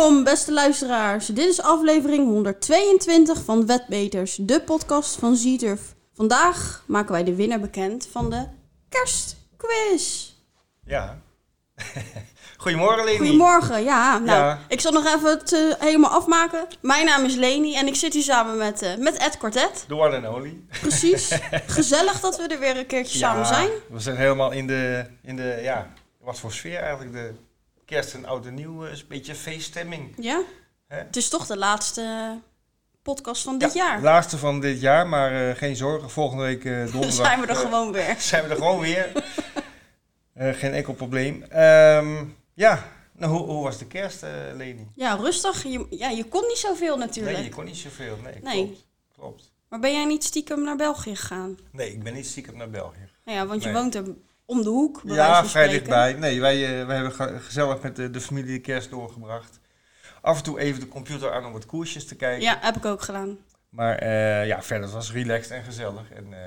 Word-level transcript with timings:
Welkom, 0.00 0.24
beste 0.24 0.52
luisteraars. 0.52 1.26
Dit 1.26 1.48
is 1.48 1.62
aflevering 1.62 2.26
122 2.26 3.44
van 3.44 3.66
Wetbeters, 3.66 4.38
de 4.40 4.60
podcast 4.60 5.16
van 5.16 5.36
Zieturf. 5.36 5.80
Vandaag 6.14 6.84
maken 6.86 7.12
wij 7.12 7.24
de 7.24 7.34
winnaar 7.34 7.60
bekend 7.60 8.08
van 8.12 8.30
de 8.30 8.46
kerstquiz. 8.88 10.32
Ja. 10.84 11.18
Goedemorgen, 12.56 13.04
Leni. 13.04 13.18
Goedemorgen, 13.18 13.82
ja. 13.82 14.18
Nou, 14.18 14.38
Ja. 14.38 14.58
ik 14.68 14.80
zal 14.80 14.92
nog 14.92 15.14
even 15.14 15.30
het 15.30 15.52
eh, 15.52 15.60
helemaal 15.78 16.10
afmaken. 16.10 16.66
Mijn 16.80 17.06
naam 17.06 17.24
is 17.24 17.34
Leni 17.34 17.76
en 17.76 17.86
ik 17.86 17.94
zit 17.94 18.12
hier 18.12 18.22
samen 18.22 18.56
met, 18.56 18.82
eh, 18.82 18.96
met 18.96 19.16
Ed 19.16 19.38
Quartet. 19.38 19.84
The 19.88 19.94
one 19.94 20.16
and 20.16 20.36
only. 20.36 20.60
Precies. 20.80 21.38
Gezellig 21.66 22.20
dat 22.20 22.36
we 22.36 22.46
er 22.46 22.58
weer 22.58 22.76
een 22.76 22.86
keertje 22.86 23.18
samen 23.18 23.46
zijn. 23.46 23.70
We 23.88 24.00
zijn 24.00 24.16
helemaal 24.16 24.50
in 24.50 24.66
de, 24.66 25.06
in 25.22 25.36
de, 25.36 25.58
ja, 25.62 25.92
wat 26.20 26.38
voor 26.38 26.52
sfeer 26.52 26.78
eigenlijk. 26.78 27.12
De 27.12 27.34
kerst 27.90 28.14
en 28.14 28.24
oud 28.24 28.46
en 28.46 28.54
nieuw 28.54 28.84
is 28.84 29.00
een 29.00 29.06
beetje 29.08 29.34
feeststemming. 29.34 30.14
Ja? 30.18 30.42
Het 30.86 31.16
is 31.16 31.28
toch 31.28 31.46
de 31.46 31.56
laatste 31.56 32.36
podcast 33.02 33.42
van 33.42 33.58
dit 33.58 33.72
Ja, 33.72 33.84
jaar. 33.84 34.00
Laatste 34.02 34.38
van 34.38 34.60
dit 34.60 34.80
jaar, 34.80 35.06
maar 35.06 35.48
eh, 35.50 35.56
geen 35.56 35.76
zorgen. 35.76 36.10
Volgende 36.10 36.42
week 36.42 36.64
eh, 36.64 36.72
donderdag 36.92 37.12
zijn 37.12 37.40
we 37.40 37.46
er 37.46 37.52
eh, 37.52 37.58
gewoon 37.60 37.92
weer. 37.98 38.16
zijn 38.18 38.42
we 38.44 38.48
er 38.50 38.56
gewoon 38.56 38.80
weer. 38.80 39.24
Eh, 40.32 40.54
geen 40.54 40.72
enkel 40.72 40.92
probleem. 40.94 41.42
Ehm, 41.42 42.24
ja, 42.54 42.84
nou, 43.12 43.32
hoe, 43.32 43.46
hoe 43.46 43.62
was 43.62 43.78
de 43.78 43.86
kerst, 43.86 44.22
eh 44.22 44.30
Leni? 44.54 44.88
Ja, 44.94 45.14
rustig. 45.14 45.62
Je, 45.62 45.86
ja, 45.90 46.08
je 46.08 46.24
kon 46.24 46.46
niet 46.46 46.58
zoveel 46.58 46.96
natuurlijk. 46.96 47.36
Nee, 47.36 47.44
je 47.44 47.50
kon 47.50 47.64
niet 47.64 47.76
zoveel. 47.76 48.16
Nee, 48.22 48.34
Nee. 48.42 48.64
klopt. 48.64 48.80
klopt. 49.14 49.52
Maar 49.68 49.80
ben 49.80 49.92
jij 49.92 50.04
niet 50.04 50.24
stiekem 50.24 50.62
naar 50.62 50.76
België 50.76 51.16
gegaan? 51.16 51.58
Nee, 51.72 51.92
ik 51.92 52.02
ben 52.02 52.14
niet 52.14 52.26
stiekem 52.26 52.56
naar 52.56 52.70
België. 52.70 53.08
Nou 53.24 53.38
ja, 53.38 53.46
want 53.46 53.62
je 53.62 53.72
woont 53.72 53.94
er 53.94 54.04
om 54.50 54.62
de 54.62 54.68
hoek. 54.68 55.00
Ja, 55.04 55.44
vrij 55.44 55.68
dichtbij. 55.68 56.12
Nee, 56.12 56.40
wij, 56.40 56.80
eh, 56.80 56.86
wij 56.86 56.94
hebben 56.94 57.12
ge- 57.14 57.38
gezellig 57.40 57.82
met 57.82 57.96
de, 57.96 58.10
de 58.10 58.20
familie 58.20 58.52
de 58.52 58.60
kerst 58.60 58.90
doorgebracht. 58.90 59.60
Af 60.20 60.36
en 60.36 60.42
toe 60.42 60.60
even 60.60 60.80
de 60.80 60.88
computer 60.88 61.32
aan 61.32 61.44
om 61.46 61.52
wat 61.52 61.66
koersjes 61.66 62.06
te 62.06 62.14
kijken. 62.14 62.42
Ja, 62.42 62.58
heb 62.60 62.76
ik 62.76 62.84
ook 62.84 63.02
gedaan. 63.02 63.38
Maar 63.68 63.96
eh, 63.98 64.46
ja, 64.46 64.62
verder 64.62 64.90
was 64.90 65.12
relaxed 65.12 65.50
en 65.50 65.64
gezellig. 65.64 66.10
En 66.14 66.26
eh, 66.32 66.38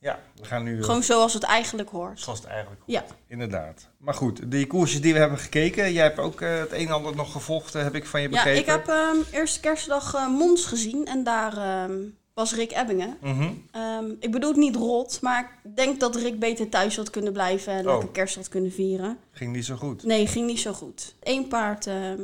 ja, 0.00 0.18
we 0.34 0.44
gaan 0.44 0.62
nu 0.62 0.82
Gewoon 0.84 1.02
zoals 1.02 1.34
het 1.34 1.42
eigenlijk 1.42 1.88
hoort. 1.90 2.20
zoals 2.20 2.38
het 2.38 2.48
eigenlijk 2.48 2.80
Ja. 2.86 3.00
hoort. 3.00 3.12
Inderdaad. 3.28 3.88
Maar 3.98 4.14
goed, 4.14 4.50
die 4.50 4.66
koersjes 4.66 5.00
die 5.00 5.12
we 5.12 5.18
hebben 5.18 5.38
gekeken. 5.38 5.92
Jij 5.92 6.02
hebt 6.02 6.18
ook 6.18 6.40
het 6.40 6.72
een 6.72 6.86
en 6.86 6.92
ander 6.92 7.16
nog 7.16 7.32
gevolgd, 7.32 7.72
heb 7.72 7.94
ik 7.94 8.06
van 8.06 8.20
je 8.20 8.28
Ja, 8.28 8.34
begrepen. 8.34 8.60
ik 8.60 8.66
heb 8.66 8.88
ehm 8.88 9.16
eerste 9.32 9.60
kerstdag 9.60 10.28
Mons 10.28 10.64
gezien 10.64 11.06
en 11.06 11.24
daar 11.24 11.56
ehm, 11.56 11.92
was 12.38 12.54
Rick 12.54 12.72
Ebbingen. 12.72 13.16
Mhm. 13.22 13.50
Ehm, 13.70 14.10
ik 14.20 14.30
bedoel 14.30 14.48
het 14.48 14.58
niet 14.58 14.76
rot, 14.76 15.20
maar 15.20 15.60
ik 15.64 15.76
denk 15.76 16.00
dat 16.00 16.16
Rick 16.16 16.38
beter 16.38 16.68
thuis 16.68 16.96
had 16.96 17.10
kunnen 17.10 17.32
blijven 17.32 17.72
en 17.72 17.86
Oh. 17.86 17.92
lekker 17.92 18.08
kerst 18.10 18.34
had 18.34 18.48
kunnen 18.48 18.72
vieren. 18.72 19.18
Ging 19.30 19.52
niet 19.52 19.64
zo 19.64 19.76
goed. 19.76 20.02
Nee, 20.02 20.26
ging 20.26 20.46
niet 20.46 20.60
zo 20.60 20.72
goed. 20.72 21.14
Eén 21.20 21.48
paard 21.48 21.86
ehm, 21.86 22.22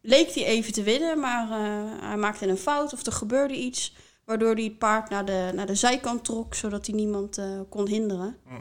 leek 0.00 0.30
hij 0.30 0.44
even 0.44 0.72
te 0.72 0.82
winnen, 0.82 1.20
maar 1.20 1.50
eh, 1.50 2.00
hij 2.08 2.16
maakte 2.16 2.46
een 2.46 2.56
fout 2.56 2.92
of 2.92 3.06
er 3.06 3.12
gebeurde 3.12 3.54
iets. 3.56 3.94
Waardoor 4.24 4.54
hij 4.54 4.64
het 4.64 4.78
paard 4.78 5.10
naar 5.10 5.24
de, 5.24 5.50
naar 5.54 5.66
de 5.66 5.74
zijkant 5.74 6.24
trok, 6.24 6.54
zodat 6.54 6.86
hij 6.86 6.94
niemand 6.94 7.38
eh, 7.38 7.60
kon 7.68 7.88
hinderen. 7.88 8.36
Hm. 8.46 8.52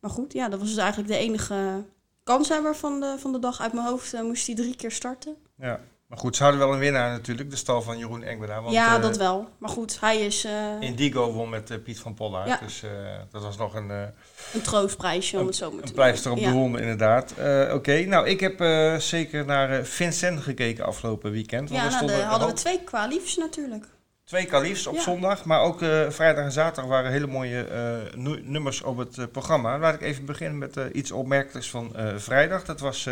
Maar 0.00 0.10
goed, 0.10 0.32
ja, 0.32 0.48
dat 0.48 0.58
was 0.58 0.68
dus 0.68 0.78
eigenlijk 0.78 1.08
de 1.12 1.16
enige 1.18 1.84
kanshebber 2.22 2.76
van 2.76 3.00
de, 3.00 3.14
van 3.18 3.32
de 3.32 3.38
dag. 3.38 3.60
Uit 3.60 3.72
mijn 3.72 3.86
hoofd 3.86 4.14
eh, 4.14 4.22
moest 4.22 4.46
hij 4.46 4.54
drie 4.56 4.76
keer 4.76 4.90
starten. 4.92 5.36
Ja. 5.58 5.80
Maar 6.08 6.18
goed, 6.18 6.36
ze 6.36 6.42
hadden 6.42 6.60
wel 6.60 6.72
een 6.72 6.78
winnaar 6.78 7.10
natuurlijk. 7.10 7.50
De 7.50 7.56
stal 7.56 7.82
van 7.82 7.98
Jeroen 7.98 8.22
Engbeda. 8.22 8.60
Want, 8.60 8.74
ja, 8.74 8.96
eh, 8.96 9.02
dat 9.02 9.16
wel. 9.16 9.48
Maar 9.58 9.70
goed, 9.70 10.00
hij 10.00 10.18
is 10.20 10.44
eh, 10.44 10.52
Indigo 10.80 11.32
won 11.32 11.48
met 11.48 11.70
eh, 11.70 11.78
Piet 11.82 12.00
van 12.00 12.14
Pollard. 12.14 12.48
Ja. 12.48 12.58
Dus 12.62 12.82
dat 13.30 13.42
was 13.42 13.56
nog 13.56 13.74
een... 13.74 13.90
een 13.90 14.60
troostprijsje, 14.62 15.38
om 15.38 15.46
het 15.46 15.56
zo 15.56 15.70
maar 15.70 15.80
te 15.82 15.88
Een 15.88 15.94
pleister 15.94 16.30
op 16.30 16.38
Ja. 16.38 16.46
de 16.46 16.52
wonden, 16.52 16.80
inderdaad. 16.80 17.34
Oké, 17.72 18.04
nou, 18.04 18.26
ik 18.28 18.40
heb 18.40 18.58
zeker 19.00 19.44
naar 19.44 19.84
Vincent 19.84 20.40
gekeken 20.40 20.84
afgelopen 20.84 21.30
weekend. 21.32 21.70
Want 21.70 21.82
Ja, 21.82 21.88
nou, 21.90 22.06
daar 22.06 22.20
hadden 22.22 22.48
we 22.48 22.54
twee 22.54 22.80
kwaliefs 22.84 23.36
natuurlijk. 23.36 23.84
twee 24.24 24.46
kalifs 24.46 24.86
op 24.86 24.94
Ja. 24.94 25.00
zondag. 25.02 25.44
Maar 25.44 25.60
ook 25.60 25.78
vrijdag 26.08 26.44
en 26.44 26.52
zaterdag 26.52 26.90
waren 26.90 27.10
hele 27.10 27.26
mooie 27.26 27.66
nu- 28.14 28.40
nummers 28.42 28.82
op 28.82 28.96
het 28.96 29.32
programma. 29.32 29.78
Laat 29.78 29.94
ik 29.94 30.02
even 30.02 30.24
beginnen 30.24 30.58
met 30.58 30.76
iets 30.92 31.12
opmerkelijks 31.12 31.70
van 31.70 31.92
vrijdag. 32.16 32.64
Dat 32.64 32.80
was 32.80 33.08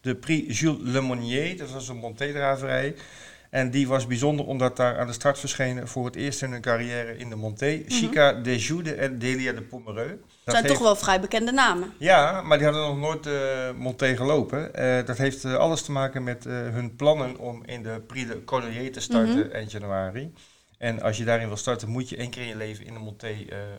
de 0.00 0.14
Prix 0.14 0.60
Jules 0.60 0.78
Lemonnier. 0.82 1.56
Dat 1.58 1.70
was 1.70 1.88
een 1.88 1.96
Monté-draverij. 1.96 2.94
En 3.50 3.70
die 3.70 3.88
was 3.88 4.06
bijzonder 4.06 4.46
omdat 4.46 4.76
daar 4.76 4.98
aan 4.98 5.06
de 5.06 5.12
start 5.12 5.38
verschenen 5.38 5.88
voor 5.88 6.04
het 6.04 6.16
eerst 6.16 6.42
in 6.42 6.50
hun 6.50 6.60
carrière 6.60 7.16
in 7.16 7.28
de 7.28 7.36
Monté. 7.36 7.82
Chica 7.88 8.32
de 8.32 8.58
Jude 8.58 8.94
en 8.94 9.18
Delia 9.18 9.52
de 9.52 9.62
Pomereux. 9.62 10.14
Dat 10.44 10.54
zijn 10.54 10.66
toch 10.66 10.78
wel 10.78 10.96
vrij 10.96 11.20
bekende 11.20 11.52
namen. 11.52 11.92
Ja, 11.98 12.42
maar 12.42 12.58
die 12.58 12.66
hadden 12.66 12.86
nog 12.86 12.98
nooit 12.98 13.26
uh, 13.26 13.32
Monté 13.76 14.16
gelopen. 14.16 14.74
Eh, 14.74 15.06
dat 15.06 15.18
heeft 15.18 15.44
eh, 15.44 15.54
alles 15.54 15.82
te 15.82 15.92
maken 15.92 16.24
met 16.24 16.44
hun 16.44 16.96
plannen 16.96 17.38
om 17.38 17.62
in 17.66 17.82
de 17.82 18.02
Prix 18.06 18.28
de 18.28 18.44
Cordelier 18.44 18.92
te 18.92 19.00
starten 19.00 19.38
Mhm. 19.38 19.50
eind 19.50 19.70
januari. 19.70 20.32
En 20.78 21.02
als 21.02 21.16
je 21.16 21.24
daarin 21.24 21.48
wil 21.48 21.56
starten, 21.56 21.88
moet 21.88 22.08
je 22.08 22.16
één 22.16 22.30
keer 22.30 22.42
in 22.42 22.48
je 22.48 22.56
leven 22.56 22.86
in 22.86 22.94
de 22.94 23.00
Monté 23.00 23.34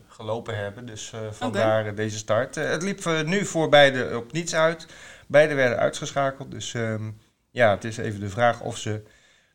gelopen 0.08 0.56
hebben. 0.56 0.86
Dus 0.86 1.12
vandaar 1.30 1.94
deze 1.94 2.16
start. 2.18 2.54
Het 2.54 2.82
liep 2.82 3.24
nu 3.24 3.44
voor 3.44 3.68
beide 3.68 4.16
op 4.16 4.32
niets 4.32 4.54
uit. 4.54 4.86
Beide 5.32 5.54
werden 5.54 5.78
uitgeschakeld. 5.78 6.50
Dus 6.50 6.74
ehm, 6.74 7.10
ja, 7.50 7.70
het 7.70 7.84
is 7.84 7.96
even 7.96 8.20
de 8.20 8.28
vraag 8.28 8.60
of 8.60 8.76
ze 8.76 9.02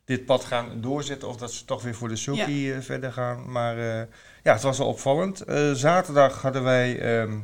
dit 0.04 0.24
pad 0.24 0.44
gaan 0.44 0.80
doorzetten 0.80 1.28
of 1.28 1.36
dat 1.36 1.52
ze 1.52 1.64
toch 1.64 1.82
weer 1.82 1.94
voor 1.94 2.08
de 2.08 2.16
sulky 2.16 2.70
eh, 2.70 2.80
verder 2.80 3.12
gaan. 3.12 3.50
Maar 3.50 3.78
eh, 3.78 4.06
ja, 4.42 4.52
het 4.52 4.62
was 4.62 4.78
wel 4.78 4.86
opvallend. 4.86 5.40
Eh, 5.40 5.72
zaterdag 5.72 6.42
hadden 6.42 6.62
wij 6.62 7.00
ehm, 7.00 7.38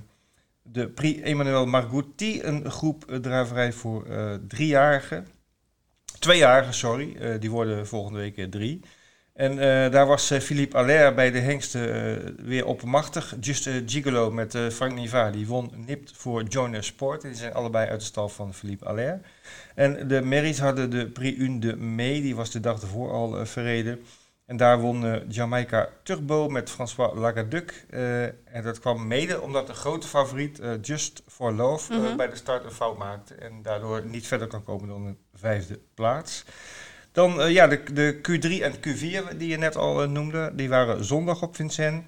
de 0.63 0.89
Prix 0.89 1.21
Emmanuel 1.21 1.67
Margouti, 1.67 2.43
een 2.43 2.71
groep 2.71 3.19
draverij 3.21 3.73
voor 3.73 4.07
driejarigen. 4.49 5.27
Tweejarigen, 6.19 6.75
sorry. 6.75 7.39
Die 7.39 7.51
worden 7.51 7.87
volgende 7.87 8.19
week 8.19 8.51
drie. 8.51 8.81
En 9.35 9.51
eh, 9.59 9.91
daar 9.93 10.07
was 10.07 10.31
eh, 10.31 10.41
Philippe 10.41 10.77
Allaire 10.77 11.15
bij 11.15 11.31
de 11.31 11.39
hengsten 11.39 11.95
eh, 11.95 12.31
weer 12.45 12.67
oppermachtig. 12.67 13.35
Just 13.41 13.71
Gigolo 13.87 14.31
met 14.31 14.59
Frank 14.73 14.95
Niva, 14.95 15.31
die 15.31 15.47
won 15.47 15.73
nipt 15.87 16.13
voor 16.17 16.43
Joiner 16.43 16.85
Sport. 16.85 17.23
Die 17.23 17.35
zijn 17.35 17.55
allebei 17.55 17.89
uit 17.89 18.01
de 18.01 18.07
stal 18.07 18.29
van 18.29 18.55
Philippe 18.55 18.85
Allaire. 18.85 19.21
En 19.75 20.09
de 20.09 20.21
Merries 20.21 20.59
hadden 20.59 20.91
de 20.91 21.07
Prix 21.07 21.39
Une 21.39 21.59
de 21.59 21.77
Mai, 21.77 22.23
die 22.23 22.37
was 22.37 22.51
de 22.51 22.61
dag 22.61 22.81
ervoor 22.83 23.11
al 23.13 23.47
verreden. 23.47 24.05
En 24.47 24.57
daar 24.57 24.81
won 24.81 25.23
Jamaica 25.29 25.89
Turbo 26.03 26.49
met 26.49 26.71
François 26.71 27.15
Lagaduc. 27.15 27.87
En 28.45 28.63
dat 28.63 28.79
kwam 28.81 29.07
mede 29.07 29.41
omdat 29.41 29.67
de 29.67 29.75
grote 29.75 30.07
favoriet 30.07 30.61
Just 30.83 31.23
for 31.29 31.53
Love 31.53 31.95
Mhm. 31.95 32.17
bij 32.17 32.29
de 32.31 32.37
start 32.37 32.65
een 32.65 32.71
fout 32.71 32.99
maakte. 32.99 33.35
En 33.35 33.63
daardoor 33.63 34.03
niet 34.05 34.27
verder 34.27 34.47
kan 34.47 34.65
komen 34.65 34.89
dan 34.89 35.07
een 35.07 35.19
vijfde 35.35 35.81
plaats. 35.95 36.45
Dan 37.15 37.41
eh, 37.41 37.51
ja, 37.51 37.67
de, 37.67 37.83
de 37.93 38.17
Q3 38.17 38.63
en 38.63 38.75
Q4 38.75 39.37
die 39.37 39.49
je 39.49 39.57
net 39.57 39.77
al 39.77 40.03
eh, 40.03 40.09
noemde, 40.09 40.53
die 40.55 40.69
waren 40.69 41.05
zondag 41.05 41.43
op 41.43 41.57
Vincent. 41.57 42.05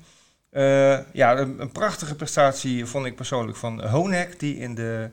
Eh, 0.50 0.98
ja, 1.12 1.38
een, 1.38 1.60
een 1.60 1.72
prachtige 1.72 2.14
prestatie 2.14 2.86
vond 2.86 3.06
ik 3.06 3.16
persoonlijk 3.16 3.56
van 3.58 3.86
Honek, 3.86 4.40
die 4.40 4.56
in, 4.56 4.74
de, 4.74 5.10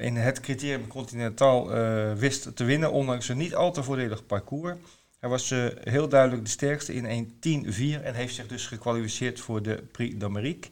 in 0.00 0.16
het 0.16 0.40
criterium 0.40 0.86
continentaal 0.86 1.74
eh, 1.74 2.12
wist 2.12 2.56
te 2.56 2.64
winnen, 2.64 2.92
ondanks 2.92 3.28
een 3.28 3.36
niet 3.36 3.54
al 3.54 3.72
te 3.72 3.82
voordelig 3.82 4.26
parcours. 4.26 4.76
Hij 5.20 5.28
was 5.30 5.50
eh, 5.50 5.66
heel 5.82 6.08
duidelijk 6.08 6.44
de 6.44 6.50
sterkste 6.50 6.94
in 6.94 7.30
1.10.4 7.64 8.02
en 8.02 8.14
heeft 8.14 8.34
zich 8.34 8.46
dus 8.46 8.66
gekwalificeerd 8.66 9.40
voor 9.40 9.62
de 9.62 9.82
Prix 9.92 10.14
d'Amérique. 10.18 10.70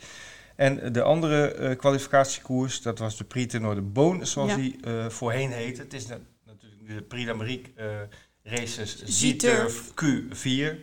En 0.57 0.93
de 0.93 1.03
andere 1.03 1.53
eh, 1.53 1.77
kwalificatiekoers, 1.79 2.83
dat 2.83 2.99
was 2.99 3.17
de 3.17 3.25
Prix 3.25 3.53
Tenor 3.53 3.75
de 3.75 3.81
Boon, 3.83 4.27
zoals 4.27 4.51
Ja. 4.51 4.57
die 4.57 4.79
voorheen 5.09 5.51
heette. 5.51 5.83
Het 5.83 5.93
is 5.93 6.07
na- 6.07 6.19
natuurlijk 6.47 6.89
de 6.89 7.03
Prix 7.03 7.27
d'Amérique 7.27 7.71
Races 8.47 9.05
Z-Turf. 9.05 9.93
Z-Turf 9.93 9.93
Q4, 9.93 10.77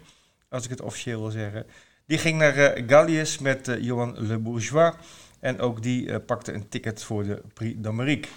als 0.50 0.64
ik 0.64 0.70
het 0.70 0.82
officieel 0.82 1.22
wil 1.22 1.32
zeggen. 1.32 1.66
Die 2.06 2.18
ging 2.18 2.38
naar 2.38 2.58
eh 2.58 2.84
Gallius 2.88 3.40
met 3.40 3.68
eh, 3.68 3.84
Johan 3.84 4.16
Le 4.28 4.38
Bourgeois. 4.38 4.94
En 5.40 5.60
ook 5.60 5.82
die 5.82 6.12
eh, 6.12 6.26
pakte 6.26 6.54
een 6.54 6.70
ticket 6.70 7.04
voor 7.04 7.24
de 7.24 7.42
Prix 7.54 7.82
d'Amérique. 7.82 8.30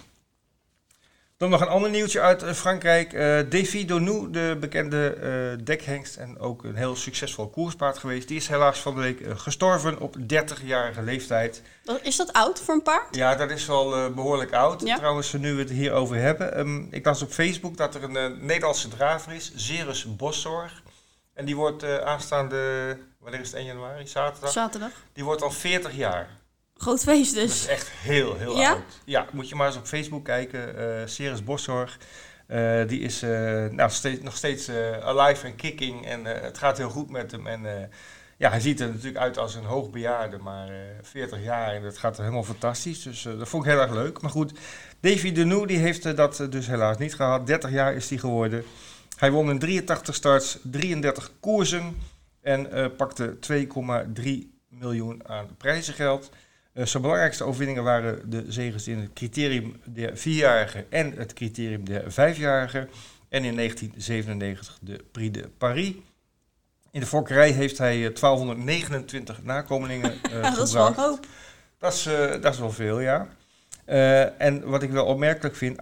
Dan 1.37 1.49
nog 1.49 1.61
een 1.61 1.67
ander 1.67 1.89
nieuwtje 1.89 2.21
uit 2.21 2.43
eh, 2.43 2.53
Frankrijk. 2.53 3.13
Eh 3.13 3.39
Davy 3.49 3.85
Donou, 3.85 4.31
de 4.31 4.57
bekende 4.59 5.09
eh, 5.13 5.65
dekhengst 5.65 6.15
en 6.15 6.39
ook 6.39 6.63
een 6.63 6.75
heel 6.75 6.95
succesvol 6.95 7.49
koerspaard 7.49 7.97
geweest. 7.97 8.27
Die 8.27 8.37
is 8.37 8.47
helaas 8.47 8.79
van 8.79 8.95
de 8.95 9.01
week 9.01 9.21
gestorven 9.39 9.99
op 9.99 10.15
30-jarige 10.19 11.01
leeftijd. 11.01 11.61
Is 12.01 12.15
dat 12.15 12.33
oud 12.33 12.59
voor 12.59 12.73
een 12.73 12.81
paard? 12.81 13.15
Ja, 13.15 13.35
dat 13.35 13.51
is 13.51 13.65
wel 13.65 13.95
eh, 13.95 14.07
behoorlijk 14.13 14.53
oud. 14.53 14.81
Ja. 14.81 14.95
Trouwens, 14.95 15.33
nu 15.33 15.53
we 15.53 15.59
het 15.61 15.69
hierover 15.69 16.15
hebben. 16.15 16.53
ehm, 16.53 16.83
ik 16.89 17.05
las 17.05 17.21
op 17.21 17.31
Facebook 17.31 17.77
dat 17.77 17.95
er 17.95 18.03
een 18.03 18.45
Nederlandse 18.45 18.87
draver 18.87 19.33
is, 19.33 19.51
Zerus 19.55 20.15
Boszorg. 20.15 20.83
En 21.33 21.45
die 21.45 21.55
wordt 21.55 21.83
aanstaande, 21.83 22.57
wanneer 23.19 23.39
is 23.39 23.47
het 23.47 23.55
1 23.55 23.65
januari? 23.65 24.07
Zaterdag. 24.07 24.51
Zaterdag. 24.51 24.91
Die 25.13 25.23
wordt 25.23 25.41
al 25.41 25.51
40 25.51 25.95
jaar. 25.95 26.29
Groot 26.77 27.03
feest 27.03 27.35
Dat 27.35 27.43
is 27.43 27.49
dus. 27.61 27.67
echt 27.67 27.89
heel, 27.89 28.35
heel 28.37 28.57
Ja? 28.57 28.69
oud. 28.71 28.81
Ja, 29.05 29.25
moet 29.31 29.49
je 29.49 29.55
maar 29.55 29.67
eens 29.67 29.75
op 29.77 29.85
Facebook 29.85 30.25
kijken. 30.25 30.77
eh 30.77 31.07
Ceres 31.07 31.43
Boszorg. 31.43 31.97
Eh, 32.47 32.87
die 32.87 32.99
is 32.99 33.21
eh, 33.21 33.29
nou, 33.65 33.89
steeds, 33.89 34.21
nog 34.21 34.35
steeds 34.35 34.69
alive 35.01 35.45
en 35.47 35.55
kicking. 35.55 36.05
En 36.05 36.25
het 36.25 36.57
gaat 36.57 36.77
heel 36.77 36.89
goed 36.89 37.09
met 37.09 37.31
hem. 37.31 37.47
En 37.47 37.89
ja, 38.37 38.49
hij 38.49 38.59
ziet 38.59 38.79
er 38.79 38.87
natuurlijk 38.87 39.17
uit 39.17 39.37
als 39.37 39.55
een 39.55 39.63
hoogbejaarde. 39.63 40.37
Maar 40.37 40.69
eh 40.69 40.75
40 41.01 41.43
jaar 41.43 41.73
en 41.73 41.81
dat 41.83 41.97
gaat 41.97 42.17
helemaal 42.17 42.43
fantastisch. 42.43 43.03
Dus 43.03 43.21
dat 43.21 43.49
vond 43.49 43.65
ik 43.65 43.71
heel 43.71 43.81
erg 43.81 43.91
leuk. 43.93 44.21
Maar 44.21 44.31
goed, 44.31 44.51
Davy 44.99 45.31
Denou 45.31 45.65
die 45.67 45.77
heeft 45.77 46.15
dat 46.15 46.47
dus 46.49 46.67
helaas 46.67 46.97
niet 46.97 47.15
gehad. 47.15 47.47
30 47.47 47.71
jaar 47.71 47.93
is 47.93 48.09
hij 48.09 48.17
geworden. 48.19 48.63
Hij 49.17 49.31
won 49.31 49.49
in 49.49 49.59
83 49.59 50.15
starts, 50.15 50.57
33 50.63 51.31
koersen 51.39 51.97
en 52.41 52.95
pakte 52.97 53.37
2,3 53.39 54.29
miljoen 54.69 55.27
aan 55.29 55.47
prijzengeld. 55.57 56.29
Zijn 56.83 57.01
belangrijkste 57.01 57.43
overwinningen 57.43 57.83
waren 57.83 58.29
de 58.29 58.45
zegens 58.47 58.87
in 58.87 58.99
het 58.99 59.13
criterium 59.13 59.81
der 59.85 60.17
vierjarigen 60.17 60.91
en 60.91 61.13
het 61.17 61.33
criterium 61.33 61.85
der 61.85 62.11
vijfjarigen. 62.11 62.89
En 63.29 63.43
in 63.43 63.55
1997 63.55 64.77
de 64.81 65.03
Prix 65.11 65.41
de 65.41 65.49
Paris. 65.57 65.93
In 66.91 66.99
de 66.99 67.05
fokkerij 67.05 67.51
heeft 67.51 67.77
hij 67.77 67.99
1229 67.99 69.43
nakomelingen 69.43 70.13
uh, 70.31 70.43
dat 70.55 70.67
is 70.67 70.73
wel 70.73 70.93
hoop. 70.93 71.25
Dat 71.77 71.93
is, 71.93 72.07
uh, 72.07 72.31
dat 72.41 72.53
is 72.53 72.59
wel 72.59 72.71
veel, 72.71 72.99
ja. 72.99 73.27
Uh, 73.85 74.41
en 74.41 74.69
wat 74.69 74.83
ik 74.83 74.91
wel 74.91 75.05
opmerkelijk 75.05 75.55
vind, 75.55 75.77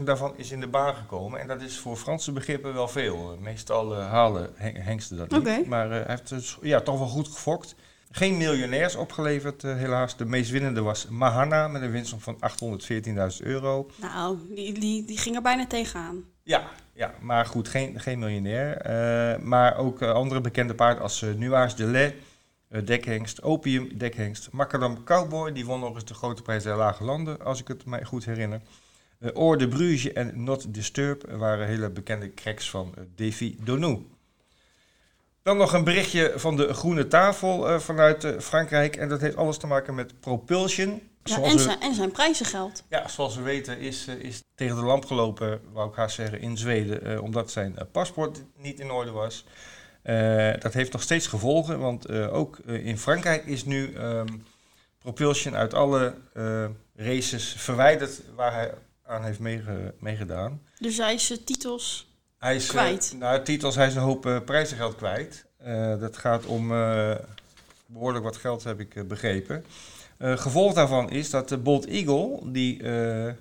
58% 0.00 0.02
daarvan 0.02 0.32
is 0.36 0.50
in 0.50 0.60
de 0.60 0.66
baan 0.66 0.94
gekomen. 0.94 1.40
En 1.40 1.46
dat 1.46 1.60
is 1.60 1.78
voor 1.78 1.96
Franse 1.96 2.32
begrippen 2.32 2.74
wel 2.74 2.88
veel. 2.88 3.36
Meestal 3.40 3.94
halen 3.94 4.50
hengsten 4.58 5.16
dat 5.16 5.44
niet. 5.44 5.66
Maar 5.66 5.90
hij 5.90 6.04
heeft 6.06 6.28
dus, 6.28 6.58
ja, 6.60 6.80
toch 6.80 6.98
wel 6.98 7.08
goed 7.08 7.28
gefokt. 7.28 7.74
Geen 8.10 8.36
miljonairs 8.36 8.96
opgeleverd, 8.96 9.62
helaas. 9.62 10.16
De 10.16 10.24
meest 10.24 10.50
winnende 10.50 10.80
was 10.80 11.08
Mahana 11.08 11.68
met 11.68 11.82
een 11.82 11.90
winst 11.90 12.14
van 12.18 12.38
814.000 13.40 13.46
euro. 13.46 13.90
Nou, 14.00 14.38
die, 14.54 14.78
die, 14.78 15.04
die 15.04 15.18
ging 15.18 15.36
er 15.36 15.42
bijna 15.42 15.66
tegenaan. 15.66 16.24
Ja, 16.42 16.70
ja, 16.92 17.14
maar 17.20 17.46
goed, 17.46 17.68
geen, 17.68 18.00
geen 18.00 18.18
miljonair. 18.18 18.86
Uh, 18.86 19.44
maar 19.44 19.76
ook 19.76 20.02
uh, 20.02 20.12
andere 20.12 20.40
bekende 20.40 20.74
paarden 20.74 21.02
als 21.02 21.20
Nuage 21.36 21.76
de 21.76 21.84
Lait, 21.84 22.14
Dekhengst, 22.84 23.42
Opium, 23.42 23.98
Dekhengst, 23.98 24.52
Macadam 24.52 25.04
Cowboy, 25.04 25.52
die 25.52 25.66
won 25.66 25.80
nog 25.80 25.94
eens 25.94 26.04
de 26.04 26.14
grote 26.14 26.42
prijs 26.42 26.62
der 26.62 26.76
Lage 26.76 27.04
Landen, 27.04 27.40
als 27.40 27.60
ik 27.60 27.68
het 27.68 27.84
mij 27.84 28.04
goed 28.04 28.24
herinner. 28.24 28.60
Oor 29.34 29.58
de 29.58 29.68
Bruges 29.68 30.12
en 30.12 30.44
Not 30.44 30.74
Disturb 30.74 31.30
waren 31.30 31.66
hele 31.66 31.90
bekende 31.90 32.34
cracks 32.34 32.70
van 32.70 32.94
Davy 33.14 33.56
Donou. 33.60 34.06
Dan 35.46 35.56
nog 35.56 35.72
een 35.72 35.84
berichtje 35.84 36.32
van 36.36 36.56
de 36.56 36.74
groene 36.74 37.08
tafel 37.08 37.80
vanuit 37.80 38.34
Frankrijk. 38.38 38.96
En 38.96 39.08
dat 39.08 39.20
heeft 39.20 39.36
alles 39.36 39.58
te 39.58 39.66
maken 39.66 39.94
met 39.94 40.20
propulsion. 40.20 41.02
Ja, 41.24 41.42
en, 41.42 41.58
zijn, 41.58 41.80
en 41.80 41.94
zijn 41.94 42.10
prijzengeld. 42.10 42.84
Ja, 42.88 43.08
zoals 43.08 43.36
we 43.36 43.42
weten 43.42 43.78
is, 43.78 44.06
uh, 44.08 44.14
is 44.14 44.42
tegen 44.54 44.76
de 44.76 44.82
lamp 44.82 45.04
gelopen, 45.04 45.60
wou 45.72 45.88
ik 45.90 45.96
haast 45.96 46.14
zeggen, 46.14 46.40
in 46.40 46.56
Zweden. 46.56 47.06
Uh, 47.06 47.22
omdat 47.22 47.50
zijn 47.50 47.76
paspoort 47.92 48.42
niet 48.56 48.80
in 48.80 48.90
orde 48.90 49.10
was. 49.10 49.44
dat 50.58 50.72
heeft 50.72 50.92
nog 50.92 51.02
steeds 51.02 51.26
gevolgen, 51.26 51.78
want 51.78 52.10
ook 52.10 52.58
in 52.58 52.98
Frankrijk 52.98 53.46
is 53.46 53.64
nu 53.64 53.96
um, 53.96 54.46
Propulsion 54.98 55.56
uit 55.56 55.74
alle 55.74 56.14
races 56.94 57.54
verwijderd 57.56 58.20
waar 58.34 58.52
hij 58.52 58.74
aan 59.04 59.24
heeft 59.24 59.38
meege, 59.38 59.94
meegedaan. 59.98 60.62
Dus 60.78 60.96
hij 60.96 61.14
is 61.14 61.40
titels 61.44 62.05
hij 62.38 62.56
is, 62.56 62.66
kwijt? 62.66 63.14
nou, 63.18 63.42
titels, 63.42 63.74
hij 63.74 63.86
is 63.86 63.94
een 63.94 64.02
hoop 64.02 64.42
prijzengeld 64.44 64.96
kwijt. 64.96 65.44
dat 66.00 66.16
gaat 66.16 66.46
om 66.46 66.68
behoorlijk 67.86 68.24
wat 68.24 68.36
geld, 68.36 68.64
heb 68.64 68.80
ik 68.80 69.08
begrepen. 69.08 69.64
Uh, 70.18 70.36
gevolg 70.36 70.72
daarvan 70.74 71.10
is 71.10 71.30
dat 71.30 71.48
de 71.48 71.58
Bolt 71.58 71.86
Eagle, 71.86 72.40
die 72.44 72.82
uh, 72.82 73.32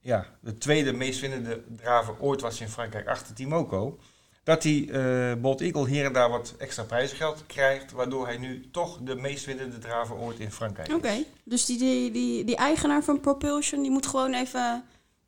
ja, 0.00 0.26
de 0.40 0.58
tweede 0.58 0.92
meest 0.92 1.20
winnende 1.20 1.62
draver 1.76 2.14
ooit 2.18 2.40
was 2.40 2.60
in 2.60 2.68
Frankrijk 2.68 3.08
achter 3.08 3.34
Timoco, 3.34 3.98
dat 4.42 4.62
die 4.62 4.90
uh, 4.90 5.34
Bolt 5.34 5.60
Eagle 5.60 5.88
hier 5.88 6.04
en 6.04 6.12
daar 6.12 6.30
wat 6.30 6.54
extra 6.58 6.82
prijzengeld 6.82 7.44
krijgt, 7.46 7.92
waardoor 7.92 8.26
hij 8.26 8.36
nu 8.36 8.70
toch 8.70 8.98
de 9.02 9.14
meest 9.14 9.44
winnende 9.44 9.78
draver 9.78 10.16
ooit 10.16 10.38
in 10.38 10.52
Frankrijk 10.52 10.88
is. 10.88 10.94
Oké, 10.94 11.24
dus 11.44 11.64
die, 11.64 11.78
die, 11.78 12.10
die, 12.10 12.44
die, 12.44 12.56
eigenaar 12.56 13.02
van 13.02 13.20
Propulsion, 13.20 13.82
die 13.82 13.90
moet 13.90 14.06
gewoon 14.06 14.34
even, 14.34 14.84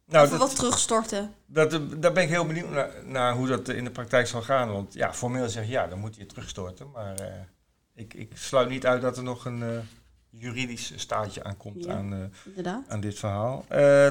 nou, 0.06 0.26
even 0.26 0.38
wat 0.38 0.56
terugstorten. 0.56 1.34
Dat, 1.46 1.70
daar 2.00 2.12
ben 2.12 2.22
ik 2.22 2.28
heel 2.28 2.46
benieuwd 2.46 2.70
naar, 2.70 2.90
naar, 3.04 3.34
hoe 3.34 3.46
dat 3.46 3.68
in 3.68 3.84
de 3.84 3.90
praktijk 3.90 4.26
zal 4.26 4.42
gaan. 4.42 4.72
Want 4.72 4.94
ja, 4.94 5.14
formeel 5.14 5.48
zeg 5.48 5.64
je 5.64 5.70
ja, 5.70 5.86
dan 5.86 5.98
moet 5.98 6.16
je 6.16 6.26
terugstorten. 6.26 6.90
Maar 6.90 7.14
ik, 7.94 8.14
ik 8.14 8.32
sluit 8.34 8.68
niet 8.68 8.86
uit 8.86 9.02
dat 9.02 9.16
er 9.16 9.22
nog 9.22 9.44
een 9.44 9.82
juridisch 10.30 10.92
staatje 10.96 11.44
aankomt 11.44 11.88
aan, 11.88 12.30
uh, 12.56 12.74
aan 12.88 13.00
dit 13.00 13.18
verhaal. 13.18 13.64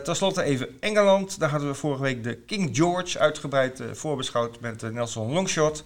Ten 0.03 0.15
slotte 0.15 0.43
even 0.43 0.77
Engeland. 0.79 1.39
Daar 1.39 1.49
hadden 1.49 1.69
we 1.69 1.75
vorige 1.75 2.01
week 2.01 2.23
de 2.23 2.35
King 2.35 2.75
George 2.75 3.19
uitgebreid 3.19 3.83
voorbeschouwd 3.91 4.59
met 4.59 4.93
Nelson 4.93 5.31
Longshot. 5.31 5.83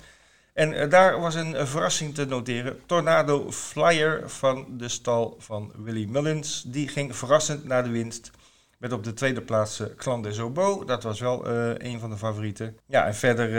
En 0.54 0.90
daar 0.90 1.20
was 1.20 1.36
een 1.36 1.68
verrassing 1.68 2.16
te 2.16 2.26
noteren. 2.26 2.80
Tornado 2.86 3.52
Flyer 3.52 4.30
van 4.30 4.66
de 4.78 4.90
stal 4.90 5.36
van 5.40 5.72
Willy 5.76 6.06
Mullins. 6.06 6.64
Die 6.66 6.88
ging 6.88 7.16
verrassend 7.16 7.64
naar 7.64 7.84
de 7.84 7.90
winst. 7.90 8.32
Met 8.80 8.92
op 8.92 9.04
de 9.04 9.14
tweede 9.14 9.42
plaats 9.42 9.84
Clan 9.98 10.22
des 10.22 10.40
Obo. 10.40 10.86
Dat 10.86 11.04
was 11.04 11.20
wel 11.20 11.48
een 11.78 12.00
van 12.00 12.10
de 12.10 12.18
favorieten. 12.18 12.78
Ja, 12.86 13.06
en 13.06 13.16
verder 13.16 13.50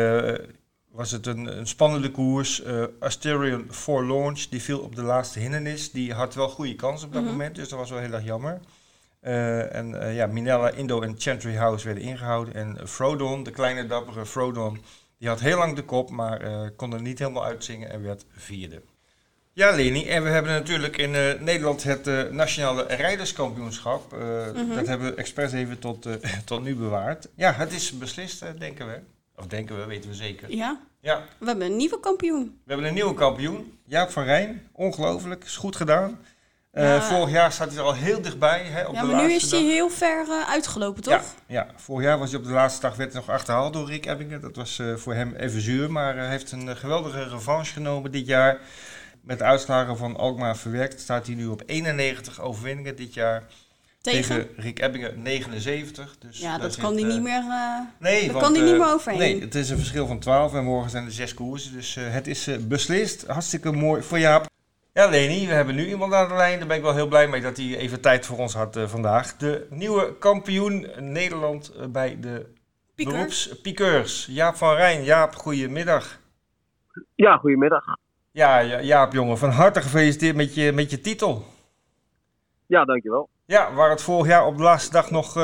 was 0.90 1.11
het 1.11 1.26
een, 1.26 1.58
een 1.58 1.67
spannende 1.67 2.11
koers. 2.11 2.64
Uh, 2.64 2.84
Asterion 2.99 3.67
for 3.70 4.06
Launch, 4.06 4.38
die 4.40 4.62
viel 4.62 4.81
op 4.81 4.94
de 4.94 5.02
laatste 5.02 5.38
hindernis. 5.38 5.90
Die 5.90 6.12
had 6.12 6.34
wel 6.34 6.49
goede 6.49 6.75
kans 6.75 7.05
op 7.05 7.12
dat 7.12 7.22
mhm. 7.22 7.31
moment, 7.31 7.55
dus 7.55 7.69
dat 7.69 7.78
was 7.78 7.90
wel 7.90 7.99
heel 7.99 8.12
erg 8.12 8.25
jammer. 8.25 8.61
Uh, 9.22 9.75
en 9.75 9.90
uh, 9.90 10.14
ja, 10.14 10.26
Minella, 10.26 10.70
Indo 10.70 11.00
en 11.00 11.14
Chantry 11.19 11.55
House 11.55 11.87
werden 11.87 12.02
ingehouden. 12.02 12.55
En 12.55 12.88
Frodon, 12.88 13.43
de 13.43 13.50
kleine 13.50 13.87
dappere 13.87 14.26
Frodon, 14.26 14.82
die 15.19 15.28
had 15.28 15.40
heel 15.40 15.58
lang 15.58 15.76
de 15.76 15.84
kop, 15.84 16.11
maar 16.11 16.70
kon 16.70 16.93
er 16.93 17.02
niet 17.02 17.19
helemaal 17.19 17.44
uitzingen 17.44 17.90
en 17.90 18.02
werd 18.02 18.25
vierde. 18.37 18.82
Ja, 19.52 19.70
Leni, 19.70 20.08
en 20.08 20.23
we 20.23 20.29
hebben 20.29 20.52
natuurlijk 20.52 20.97
in 20.97 21.11
Nederland 21.41 21.82
het 21.82 22.32
Nationale 22.32 22.82
Rijderskampioenschap. 22.82 24.12
Mhm. 24.12 24.75
Dat 24.75 24.87
hebben 24.87 25.11
we 25.11 25.14
expres 25.14 25.52
even 25.52 25.79
tot, 25.79 26.06
tot 26.44 26.62
nu 26.62 26.76
bewaard. 26.76 27.29
Ja, 27.35 27.52
het 27.52 27.73
is 27.73 27.99
beslist, 27.99 28.44
denken 28.58 28.87
we. 28.87 29.00
Of 29.37 29.47
denken 29.47 29.79
we, 29.79 29.87
weten 29.87 30.11
we 30.11 30.17
zeker. 30.17 30.55
Ja? 30.55 30.81
Ja. 31.00 31.23
We 31.38 31.47
hebben 31.47 31.67
een 31.67 31.76
nieuwe 31.76 32.00
kampioen. 32.00 32.61
We 32.64 32.73
hebben 32.73 32.87
een 32.87 32.94
nieuwe 32.94 33.14
kampioen. 33.14 33.79
Jaap 33.85 34.11
van 34.11 34.25
Rijn. 34.25 34.69
Ongelooflijk. 34.73 35.44
Is 35.44 35.56
goed 35.56 35.76
gedaan. 35.76 36.19
Vorig 37.00 37.31
jaar 37.31 37.52
staat 37.52 37.69
hij 37.69 37.79
er 37.79 37.85
al 37.85 37.94
heel 37.94 38.23
dichtbij. 38.23 38.64
Hè, 38.64 38.85
op 38.85 38.94
ja, 38.94 39.02
maar 39.02 39.26
nu 39.26 39.32
is 39.32 39.50
hij 39.50 39.62
heel 39.62 39.91
ver 39.91 40.44
uitgelopen, 40.47 41.02
toch? 41.02 41.12
Ja, 41.12 41.23
ja, 41.47 41.67
vorig 41.76 42.05
jaar 42.05 42.19
was 42.19 42.31
hij 42.31 42.38
op 42.38 42.47
de 42.47 42.52
laatste 42.52 42.81
dag 42.81 42.97
werd 42.97 43.12
nog 43.12 43.29
achterhaald 43.31 43.73
door 43.73 43.87
Rick 43.87 44.06
Ebbingen. 44.06 44.41
Dat 44.41 44.56
was 44.56 44.82
voor 44.97 45.14
hem 45.14 45.35
even 45.35 45.61
zuur. 45.61 45.91
Maar 45.91 46.16
hij 46.16 46.28
heeft 46.28 46.52
een 46.52 46.76
geweldige 46.76 47.28
revanche 47.28 47.73
genomen 47.73 48.12
dit 48.12 48.26
jaar. 48.26 48.61
Met 49.23 49.39
de 49.39 49.45
uitslagen 49.45 49.97
van 49.97 50.17
Alkmaar 50.17 50.57
verwerkt 50.57 51.00
staat 51.00 51.27
hij 51.27 51.35
nu 51.35 51.47
op 51.47 51.62
91 51.67 52.41
overwinningen 52.41 52.97
dit 52.97 53.15
jaar. 53.15 53.45
Tegen? 54.00 54.49
Rick 54.57 54.79
Ebbingen 54.79 55.23
79. 55.23 56.19
Dus 56.19 56.39
ja, 56.39 56.59
dat 56.59 56.77
kan 56.77 56.95
hij 56.95 57.03
niet 57.03 57.23
meer. 57.23 57.43
Uh, 57.43 57.81
nee, 57.99 58.31
kan 58.31 58.55
hij 58.55 58.62
niet 58.62 58.79
meer 58.79 58.93
overheen. 58.93 59.19
Nee, 59.19 59.41
het 59.41 59.55
is 59.55 59.71
een 59.71 59.77
verschil 59.77 60.07
van 60.07 60.19
12 60.19 60.55
en 60.55 60.65
morgen 60.65 60.91
zijn 60.91 61.05
er 61.05 61.12
zes 61.12 61.35
koersen. 61.35 61.73
Dus 61.73 61.97
uh, 61.97 62.12
het 62.12 62.27
is 62.27 62.49
uh, 62.49 62.59
beslist. 62.59 63.27
Hartstikke 63.27 63.73
mooi 63.73 64.03
voor 64.03 64.19
Jaap. 64.19 64.47
Ja, 64.93 65.07
Leni, 65.07 65.47
we 65.47 65.53
hebben 65.53 65.75
nu 65.75 65.89
iemand 65.89 66.12
aan 66.12 66.29
de 66.29 66.35
lijn. 66.35 66.59
Daar 66.59 66.69
ben 66.69 66.77
ik 66.77 66.83
wel 66.83 66.95
heel 66.95 67.09
blij 67.09 67.29
mee 67.29 67.41
dat 67.41 67.57
hij 67.57 67.77
even 67.77 68.00
tijd 68.00 68.27
voor 68.27 68.39
ons 68.39 68.55
had 68.55 68.79
vandaag. 68.85 69.37
De 69.37 69.67
nieuwe 69.71 70.17
kampioen 70.19 70.87
Nederland 70.99 71.73
bij 71.93 72.21
de 72.21 72.47
beroepspiekeurs. 72.95 74.27
Jaap 74.31 74.57
van 74.57 74.75
Rijn. 74.75 75.03
Jaap, 75.05 75.35
goedemiddag. 75.35 76.19
Ja, 77.15 77.37
goedemiddag. 77.37 77.85
Ja, 78.40 78.59
ja, 78.59 78.80
Jaap 78.80 79.12
jongen, 79.12 79.38
van 79.38 79.50
harte 79.50 79.80
gefeliciteerd 79.80 80.37
met 80.37 80.54
je, 80.54 80.73
met 80.73 80.90
je 80.90 81.00
titel. 81.00 81.44
Ja, 82.66 82.85
dankjewel. 82.85 83.28
Ja, 83.44 83.73
waar 83.73 83.90
het 83.90 84.02
vorig 84.02 84.26
jaar 84.26 84.47
op 84.47 84.56
de 84.56 84.62
laatste 84.62 84.92
dag 84.92 85.11
nog 85.11 85.37
uh, 85.37 85.42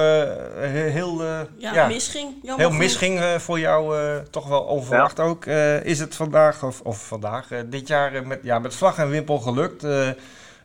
heel, 0.68 1.22
uh, 1.22 1.40
ja, 1.56 1.74
ja, 1.74 1.86
misging. 1.86 2.34
Jammer 2.42 2.66
heel 2.66 2.76
misging 2.76 3.18
uh, 3.18 3.34
voor 3.34 3.58
jou, 3.58 3.96
toch 4.30 4.48
wel 4.48 4.62
onverwacht 4.62 5.20
ook. 5.20 5.46
is 5.82 5.98
het 5.98 6.16
vandaag, 6.16 6.62
of, 6.64 6.80
of 6.80 7.06
vandaag, 7.06 7.48
dit 7.66 7.88
jaar 7.88 8.26
met, 8.26 8.40
ja, 8.42 8.58
met 8.58 8.74
vlag 8.74 8.98
en 8.98 9.10
wimpel 9.10 9.38
gelukt. 9.38 9.82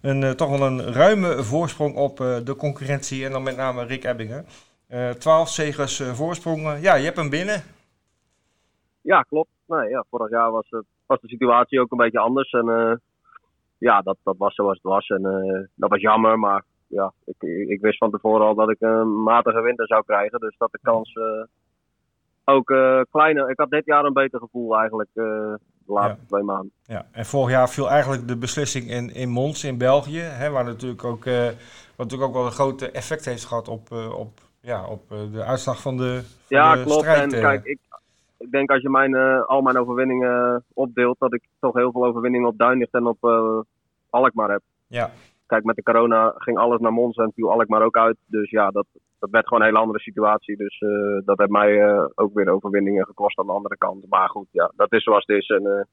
een, 0.02 0.36
toch 0.36 0.50
wel 0.50 0.62
een 0.62 0.94
ruime 0.94 1.44
voorsprong 1.44 1.96
op 1.96 2.18
de 2.18 2.56
concurrentie 2.58 3.26
en 3.26 3.32
dan 3.32 3.44
met 3.44 3.58
name 3.58 3.86
Rick 3.86 4.04
Ebbingen. 4.04 4.46
Twaalf 5.18 5.50
zegers 5.50 6.02
voorsprong. 6.14 6.82
ja, 6.82 6.96
je 6.96 7.06
hebt 7.06 7.18
hem 7.18 7.30
binnen. 7.30 7.64
Ja, 9.02 9.22
klopt. 9.22 9.50
Nee, 9.66 9.90
ja, 9.90 10.06
vorig 10.10 10.30
jaar 10.30 10.52
was, 10.52 10.68
het, 10.70 10.86
was 11.12 11.22
de 11.22 11.28
situatie 11.28 11.80
ook 11.80 11.92
een 11.92 11.98
beetje 11.98 12.20
anders. 12.20 12.52
En 12.52 13.02
ja, 13.78 14.02
dat, 14.02 14.18
dat 14.24 14.38
was 14.38 14.56
zoals 14.56 14.80
het 14.82 14.92
was. 14.92 15.08
En 15.08 15.22
dat 15.76 15.90
was 15.90 16.02
jammer, 16.02 16.40
maar 16.40 16.64
ja, 16.88 17.14
ik, 17.26 17.42
ik 17.68 17.82
wist 17.82 17.98
van 17.98 18.12
tevoren 18.12 18.46
al 18.46 18.56
dat 18.56 18.70
ik 18.70 18.78
een 18.80 19.24
matige 19.24 19.62
winter 19.62 19.88
zou 19.88 20.04
krijgen. 20.06 20.40
Dus 20.40 20.56
dat 20.58 20.72
de 20.72 20.80
kans 20.82 21.16
uh, 21.16 21.44
ook 22.44 22.74
kleiner. 23.12 23.50
Ik 23.50 23.60
had 23.60 23.70
dit 23.70 23.86
jaar 23.86 24.06
een 24.06 24.14
beter 24.14 24.40
gevoel 24.40 24.78
eigenlijk 24.78 25.10
de 25.14 25.60
laatste 25.86 26.26
twee 26.26 26.44
maanden. 26.44 26.72
Ja, 26.84 27.06
en 27.12 27.26
vorig 27.26 27.50
jaar 27.50 27.70
viel 27.70 27.90
eigenlijk 27.90 28.28
de 28.28 28.38
beslissing 28.38 28.90
in, 28.90 29.14
in 29.14 29.30
Mons 29.30 29.64
in 29.64 29.78
België. 29.78 30.20
Hè, 30.20 30.50
waar 30.50 30.64
natuurlijk 30.64 31.04
ook, 31.04 31.24
wat 31.26 31.56
natuurlijk 31.98 32.30
ook 32.30 32.34
wel 32.34 32.46
een 32.46 32.52
groot 32.52 32.82
effect 32.82 33.26
heeft 33.26 33.46
gehad 33.46 33.68
op, 33.68 33.92
op, 34.18 34.32
ja, 34.62 34.88
op 34.88 35.10
de 35.10 35.44
uitslag 35.44 35.82
van 35.82 35.98
de, 35.98 36.22
van 36.24 36.58
ja, 36.58 36.76
de 36.76 36.84
klopt. 36.84 37.00
strijd. 37.00 37.34
En 37.34 37.42
kijk, 37.42 37.66
ik, 37.66 37.80
ik 38.42 38.52
denk 38.52 38.72
als 38.72 38.82
je 38.82 38.90
mijn, 38.90 39.16
al 39.46 39.62
mijn 39.62 39.78
overwinningen 39.78 40.64
opdeelt, 40.74 41.20
dat 41.20 41.34
ik 41.34 41.44
toch 41.60 41.74
heel 41.74 41.92
veel 41.92 42.06
overwinningen 42.06 42.48
op 42.48 42.58
Duinlicht 42.58 42.94
en 42.94 43.06
op 43.06 43.18
Alkmaar 44.10 44.50
heb. 44.50 44.62
Ja, 44.88 45.10
kijk, 45.46 45.64
met 45.64 45.76
de 45.76 45.84
corona 45.84 46.34
ging 46.38 46.58
alles 46.58 46.80
naar 46.80 46.94
Mons 46.94 47.18
en 47.18 47.32
viel 47.36 47.52
Alkmaar 47.52 47.82
ook 47.82 47.98
uit. 47.98 48.18
Dus 48.26 48.50
ja, 48.50 48.72
dat, 48.72 48.86
dat 49.20 49.30
werd 49.30 49.48
gewoon 49.48 49.62
een 49.62 49.70
hele 49.70 49.82
andere 49.82 50.00
situatie. 50.00 50.58
Dus 50.58 50.80
dat 51.26 51.38
heeft 51.38 51.50
mij 51.50 51.98
ook 52.16 52.34
weer 52.34 52.50
overwinningen 52.50 53.06
gekost 53.06 53.40
aan 53.40 53.46
de 53.46 53.52
andere 53.52 53.78
kant. 53.78 54.06
Maar 54.10 54.30
goed, 54.30 54.48
ja, 54.52 54.72
dat 54.76 54.94
is 54.94 55.04
zoals 55.04 55.26
het 55.26 55.38
is. 55.38 55.48
En 55.48 55.88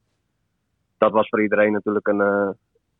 dat 0.97 1.11
was 1.11 1.29
voor 1.29 1.41
iedereen 1.41 1.71
natuurlijk 1.71 2.07
een, 2.07 2.55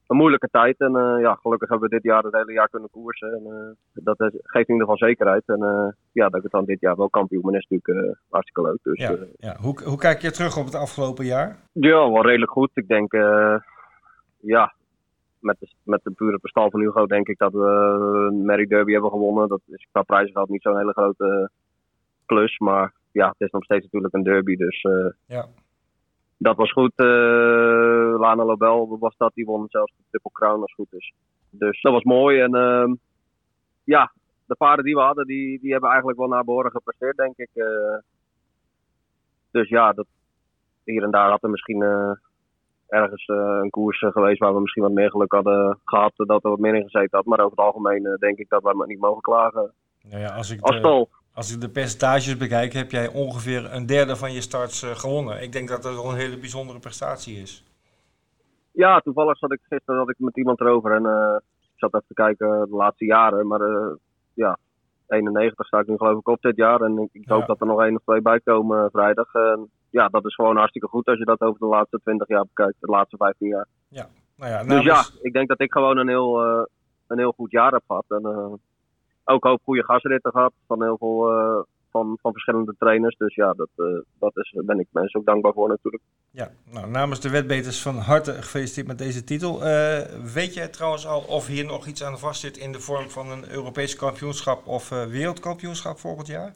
een 0.09 0.17
moeilijke 0.17 0.47
tijd. 0.51 0.79
En 0.79 0.91
ja, 1.19 1.33
gelukkig 1.33 1.69
hebben 1.69 1.89
we 1.89 1.95
dit 1.95 2.03
jaar 2.03 2.23
het 2.23 2.33
hele 2.33 2.51
jaar 2.51 2.69
kunnen 2.69 2.89
koersen. 2.89 3.33
En 3.33 3.77
dat 3.93 4.17
geeft 4.17 4.67
in 4.67 4.73
ieder 4.73 4.87
geval 4.89 5.07
zekerheid. 5.07 5.43
En 5.45 5.95
ja, 6.11 6.29
dat 6.29 6.35
ik 6.35 6.43
het 6.43 6.51
dan 6.51 6.65
dit 6.65 6.79
jaar 6.79 6.95
wel 6.95 7.09
kampioen 7.09 7.41
ben 7.41 7.53
is 7.53 7.67
natuurlijk 7.69 8.17
hartstikke 8.29 8.69
leuk. 8.69 8.79
Dus, 8.83 8.99
ja, 8.99 9.15
ja. 9.37 9.55
Hoe, 9.61 9.83
hoe 9.83 9.97
kijk 9.97 10.21
je 10.21 10.31
terug 10.31 10.57
op 10.57 10.65
het 10.65 10.75
afgelopen 10.75 11.25
jaar? 11.25 11.57
Ja, 11.71 12.11
wel 12.11 12.25
redelijk 12.25 12.51
goed. 12.51 12.71
Ik 12.73 12.87
denk, 12.87 13.11
ja, 14.39 14.73
met 15.39 15.55
de, 15.59 15.67
met 15.83 16.03
de 16.03 16.11
pure 16.11 16.39
bestal 16.41 16.69
van 16.69 16.79
Hugo 16.79 17.05
denk 17.05 17.27
ik 17.27 17.37
dat 17.37 17.51
we 17.51 17.67
een 18.31 18.45
Mary 18.45 18.65
Derby 18.65 18.91
hebben 18.91 19.11
gewonnen. 19.11 19.47
Dat 19.47 19.61
is 19.65 19.87
qua 19.91 20.01
prijzengeld 20.01 20.49
niet 20.49 20.61
zo'n 20.61 20.77
hele 20.77 20.93
grote 20.93 21.49
klus. 22.25 22.57
Maar 22.57 22.93
ja, 23.11 23.27
het 23.27 23.41
is 23.41 23.51
nog 23.51 23.63
steeds 23.63 23.83
natuurlijk 23.83 24.13
een 24.13 24.23
derby. 24.23 24.55
Dus 24.55 24.81
ja. 25.25 25.45
Dat 26.41 26.55
was 26.55 26.71
goed. 26.71 26.91
Uh, 26.95 28.19
Lana 28.19 28.43
Lobel 28.43 28.97
was 28.99 29.15
dat. 29.17 29.33
Die 29.33 29.45
won 29.45 29.65
zelfs 29.69 29.93
de 29.97 30.03
Triple 30.09 30.31
Crown 30.31 30.61
als 30.61 30.73
het 30.75 30.87
goed 30.87 30.99
is. 30.99 31.13
Dus 31.49 31.81
dat 31.81 31.93
was 31.93 32.03
mooi. 32.03 32.39
En 32.39 32.55
uh, 32.55 32.93
ja, 33.83 34.11
de 34.45 34.55
paarden 34.55 34.85
die 34.85 34.95
we 34.95 35.01
hadden, 35.01 35.25
die, 35.25 35.59
die 35.59 35.71
hebben 35.71 35.89
eigenlijk 35.89 36.19
wel 36.19 36.27
naar 36.27 36.43
behoren 36.43 36.71
gepresteerd, 36.71 37.17
denk 37.17 37.37
ik. 37.37 37.49
Uh, 37.53 37.97
dus 39.51 39.69
ja, 39.69 39.91
dat, 39.93 40.05
hier 40.83 41.03
en 41.03 41.11
daar 41.11 41.29
had 41.29 41.43
er 41.43 41.49
misschien 41.49 41.81
ergens 42.87 43.27
uh, 43.27 43.59
een 43.61 43.69
koers 43.69 43.99
geweest 43.99 44.39
waar 44.39 44.53
we 44.53 44.61
misschien 44.61 44.83
wat 44.83 44.91
meer 44.91 45.09
geluk 45.09 45.31
hadden 45.31 45.79
gehad 45.83 46.13
dat 46.15 46.43
er 46.43 46.49
wat 46.49 46.59
meer 46.59 46.75
in 46.75 46.89
gezeten 46.89 47.17
had. 47.17 47.25
Maar 47.25 47.39
over 47.39 47.57
het 47.57 47.65
algemeen 47.65 48.17
denk 48.19 48.37
ik 48.37 48.49
dat 48.49 48.63
we 48.63 48.83
niet 48.87 48.99
mogen 48.99 49.21
klagen. 49.21 49.73
Nou 50.01 50.21
ja, 50.21 50.35
als 50.35 50.49
ik 50.49 50.61
als 50.61 50.81
de, 50.81 50.87
Als 50.87 51.07
ik 51.47 51.61
de 51.61 51.69
percentages 51.69 52.37
bekijk, 52.37 52.73
heb 52.73 52.91
jij 52.91 53.07
ongeveer 53.07 53.73
een 53.73 53.85
derde 53.85 54.15
van 54.15 54.33
je 54.33 54.41
starts 54.41 54.83
gewonnen. 54.83 55.41
Ik 55.41 55.51
denk 55.51 55.67
dat 55.67 55.83
dat 55.83 55.93
wel 55.93 56.11
een 56.11 56.17
hele 56.17 56.37
bijzondere 56.37 56.79
prestatie 56.79 57.41
is. 57.41 57.63
Ja, 58.71 58.99
toevallig 58.99 59.37
zat 59.37 59.51
ik 59.51 59.59
gisteren 59.69 59.99
had 59.99 60.09
ik 60.09 60.15
met 60.19 60.37
iemand 60.37 60.59
erover 60.59 60.91
en 60.91 61.03
ik 61.61 61.75
zat 61.75 61.93
even 61.93 62.07
te 62.07 62.13
kijken 62.13 62.67
de 62.69 62.75
laatste 62.75 63.05
jaren. 63.05 63.47
Maar 63.47 63.61
ja, 64.33 64.57
91 65.07 65.65
sta 65.65 65.79
ik 65.79 65.87
nu 65.87 65.97
geloof 65.97 66.19
ik 66.19 66.27
op 66.27 66.41
dit 66.41 66.55
jaar. 66.55 66.81
En 66.81 66.97
ik, 66.97 67.09
ik 67.11 67.29
hoop 67.29 67.47
dat 67.47 67.61
er 67.61 67.67
nog 67.67 67.81
één 67.81 67.95
of 67.95 68.03
twee 68.03 68.21
bij 68.21 68.39
komen 68.39 68.89
vrijdag 68.91 69.31
ja, 69.89 70.07
dat 70.07 70.25
is 70.25 70.35
gewoon 70.35 70.57
hartstikke 70.57 70.87
goed 70.87 71.07
als 71.07 71.17
je 71.17 71.25
dat 71.25 71.41
over 71.41 71.59
de 71.59 71.65
laatste 71.65 71.99
20 72.03 72.27
jaar 72.27 72.45
bekijkt, 72.53 72.75
de 72.79 72.91
laatste 72.91 73.17
15 73.17 73.47
jaar. 73.47 73.65
Ja. 73.87 74.09
Nou 74.35 74.51
ja, 74.51 74.63
dus 74.63 74.83
ja, 74.83 75.03
ik 75.21 75.33
denk 75.33 75.47
dat 75.47 75.61
ik 75.61 75.71
gewoon 75.71 75.97
een 75.97 76.07
heel, 76.07 76.39
een 77.07 77.17
heel 77.17 77.31
goed 77.31 77.51
jaar 77.51 77.71
heb 77.71 77.83
gehad. 77.87 78.05
En 78.07 78.21
ook 79.29 79.43
hoop 79.43 79.61
goede 79.63 79.83
gastritten 79.83 80.31
gehad 80.31 80.53
van 80.67 80.83
heel 80.83 80.97
veel 80.97 81.31
uh, 81.31 81.59
van, 81.91 82.17
van 82.21 82.31
verschillende 82.31 82.75
trainers. 82.79 83.17
Dus 83.17 83.35
ja, 83.35 83.53
dat, 83.53 83.69
dat 84.19 84.37
is, 84.37 84.53
ben 84.65 84.79
ik 84.79 84.87
mensen 84.91 85.19
ook 85.19 85.25
dankbaar 85.25 85.53
voor 85.53 85.69
natuurlijk. 85.69 86.03
Ja, 86.31 86.49
nou, 86.71 86.89
namens 86.89 87.19
de 87.19 87.29
wetbeters 87.29 87.81
van 87.81 87.95
harte 87.95 88.31
gefeliciteerd 88.33 88.87
met 88.87 88.97
deze 88.97 89.23
titel. 89.23 89.59
weet 90.33 90.53
jij 90.53 90.67
trouwens 90.67 91.07
al 91.07 91.21
of 91.21 91.47
hier 91.47 91.65
nog 91.65 91.85
iets 91.87 92.03
aan 92.03 92.19
vast 92.19 92.41
zit 92.41 92.57
in 92.57 92.71
de 92.71 92.79
vorm 92.79 93.09
van 93.09 93.31
een 93.31 93.51
Europees 93.51 93.95
kampioenschap 93.95 94.67
of 94.67 94.89
wereldkampioenschap 94.89 95.97
volgend 95.97 96.27
jaar? 96.27 96.53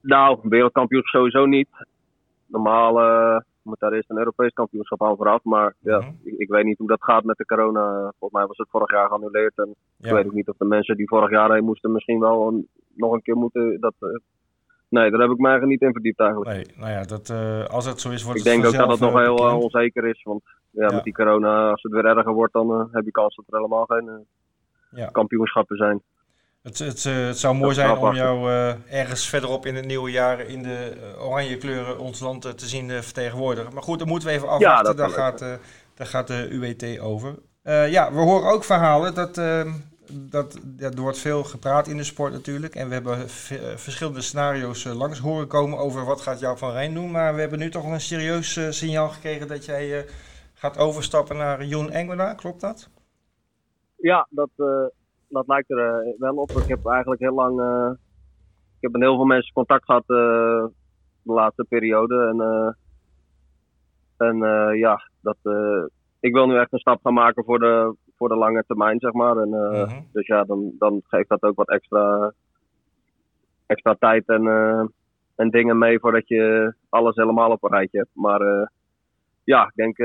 Nou, 0.00 0.38
wereldkampioenschap 0.42 1.20
sowieso 1.20 1.46
niet. 1.46 1.68
Normaal 2.46 2.94
moet 3.62 3.78
daar 3.78 3.92
eerst 3.92 4.10
een 4.10 4.18
Europees 4.18 4.52
kampioenschap 4.52 5.02
aan 5.02 5.16
vooraf. 5.16 5.44
Maar 5.44 5.74
ja, 5.78 5.98
mhm. 5.98 6.10
ik, 6.22 6.34
ik, 6.38 6.48
weet 6.48 6.64
niet 6.64 6.78
hoe 6.78 6.88
dat 6.88 7.04
gaat 7.04 7.24
met 7.24 7.36
de 7.36 7.44
corona. 7.44 8.00
Volgens 8.00 8.32
mij 8.40 8.46
was 8.46 8.56
het 8.56 8.70
vorig 8.70 8.90
jaar 8.90 9.08
geannuleerd. 9.08 9.56
En 9.56 9.74
ik 10.00 10.10
weet 10.10 10.26
ook 10.26 10.32
niet 10.32 10.48
of 10.48 10.56
de 10.56 10.64
mensen 10.64 10.96
die 10.96 11.08
vorig 11.08 11.30
jaar 11.30 11.52
heen 11.52 11.64
moesten 11.64 11.92
misschien 11.92 12.20
wel 12.20 12.48
een, 12.48 12.68
nog 12.94 13.12
een 13.12 13.22
keer 13.22 13.36
moeten. 13.36 13.80
Dat, 13.80 13.94
uh, 14.00 14.08
nee, 14.88 15.10
daar 15.10 15.20
heb 15.20 15.30
ik 15.30 15.38
mij 15.38 15.50
eigenlijk 15.50 15.80
niet 15.80 15.88
in 15.88 15.94
verdiept 15.94 16.20
eigenlijk. 16.20 16.50
Nee, 16.50 16.64
nou 16.76 16.90
ja, 16.90 17.02
dat, 17.02 17.28
uh, 17.28 17.64
als 17.64 17.86
het 17.86 18.00
zo 18.00 18.10
is, 18.10 18.22
wordt 18.22 18.38
ik 18.38 18.44
het 18.44 18.54
Ik 18.54 18.60
denk 18.62 18.74
ook 18.74 18.80
dat 18.80 18.90
het 18.90 19.10
nog 19.10 19.20
heel 19.20 19.60
onzeker 19.60 20.04
is. 20.04 20.22
Want 20.22 20.42
ja, 20.70 20.86
ja, 20.86 20.94
met 20.94 21.04
die 21.04 21.14
corona, 21.14 21.70
als 21.70 21.82
het 21.82 21.92
weer 21.92 22.04
erger 22.04 22.32
wordt, 22.32 22.52
dan 22.52 22.88
heb 22.92 23.04
je 23.04 23.10
kans 23.10 23.36
dat 23.36 23.44
er 23.48 23.56
helemaal 23.56 23.84
geen 23.84 24.26
kampioenschappen 25.12 25.76
zijn. 25.76 26.02
Het, 26.62 26.78
het, 26.78 27.06
eh, 27.06 27.26
het, 27.26 27.38
zou 27.38 27.54
mooi 27.54 27.74
zijn 27.74 27.96
om 27.96 28.14
jou 28.14 28.50
uh, 28.50 28.98
ergens 29.00 29.28
verderop 29.28 29.66
in 29.66 29.74
het 29.74 29.84
nieuwe 29.84 30.10
jaar 30.10 30.40
in 30.40 30.62
de 30.62 30.92
uh, 30.96 31.26
oranje 31.26 31.56
kleuren 31.56 31.98
ons 31.98 32.20
land 32.20 32.58
te 32.58 32.66
zien 32.66 33.02
vertegenwoordigen. 33.02 33.72
Maar 33.72 33.82
goed, 33.82 33.98
dan 33.98 34.08
moeten 34.08 34.28
we 34.28 34.34
even 34.34 34.48
afwachten. 34.48 34.86
Ja, 34.86 34.94
daar, 34.94 35.10
gaat, 35.10 35.38
daar 35.94 36.06
gaat 36.06 36.26
de 36.26 36.48
UWT 36.50 36.98
over. 36.98 37.34
ja, 37.90 38.12
we 38.12 38.18
horen 38.18 38.50
ook 38.50 38.64
verhalen 38.64 39.14
dat, 39.14 39.34
dat 40.12 40.58
ja, 40.76 40.90
er 40.90 41.00
wordt 41.00 41.18
veel 41.18 41.44
gepraat 41.44 41.88
in 41.88 41.96
de 41.96 42.04
sport 42.04 42.32
natuurlijk. 42.32 42.74
En 42.74 42.88
we 42.88 42.94
hebben 42.94 43.28
verschillende 43.76 44.20
scenario's 44.20 44.84
langs 44.84 45.18
horen 45.18 45.46
komen 45.46 45.78
over 45.78 46.04
wat 46.04 46.20
gaat 46.20 46.40
jou 46.40 46.58
van 46.58 46.72
Rijn 46.72 46.94
doen. 46.94 47.10
Maar 47.10 47.34
we 47.34 47.40
hebben 47.40 47.58
nu 47.58 47.70
toch 47.70 47.84
een 47.84 48.00
serieus 48.00 48.60
signaal 48.70 49.08
gekregen 49.08 49.48
dat 49.48 49.64
jij 49.64 50.06
gaat 50.54 50.78
overstappen 50.78 51.36
naar 51.36 51.64
Joen 51.64 51.90
Engela. 51.90 52.34
Klopt 52.34 52.60
dat? 52.60 52.88
Ja, 53.96 54.26
dat 54.30 54.50
dat 55.30 55.46
lijkt 55.46 55.70
er 55.70 55.78
eh, 55.78 56.18
wel 56.18 56.34
op. 56.34 56.50
Ik 56.50 56.68
heb 56.68 56.86
eigenlijk 56.86 57.20
heel 57.20 57.34
lang. 57.34 57.60
Uh, 57.60 57.90
ik 58.76 58.80
heb 58.80 58.92
met 58.92 59.00
heel 59.00 59.16
veel 59.16 59.24
mensen 59.24 59.52
contact 59.52 59.84
gehad 59.84 60.02
uh, 60.06 60.66
de 61.22 61.32
laatste 61.32 61.64
periode. 61.68 62.26
En, 62.26 62.76
en 64.16 64.36
ja, 64.76 65.10
dat, 65.20 65.36
ik 66.20 66.32
wil 66.32 66.46
nu 66.46 66.58
echt 66.58 66.72
een 66.72 66.78
stap 66.78 67.00
gaan 67.02 67.14
maken 67.14 67.44
voor 67.44 67.58
de, 67.58 67.96
voor 68.16 68.28
de 68.28 68.36
lange 68.36 68.64
termijn, 68.66 69.00
zeg 69.00 69.12
maar. 69.12 69.36
En, 69.36 69.48
mhm. 69.48 70.00
Dus 70.12 70.26
ja, 70.26 70.44
dan, 70.44 70.72
dan 70.78 71.00
geeft 71.06 71.28
dat 71.28 71.42
ook 71.42 71.56
wat 71.56 71.68
extra, 71.68 72.32
extra 73.66 73.94
tijd 73.98 74.26
en, 74.26 74.46
en 75.34 75.50
dingen 75.50 75.78
mee 75.78 75.98
voordat 75.98 76.28
je 76.28 76.74
alles 76.88 77.16
helemaal 77.16 77.50
op 77.50 77.62
een 77.62 77.70
rijtje 77.70 77.98
hebt. 77.98 78.10
Maar 78.14 78.70
ja, 79.44 79.64
ik 79.64 79.74
denk. 79.74 79.96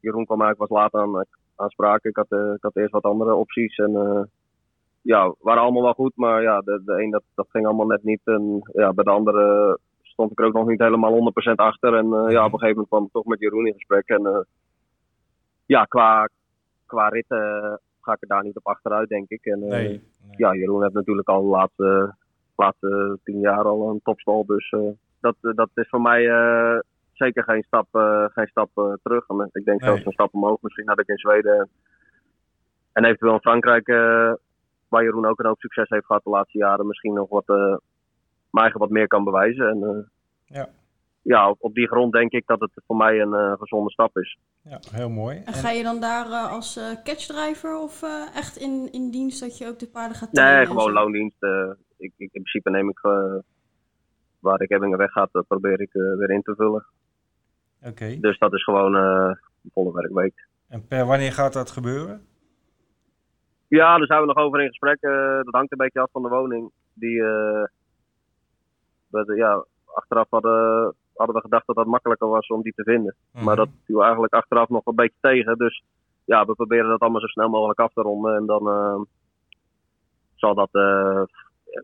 Jeroen 0.00 0.24
kwam 0.24 0.40
eigenlijk 0.40 0.70
was 0.70 0.80
laat 0.80 0.94
aan 0.94 1.26
aanspraken. 1.60 2.10
Ik 2.10 2.16
had, 2.16 2.26
uh, 2.30 2.52
ik 2.54 2.62
had 2.62 2.76
eerst 2.76 2.92
wat 2.92 3.02
andere 3.02 3.34
opties. 3.34 3.76
En 3.76 3.90
uh, 3.90 4.22
ja, 5.00 5.34
waren 5.38 5.62
allemaal 5.62 5.82
wel 5.82 5.92
goed. 5.92 6.12
Maar 6.14 6.42
ja, 6.42 6.60
de, 6.60 6.82
de 6.84 7.02
een 7.02 7.10
dat, 7.10 7.22
dat 7.34 7.46
ging 7.50 7.66
allemaal 7.66 7.86
net 7.86 8.02
niet. 8.02 8.20
En 8.24 8.60
ja, 8.72 8.92
bij 8.92 9.04
de 9.04 9.10
andere 9.10 9.78
stond 10.02 10.30
ik 10.30 10.40
er 10.40 10.46
ook 10.46 10.52
nog 10.52 10.68
niet 10.68 10.80
helemaal 10.80 11.32
100% 11.50 11.54
achter. 11.54 11.94
En 11.94 12.06
uh, 12.06 12.30
ja, 12.30 12.44
op 12.44 12.52
een 12.52 12.58
gegeven 12.58 12.68
moment 12.68 12.88
kwam 12.88 13.04
ik 13.04 13.12
toch 13.12 13.24
met 13.24 13.40
Jeroen 13.40 13.66
in 13.66 13.72
gesprek. 13.72 14.08
En 14.08 14.46
ja, 15.66 15.84
qua, 15.84 16.28
qua 16.86 17.08
ritten 17.08 17.80
ga 18.00 18.12
ik 18.12 18.22
er 18.22 18.28
daar 18.28 18.44
niet 18.44 18.56
op 18.56 18.66
achteruit, 18.66 19.08
denk 19.08 19.28
ik. 19.28 19.44
En 19.44 19.58
nee, 19.58 20.02
ja, 20.36 20.54
Jeroen 20.54 20.82
heeft 20.82 20.94
natuurlijk 20.94 21.28
al 21.28 21.42
de 21.42 21.48
laatste, 21.48 22.14
laatste 22.56 23.18
tien 23.24 23.40
jaar 23.40 23.64
al 23.64 23.90
een 23.90 24.00
topstal. 24.02 24.44
Dus 24.46 24.74
dat, 25.20 25.36
dat 25.40 25.70
is 25.74 25.88
voor 25.88 26.00
mij 26.00 26.28
zeker 27.24 27.44
geen 27.44 27.62
stap, 27.62 27.86
uh, 27.92 28.24
geen 28.28 28.46
stap 28.46 28.70
uh, 28.74 28.92
terug. 29.02 29.24
Ik 29.52 29.64
denk 29.64 29.82
zelfs 29.82 30.04
een 30.04 30.12
stap 30.12 30.34
omhoog. 30.34 30.58
Misschien 30.60 30.88
had 30.88 31.00
ik 31.00 31.08
in 31.08 31.18
Zweden 31.18 31.68
en 32.92 33.04
eventueel 33.04 33.32
in 33.32 33.40
Frankrijk, 33.40 33.88
uh, 33.88 34.32
waar 34.88 35.02
Jeroen 35.02 35.26
ook 35.26 35.38
een 35.38 35.46
hoop 35.46 35.60
succes 35.60 35.88
heeft 35.88 36.06
gehad 36.06 36.24
de 36.24 36.30
laatste 36.30 36.58
jaren, 36.58 36.86
misschien 36.86 37.12
nog 37.12 37.28
wat, 37.28 37.46
mij 38.50 38.72
wat 38.72 38.90
meer 38.90 39.06
kan 39.06 39.24
bewijzen. 39.24 39.68
En, 39.68 40.10
ja. 40.44 40.68
Ja, 41.22 41.50
op, 41.50 41.56
op, 41.60 41.74
die 41.74 41.88
grond 41.88 42.12
denk 42.12 42.32
ik 42.32 42.46
dat 42.46 42.60
het 42.60 42.70
voor 42.86 42.96
mij 42.96 43.20
een 43.20 43.56
gezonde 43.58 43.90
stap 43.90 44.18
is. 44.18 44.38
Ja, 44.62 44.80
heel 44.90 45.10
mooi. 45.10 45.42
En 45.44 45.52
ga 45.52 45.70
je 45.70 45.82
dan 45.82 46.00
daar 46.00 46.26
als 46.26 46.80
catchdriver 47.04 47.76
of 47.76 48.02
echt 48.34 48.56
in, 48.56 48.88
in 48.92 49.10
dienst 49.10 49.40
dat 49.40 49.58
je 49.58 49.66
ook 49.66 49.78
de 49.78 49.88
paarden 49.88 50.16
gaat 50.16 50.32
trainen? 50.32 50.56
Nee, 50.56 50.66
gewoon 50.66 50.92
loondienst. 50.92 51.42
Ik, 51.96 52.12
ik, 52.16 52.32
in 52.32 52.42
principe 52.42 52.70
neem 52.70 52.88
ik 52.88 53.00
waar 54.40 54.60
ik 54.60 54.70
Ebbingen 54.70 54.98
weg 54.98 55.10
gaat, 55.10 55.30
probeer 55.48 55.80
ik 55.80 55.92
weer 55.92 56.30
in 56.30 56.42
te 56.42 56.54
vullen. 56.54 56.86
Dus 58.20 58.38
dat 58.38 58.52
is 58.52 58.64
gewoon 58.64 58.94
een 58.94 59.38
volle 59.72 59.92
werkweek. 59.92 60.48
En 60.68 60.86
per 60.86 61.06
wanneer 61.06 61.32
gaat 61.32 61.52
dat 61.52 61.70
gebeuren? 61.70 62.26
Ja, 63.68 63.98
daar 63.98 64.06
zijn 64.06 64.20
we 64.20 64.26
nog 64.26 64.36
over 64.36 64.60
in 64.60 64.68
gesprek. 64.68 64.98
Uh, 65.00 65.42
dat 65.42 65.54
hangt 65.54 65.72
een 65.72 65.78
beetje 65.78 66.00
af 66.00 66.10
van 66.12 66.22
de 66.22 66.28
woning. 66.28 66.70
Die, 66.94 67.22
we, 69.10 69.34
ja, 69.36 69.64
achteraf 69.84 70.26
hadden, 70.30 70.94
hadden 71.14 71.36
we 71.36 71.40
gedacht 71.40 71.66
dat 71.66 71.76
dat 71.76 71.86
makkelijker 71.86 72.28
was 72.28 72.46
om 72.46 72.62
die 72.62 72.72
te 72.72 72.82
vinden. 72.82 73.14
Mhm. 73.32 73.44
Maar 73.44 73.56
dat 73.56 73.68
viel 73.84 74.02
eigenlijk 74.02 74.34
achteraf 74.34 74.68
nog 74.68 74.86
een 74.86 74.94
beetje 74.94 75.18
tegen. 75.20 75.58
Dus 75.58 75.82
ja, 76.24 76.44
we 76.44 76.54
proberen 76.54 76.88
dat 76.88 77.00
allemaal 77.00 77.20
zo 77.20 77.26
snel 77.26 77.48
mogelijk 77.48 77.78
af 77.78 77.92
te 77.92 78.02
ronden. 78.02 78.36
En 78.36 78.46
dan 78.46 79.06
zal 80.34 80.54
dat 80.54 80.70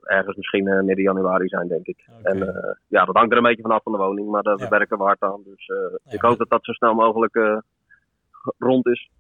ergens 0.03 0.37
misschien 0.37 0.67
uh, 0.67 0.81
midden 0.83 1.05
januari 1.05 1.49
zijn, 1.49 1.69
denk 1.69 1.87
ik. 1.87 2.09
En 2.23 2.37
uh, 2.37 2.49
ja, 2.87 3.05
dat 3.05 3.17
hangt 3.17 3.31
er 3.31 3.37
een 3.37 3.43
beetje 3.43 3.63
vanaf 3.63 3.83
van 3.83 3.93
de 3.93 3.99
woning, 3.99 4.31
maar 4.31 4.43
daar 4.43 4.69
werken 4.69 4.99
we 4.99 5.05
hard 5.05 5.23
aan. 5.23 5.43
Dus 5.45 5.69
uh, 5.69 6.13
ik 6.15 6.21
hoop 6.21 6.39
dat 6.39 6.49
dat 6.51 6.65
zo 6.65 6.73
snel 6.73 6.95
mogelijk 6.95 7.63
rond 8.59 8.87
is. 8.87 9.11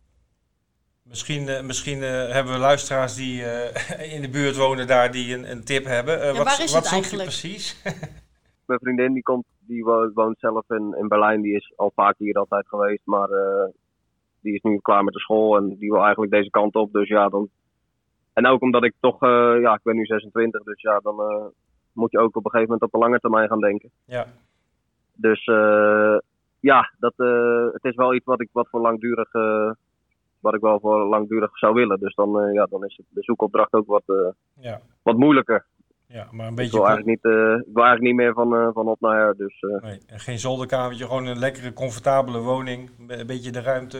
Misschien, 1.02 1.66
misschien 1.66 2.00
hebben 2.02 2.52
we 2.52 2.58
luisteraars 2.58 3.14
die 3.14 3.42
in 4.14 4.20
de 4.20 4.30
buurt 4.30 4.56
wonen 4.56 4.86
daar 4.86 5.10
die 5.10 5.34
een, 5.34 5.50
een 5.50 5.64
tip 5.64 5.84
hebben. 5.84 6.18
Ja, 6.18 6.32
wat 6.32 6.44
waar 6.44 6.62
is 6.62 6.72
wat 6.72 6.82
het 6.82 6.92
eigenlijk? 6.92 7.28
precies? 7.28 7.82
Mijn 8.66 8.80
vriendin 8.80 9.12
die 9.12 9.22
komt, 9.22 9.44
die 9.58 9.84
woont 10.14 10.38
zelf 10.38 10.70
in, 10.70 10.96
in 10.98 11.08
Berlijn, 11.08 11.42
die 11.42 11.54
is 11.54 11.72
al 11.76 11.92
vaak 11.94 12.14
hier 12.18 12.34
altijd 12.34 12.68
geweest, 12.68 13.02
maar 13.04 13.28
die 14.40 14.54
is 14.54 14.62
nu 14.62 14.78
klaar 14.78 15.04
met 15.04 15.14
de 15.14 15.20
school 15.20 15.56
en 15.56 15.76
die 15.78 15.90
wil 15.90 16.02
eigenlijk 16.02 16.32
deze 16.32 16.50
kant 16.50 16.74
op. 16.74 16.92
Dus 16.92 17.08
ja, 17.08 17.28
dan 17.28 17.48
en 18.36 18.46
ook 18.46 18.62
omdat 18.62 18.84
ik 18.84 18.94
toch, 19.00 19.20
ja, 19.60 19.74
ik 19.74 19.82
ben 19.82 19.96
nu 19.96 20.04
26, 20.04 20.62
dus 20.62 20.80
ja, 20.80 20.98
dan 20.98 21.16
moet 21.92 22.10
je 22.10 22.18
ook 22.18 22.36
op 22.36 22.44
een 22.44 22.50
gegeven 22.50 22.72
moment 22.72 22.82
op 22.82 23.00
de 23.00 23.06
lange 23.06 23.18
termijn 23.18 23.48
gaan 23.48 23.60
denken. 23.60 23.90
Ja. 24.04 24.26
Dus 25.14 25.44
ja, 26.60 26.92
dat, 26.98 27.12
het 27.72 27.84
is 27.84 27.94
wel 27.94 28.14
iets 28.14 28.24
wat 28.24 28.40
ik 28.40 28.48
wat 28.52 28.68
voor 28.70 28.80
langdurig 28.80 29.32
wat 30.40 30.54
ik 30.54 30.60
wel 30.60 30.80
voor 30.80 31.06
langdurig 31.06 31.58
zou 31.58 31.74
willen. 31.74 31.98
Dus 32.00 32.14
dan, 32.14 32.52
ja, 32.52 32.66
dan 32.70 32.84
is 32.84 33.00
de 33.08 33.22
zoekopdracht 33.22 33.72
ook 33.72 33.86
wat, 33.86 34.34
ja. 34.60 34.80
wat 35.02 35.16
moeilijker. 35.16 35.66
Ja, 36.08 36.28
maar 36.30 36.46
een 36.46 36.54
beetje... 36.54 36.70
Ik 36.70 36.76
wil 36.76 36.86
eigenlijk 36.86 37.22
niet, 37.24 37.32
uh, 37.32 37.54
ik 37.54 37.74
wil 37.74 37.84
eigenlijk 37.84 38.00
niet 38.00 38.14
meer 38.14 38.32
van, 38.32 38.72
van 38.72 38.88
op 38.88 39.00
naar 39.00 39.18
her. 39.18 39.36
Dus, 39.36 39.60
nee, 39.82 40.00
en 40.06 40.20
geen 40.20 40.38
zolderkamertje, 40.38 41.04
gewoon 41.04 41.26
een 41.26 41.38
lekkere, 41.38 41.72
comfortabele 41.72 42.38
woning. 42.38 42.90
Een 43.08 43.26
beetje 43.26 43.50
de 43.50 43.62
ruimte. 43.62 43.98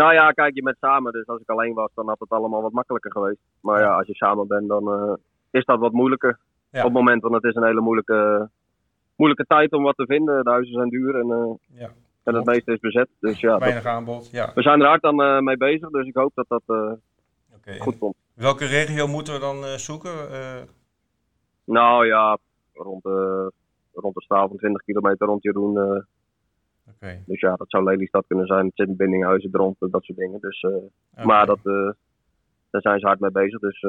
Nou 0.00 0.12
ja, 0.12 0.30
kijk, 0.30 0.54
je 0.54 0.62
bent 0.62 0.76
samen. 0.80 1.12
Dus 1.12 1.26
als 1.26 1.40
ik 1.40 1.48
alleen 1.48 1.74
was, 1.74 1.90
dan 1.94 2.08
had 2.08 2.18
het 2.18 2.30
allemaal 2.30 2.62
wat 2.62 2.72
makkelijker 2.72 3.12
geweest. 3.12 3.40
Maar 3.60 3.80
ja, 3.80 3.96
als 3.96 4.06
je 4.06 4.14
samen 4.14 4.46
bent, 4.46 4.68
dan 4.68 5.18
is 5.50 5.64
dat 5.64 5.78
wat 5.78 5.92
moeilijker. 5.92 6.38
Ja. 6.70 6.78
Op 6.78 6.84
het 6.84 6.92
moment, 6.92 7.22
want 7.22 7.34
het 7.34 7.44
is 7.44 7.54
een 7.54 7.66
hele 7.66 7.80
moeilijke, 7.80 8.48
moeilijke 9.16 9.44
tijd 9.46 9.72
om 9.72 9.82
wat 9.82 9.96
te 9.96 10.06
vinden. 10.06 10.44
De 10.44 10.50
huizen 10.50 10.74
zijn 10.74 10.88
duur 10.88 11.14
en, 11.14 11.58
ja, 11.72 11.90
en 12.22 12.34
het 12.34 12.44
meeste 12.44 12.72
is 12.72 12.80
bezet. 12.80 13.08
Dus, 13.20 13.40
ja, 13.40 13.58
Weinig 13.58 13.82
dat, 13.82 13.92
aanbod, 13.92 14.30
ja. 14.30 14.50
We 14.54 14.62
zijn 14.62 14.80
er 14.80 14.86
hard 14.86 15.04
aan 15.04 15.44
mee 15.44 15.56
bezig, 15.56 15.90
dus 15.90 16.06
ik 16.06 16.14
hoop 16.14 16.32
dat 16.34 16.48
dat 16.48 16.62
okay, 17.56 17.78
goed 17.78 17.98
komt. 17.98 18.14
Welke 18.34 18.64
regio 18.64 19.06
moeten 19.06 19.34
we 19.34 19.40
dan 19.40 19.78
zoeken? 19.78 20.10
Nou 21.64 22.06
ja, 22.06 22.38
rond 22.72 23.02
de, 23.02 23.52
rond 23.92 24.14
de 24.14 24.22
straal 24.22 24.48
van 24.48 24.56
20 24.56 24.82
kilometer 24.82 25.26
rond 25.26 25.42
Jeroen. 25.42 26.04
Okay. 26.96 27.22
Dus 27.26 27.40
ja, 27.40 27.56
dat 27.56 27.70
zou 27.70 27.84
Lelystad 27.84 28.24
kunnen 28.26 28.46
zijn. 28.46 28.64
Het 28.64 28.74
zit 28.74 28.96
Bindinghuizen 28.96 29.50
rond, 29.52 29.76
dat 29.78 30.04
soort 30.04 30.18
dingen. 30.18 30.40
Dus, 30.40 30.62
okay. 30.62 31.24
Maar 31.24 31.46
dat, 31.46 31.58
uh, 31.64 31.90
daar 32.70 32.80
zijn 32.80 33.00
ze 33.00 33.06
hard 33.06 33.20
mee 33.20 33.30
bezig. 33.30 33.60
Dus 33.60 33.86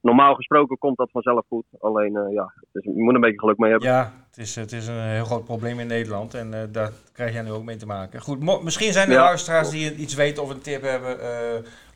normaal 0.00 0.34
gesproken 0.34 0.78
komt 0.78 0.96
dat 0.96 1.10
vanzelf 1.10 1.46
goed. 1.48 1.64
Alleen 1.80 2.12
ja, 2.12 2.52
je 2.72 3.02
moet 3.02 3.14
een 3.14 3.20
beetje 3.20 3.38
geluk 3.38 3.58
mee 3.58 3.70
hebben. 3.70 3.88
Ja, 3.88 4.12
het 4.26 4.38
is, 4.38 4.54
het 4.54 4.72
is 4.72 4.86
een 4.86 5.00
heel 5.00 5.24
groot 5.24 5.44
probleem 5.44 5.78
in 5.78 5.86
Nederland. 5.86 6.34
En 6.34 6.72
daar 6.72 6.90
krijg 7.12 7.32
jij 7.32 7.42
nu 7.42 7.50
ook 7.50 7.64
mee 7.64 7.76
te 7.76 7.86
maken. 7.86 8.20
Goed, 8.20 8.62
misschien 8.62 8.92
zijn 8.92 9.08
er 9.08 9.14
ja, 9.14 9.24
luisteraars 9.24 9.70
die 9.70 9.94
iets 9.94 10.14
weten 10.14 10.42
of 10.42 10.50
een 10.50 10.60
tip 10.60 10.82
hebben. 10.82 11.16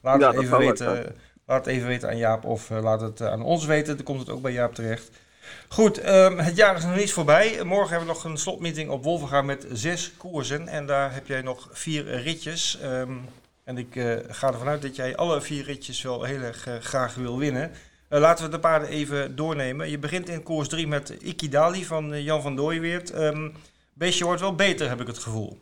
laat 0.02 0.20
ja, 0.20 0.30
het 0.30 0.40
even 0.40 0.58
weten. 0.58 1.14
Laat 1.46 1.64
het 1.64 1.75
even 1.75 1.88
weten 1.88 2.08
aan 2.08 2.16
Jaap 2.16 2.44
of 2.44 2.70
laat 2.70 3.00
het 3.00 3.22
aan 3.22 3.42
ons 3.42 3.66
weten. 3.66 3.96
Dan 3.96 4.04
komt 4.04 4.20
het 4.20 4.30
ook 4.30 4.42
bij 4.42 4.52
Jaap 4.52 4.75
terecht. 4.75 5.28
Goed, 5.69 6.09
um, 6.09 6.38
het 6.38 6.57
jaar 6.57 6.76
is 6.76 6.85
nog 6.85 6.97
niet 6.97 7.12
voorbij. 7.12 7.64
Morgen 7.64 7.88
hebben 7.88 8.09
we 8.09 8.14
nog 8.14 8.25
een 8.25 8.37
slotmeeting 8.37 8.90
op 8.90 9.04
Wolvenga 9.04 9.42
met 9.42 9.66
zes 9.73 10.16
koersen. 10.16 10.69
En 10.69 10.87
daar 10.87 11.14
heb 11.14 11.26
jij 11.26 11.42
nog 11.42 11.69
vier 11.73 12.04
ritjes. 12.04 12.78
Um, 12.85 13.25
en 13.64 13.78
ik 13.78 13.95
uh, 13.95 14.16
ga 14.28 14.49
ervan 14.49 14.69
uit 14.69 14.83
dat 14.83 14.97
jij 14.97 15.16
alle 15.16 15.40
vier 15.40 15.64
ritjes 15.64 16.02
wel 16.02 16.23
heel 16.23 16.40
erg 16.40 16.69
graag 16.80 17.14
wil 17.14 17.38
winnen. 17.38 17.71
laten 18.09 18.45
we 18.45 18.50
de 18.50 18.61
paarden 18.61 18.88
even 18.88 19.37
doornemen. 19.37 19.90
Je 19.90 19.99
begint 19.99 20.28
in 20.28 20.42
koers 20.42 20.69
3 20.69 20.87
met 20.87 21.11
Ikidali 21.11 21.85
van 21.85 22.23
Jan 22.23 22.42
van 22.42 22.57
Dooiweert. 22.57 23.21
Um, 23.21 23.52
beestje 23.92 24.25
wordt 24.25 24.40
wel 24.40 24.54
beter, 24.54 24.88
heb 24.88 25.00
ik 25.00 25.07
het 25.07 25.19
gevoel. 25.19 25.59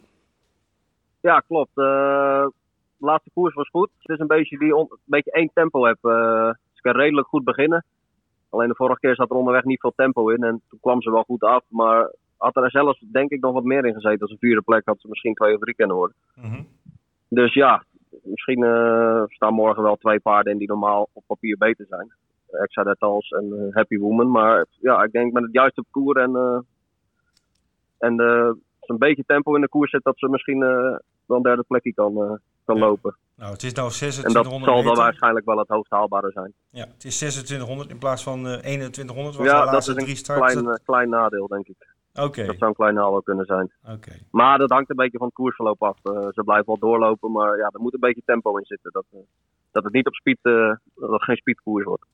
Ja, 1.20 1.40
klopt 1.40 1.74
de 1.74 3.06
laatste 3.06 3.30
koers 3.34 3.54
was 3.54 3.68
goed. 3.68 3.90
Het 3.98 4.10
is 4.10 4.18
een 4.18 4.26
beetje 4.26 4.58
die 4.58 4.76
een 4.76 4.88
beetje 5.04 5.30
één 5.30 5.50
tempo 5.54 5.84
heb. 5.84 5.98
Uh, 6.02 6.50
dus 6.72 6.80
kan 6.80 6.96
redelijk 6.96 7.28
goed 7.28 7.44
beginnen. 7.44 7.84
Alleen 8.50 8.68
de 8.68 8.74
vorige 8.74 9.00
keer 9.00 9.14
zat 9.14 9.30
er 9.30 9.36
onderweg 9.36 9.64
niet 9.64 9.80
veel 9.80 9.92
tempo 9.96 10.28
in. 10.28 10.42
En 10.42 10.62
toen 10.68 10.78
kwam 10.80 11.02
ze 11.02 11.10
wel 11.10 11.22
goed 11.22 11.42
af. 11.42 11.64
Maar 11.68 12.12
had 12.36 12.56
er 12.56 12.70
zelfs 12.70 13.04
denk 13.12 13.30
ik 13.30 13.40
nog 13.40 13.52
wat 13.52 13.64
meer 13.64 13.84
in 13.84 13.94
gezeten. 13.94 14.20
Als 14.20 14.30
een 14.30 14.38
vierde 14.38 14.62
plek 14.62 14.82
had 14.84 15.00
ze 15.00 15.08
misschien 15.08 15.34
twee 15.34 15.54
of 15.54 15.60
drie 15.60 15.74
kunnen 15.74 15.96
worden. 15.96 16.16
Mm 16.34 16.66
Dus 17.28 17.54
ja, 17.54 17.84
misschien 18.22 18.62
uh, 18.62 19.22
staan 19.26 19.54
morgen 19.54 19.82
wel 19.82 19.96
twee 19.96 20.20
paarden 20.20 20.52
in 20.52 20.58
die 20.58 20.68
normaal 20.68 21.08
op 21.12 21.22
papier 21.26 21.56
beter 21.58 21.86
zijn. 21.88 22.12
Exadetals 22.50 23.30
en 23.30 23.44
uh, 23.44 23.74
Happy 23.74 23.98
Woman. 23.98 24.30
Maar 24.30 24.66
ja, 24.80 25.02
ik 25.02 25.12
denk 25.12 25.32
met 25.32 25.42
het 25.42 25.52
juiste 25.52 25.82
parcours 25.82 26.22
en, 26.22 26.30
uh, 26.30 26.58
en 27.98 28.20
een 28.80 28.98
beetje 28.98 29.24
tempo 29.26 29.54
in 29.54 29.60
de 29.60 29.68
koers 29.68 29.90
zit, 29.90 30.04
dat 30.04 30.18
ze 30.18 30.28
misschien 30.28 30.58
wel 30.58 31.36
een 31.36 31.42
derde 31.42 31.64
plekje 31.68 31.94
kan, 31.94 32.40
kan 32.64 32.78
lopen. 32.78 33.16
Nou, 33.38 33.52
het 33.52 33.62
is 33.62 33.72
nou 33.72 33.90
2600 33.90 34.26
En 34.26 34.32
dat 34.32 34.74
zal 34.74 34.82
dan 34.82 35.04
waarschijnlijk 35.04 35.46
wel 35.46 35.58
het 35.58 35.68
hoogst 35.68 35.90
haalbare 35.90 36.30
zijn. 36.30 36.52
Ja, 36.70 36.86
het 36.86 37.04
is 37.04 37.16
2600 37.16 37.90
in 37.90 37.98
plaats 37.98 38.22
van 38.22 38.46
uh, 38.46 38.52
2100. 38.52 39.36
Was 39.36 39.46
ja, 39.46 39.70
dat 39.70 39.80
is 39.80 39.86
een 39.86 40.22
klein, 40.22 40.64
uh, 40.64 40.74
klein 40.84 41.08
nadeel, 41.08 41.46
denk 41.46 41.66
ik. 41.66 41.76
Oké. 42.14 42.46
Dat 42.46 42.56
zou 42.58 42.70
een 42.70 42.76
klein 42.76 42.94
nadeel 42.94 43.22
kunnen 43.22 43.46
zijn. 43.46 43.72
Oké. 43.86 44.12
Maar 44.30 44.58
dat 44.58 44.70
hangt 44.70 44.90
een 44.90 44.96
beetje 44.96 45.18
van 45.18 45.26
het 45.26 45.36
koersverloop 45.36 45.82
af. 45.82 45.96
Uh, 46.02 46.12
ze 46.12 46.42
blijven 46.44 46.66
wel 46.66 46.78
doorlopen, 46.78 47.32
maar 47.32 47.56
ja, 47.56 47.70
er 47.72 47.80
moet 47.80 47.94
een 47.94 48.00
beetje 48.00 48.22
tempo 48.24 48.56
in 48.56 48.64
zitten. 48.64 48.92
Dat, 48.92 49.04
uh, 49.14 49.20
dat 49.70 49.84
het 49.84 49.92
niet 49.92 50.06
op 50.06 50.14
speed, 50.14 50.38
dat 50.42 51.10
het 51.10 51.22
geen 51.22 51.36
speedkoers 51.36 51.84
wordt. 51.84 52.04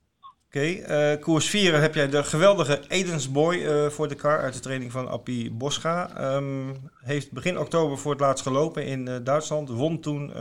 Oké, 0.46 0.82
okay, 0.86 1.18
koers 1.18 1.50
4 1.50 1.80
heb 1.80 1.94
jij 1.94 2.08
de 2.08 2.24
geweldige 2.24 2.80
Edensboy 2.88 3.54
uh, 3.54 3.86
voor 3.86 4.08
de 4.08 4.14
car 4.14 4.38
uit 4.38 4.54
de 4.54 4.60
training 4.60 4.92
van 4.92 5.08
Appie 5.08 5.52
Boscha. 5.52 6.10
Um, 6.36 6.72
heeft 7.00 7.32
begin 7.32 7.58
oktober 7.58 7.98
voor 7.98 8.10
het 8.10 8.20
laatst 8.20 8.46
gelopen 8.46 8.86
in 8.86 9.08
uh, 9.08 9.14
Duitsland. 9.22 9.68
Won 9.68 10.00
toen 10.00 10.32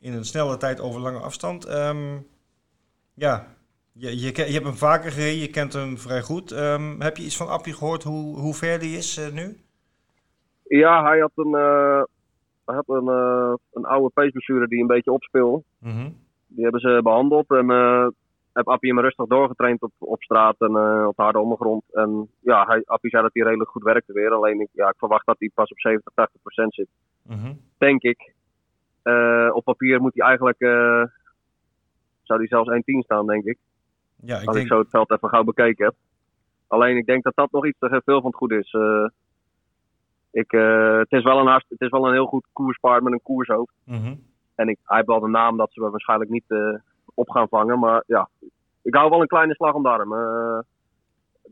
in 0.00 0.12
een 0.12 0.24
snelle 0.24 0.56
tijd 0.56 0.80
over 0.80 1.00
lange 1.00 1.18
afstand. 1.18 1.68
Um, 1.68 2.26
ja, 3.14 3.46
je, 3.92 4.08
je, 4.20 4.32
je, 4.34 4.52
hebt 4.52 4.64
hem 4.64 4.74
vaker 4.74 5.10
gereden, 5.10 5.40
je 5.40 5.50
kent 5.50 5.72
hem 5.72 5.98
vrij 5.98 6.22
goed. 6.22 6.50
Um, 6.52 7.00
heb 7.00 7.16
je 7.16 7.22
iets 7.22 7.36
van 7.36 7.48
Appie 7.48 7.74
gehoord 7.74 8.02
hoe, 8.02 8.38
hoe 8.38 8.54
ver 8.54 8.78
die 8.78 8.96
is 8.96 9.30
nu? 9.32 9.56
Ja, 10.64 11.04
hij 11.04 11.18
had 11.18 11.32
een, 11.34 11.52
hij 12.64 12.74
had 12.74 12.88
een, 12.88 13.08
een 13.72 13.84
oude 13.84 14.10
peesblessure 14.14 14.68
die 14.68 14.80
een 14.80 14.86
beetje 14.86 15.12
opspeelde. 15.12 15.62
Mm 15.78 15.90
-hmm. 15.90 16.16
Die 16.46 16.62
hebben 16.62 16.80
ze 16.80 17.00
behandeld 17.02 17.48
en 17.48 17.68
heb 18.52 18.68
Appie 18.68 18.94
hem 18.94 19.00
rustig 19.00 19.26
doorgetraind 19.26 19.82
op, 19.82 19.92
op 19.98 20.22
straat 20.22 20.56
en 20.58 20.76
op 21.06 21.16
de 21.16 21.22
harde 21.22 21.38
ondergrond. 21.38 21.82
En 21.92 22.30
ja, 22.40 22.64
hij, 22.66 22.82
Appie 22.84 23.10
zei 23.10 23.22
dat 23.22 23.34
hij 23.34 23.42
redelijk 23.42 23.70
goed 23.70 23.82
werkte 23.82 24.12
weer. 24.12 24.30
Alleen 24.30 24.60
ik, 24.60 24.68
ja, 24.72 24.88
ik 24.88 24.98
verwacht 24.98 25.26
dat 25.26 25.38
hij 25.38 25.50
pas 25.54 25.70
op 25.70 25.80
70, 25.80 26.12
80 26.14 26.40
procent 26.42 26.74
zit. 26.74 26.88
Mm 27.22 27.38
-hmm. 27.38 27.60
Denk 27.78 28.02
ik. 28.02 28.34
Uh, 29.04 29.50
op 29.52 29.64
papier 29.64 30.00
moet 30.00 30.14
hij 30.14 30.26
eigenlijk, 30.26 30.60
uh, 30.60 31.04
zou 32.22 32.38
hij 32.38 32.46
zelfs 32.46 32.70
1-10 32.70 32.74
staan, 32.98 33.26
denk 33.26 33.44
ik. 33.44 33.58
Ja, 34.16 34.38
ik 34.38 34.46
Als 34.46 34.56
denk... 34.56 34.66
ik 34.66 34.72
zo 34.72 34.78
het 34.78 34.90
veld 34.90 35.10
even 35.10 35.28
gauw 35.28 35.44
bekeken 35.44 35.84
heb. 35.84 35.94
Alleen 36.66 36.96
ik 36.96 37.06
denk 37.06 37.22
dat 37.22 37.34
dat 37.34 37.52
nog 37.52 37.66
iets 37.66 37.78
te 37.78 38.02
veel 38.04 38.20
van 38.20 38.30
het 38.30 38.36
goed 38.36 38.52
is. 38.52 38.74
ik, 40.30 40.50
het, 40.50 41.12
is 41.12 41.22
wel 41.22 41.38
een 41.38 41.46
hartst, 41.46 41.70
het 41.70 41.80
is 41.80 41.88
wel 41.88 42.06
een 42.06 42.12
heel 42.12 42.26
goed 42.26 42.46
koerspaard 42.52 43.02
met 43.02 43.12
een 43.12 43.22
koershoofd. 43.22 43.72
Mm 43.84 44.00
-hmm. 44.00 44.22
En 44.54 44.68
ik, 44.68 44.78
hij 44.84 44.96
heeft 44.96 45.08
wel 45.08 45.20
de 45.20 45.28
naam 45.28 45.56
dat 45.56 45.72
ze 45.72 45.80
waarschijnlijk 45.80 46.30
niet 46.30 46.44
op 47.14 47.30
gaan 47.30 47.48
vangen. 47.48 47.78
Maar 47.78 48.02
ja, 48.06 48.28
ik 48.82 48.94
hou 48.94 49.10
wel 49.10 49.20
een 49.20 49.26
kleine 49.26 49.54
slag 49.54 49.74
om 49.74 49.82
de 49.82 49.88
arm. 49.88 50.12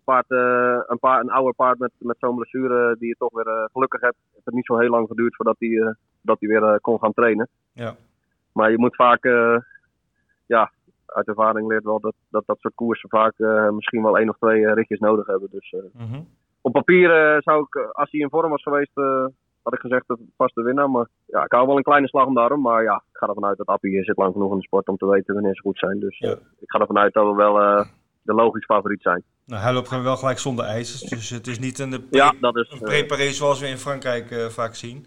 Uh, 0.09 0.15
een, 0.15 0.27
paard, 0.27 0.91
een, 0.91 0.99
paar, 0.99 1.21
een 1.21 1.31
ouder 1.31 1.55
paard 1.55 1.79
met, 1.79 1.91
met 1.99 2.17
zo'n 2.19 2.35
blessure 2.35 2.97
die 2.99 3.09
je 3.09 3.15
toch 3.19 3.33
weer 3.33 3.47
uh, 3.47 3.65
gelukkig 3.73 4.01
hebt. 4.01 4.17
Het 4.17 4.45
heeft 4.45 4.57
niet 4.57 4.67
zo 4.67 4.79
heel 4.79 4.91
lang 4.91 5.09
geduurd 5.09 5.37
voordat 5.37 5.57
hij, 5.59 5.95
dat 6.21 6.37
hij 6.41 6.49
weer 6.49 6.81
kon 6.81 6.99
gaan 6.99 7.13
trainen. 7.13 7.49
Ja. 7.73 7.95
Maar 8.53 8.71
je 8.71 8.79
moet 8.79 8.97
vaak, 8.97 9.25
ja, 10.47 10.71
uit 11.07 11.29
ervaring 11.29 11.69
leert 11.69 11.85
wel 11.85 12.01
dat 12.01 12.15
dat, 12.31 12.43
dat 12.47 12.59
soort 12.59 12.75
koersen 12.75 13.09
vaak 13.09 13.39
misschien 13.73 14.03
wel 14.03 14.19
één 14.19 14.29
of 14.29 14.37
twee 14.37 14.75
ritjes 14.75 14.99
nodig 14.99 15.27
hebben. 15.27 15.49
Dus 15.51 15.75
mm 15.93 16.07
-hmm. 16.07 16.27
op 16.61 16.73
papier 16.73 17.39
zou 17.43 17.63
ik, 17.63 17.91
als 17.93 18.11
hij 18.11 18.21
in 18.21 18.29
vorm 18.29 18.51
was 18.51 18.63
geweest, 18.63 18.93
had 19.63 19.75
ik 19.75 19.81
gezegd 19.81 20.07
dat 20.07 20.19
het 20.19 20.29
vast 20.37 20.55
de 20.55 20.63
winnaar. 20.63 20.91
Maar 20.91 21.09
ja, 21.27 21.45
ik 21.45 21.53
hou 21.53 21.67
wel 21.67 21.77
een 21.77 21.83
kleine 21.83 22.09
slag 22.09 22.27
om 22.27 22.35
de 22.35 22.41
arm. 22.41 22.61
Maar 22.61 22.83
ja, 22.83 22.95
ik 22.95 23.17
ga 23.17 23.27
ervan 23.27 23.45
uit 23.45 23.57
dat 23.59 23.67
Appie 23.67 24.05
zit 24.05 24.17
lang 24.17 24.33
genoeg 24.33 24.51
in 24.51 24.59
de 24.59 24.63
sport 24.63 24.89
om 24.89 24.97
te 24.97 25.07
weten 25.07 25.35
wanneer 25.35 25.55
ze 25.55 25.63
goed 25.63 25.79
zijn. 25.79 25.99
Dus 26.01 26.19
ja. 26.19 26.33
ik 26.59 26.71
ga 26.71 26.79
ervan 26.79 26.99
uit 26.99 27.13
dat 27.13 27.27
we 27.27 27.35
wel 27.35 27.85
de 28.29 28.35
logisch 28.35 28.65
favoriet 28.65 29.03
zijn. 29.03 29.23
Nou, 29.47 29.63
hij 29.63 29.73
loopt 29.73 30.03
wel 30.03 30.17
gelijk 30.17 30.39
zonder 30.39 30.65
ijzers. 30.65 31.01
Dus 31.01 31.31
het 31.31 31.47
is 31.47 31.59
niet 31.59 31.79
een, 31.79 31.91
pre 31.91 32.19
ja, 32.19 32.35
dat 32.41 32.57
is, 32.57 32.71
een 32.71 32.81
preparé 32.81 33.31
zoals 33.31 33.61
we 33.61 33.67
in 33.67 33.85
Frankrijk 33.87 34.31
uh, 34.31 34.47
vaak 34.47 34.75
zien. 34.75 35.07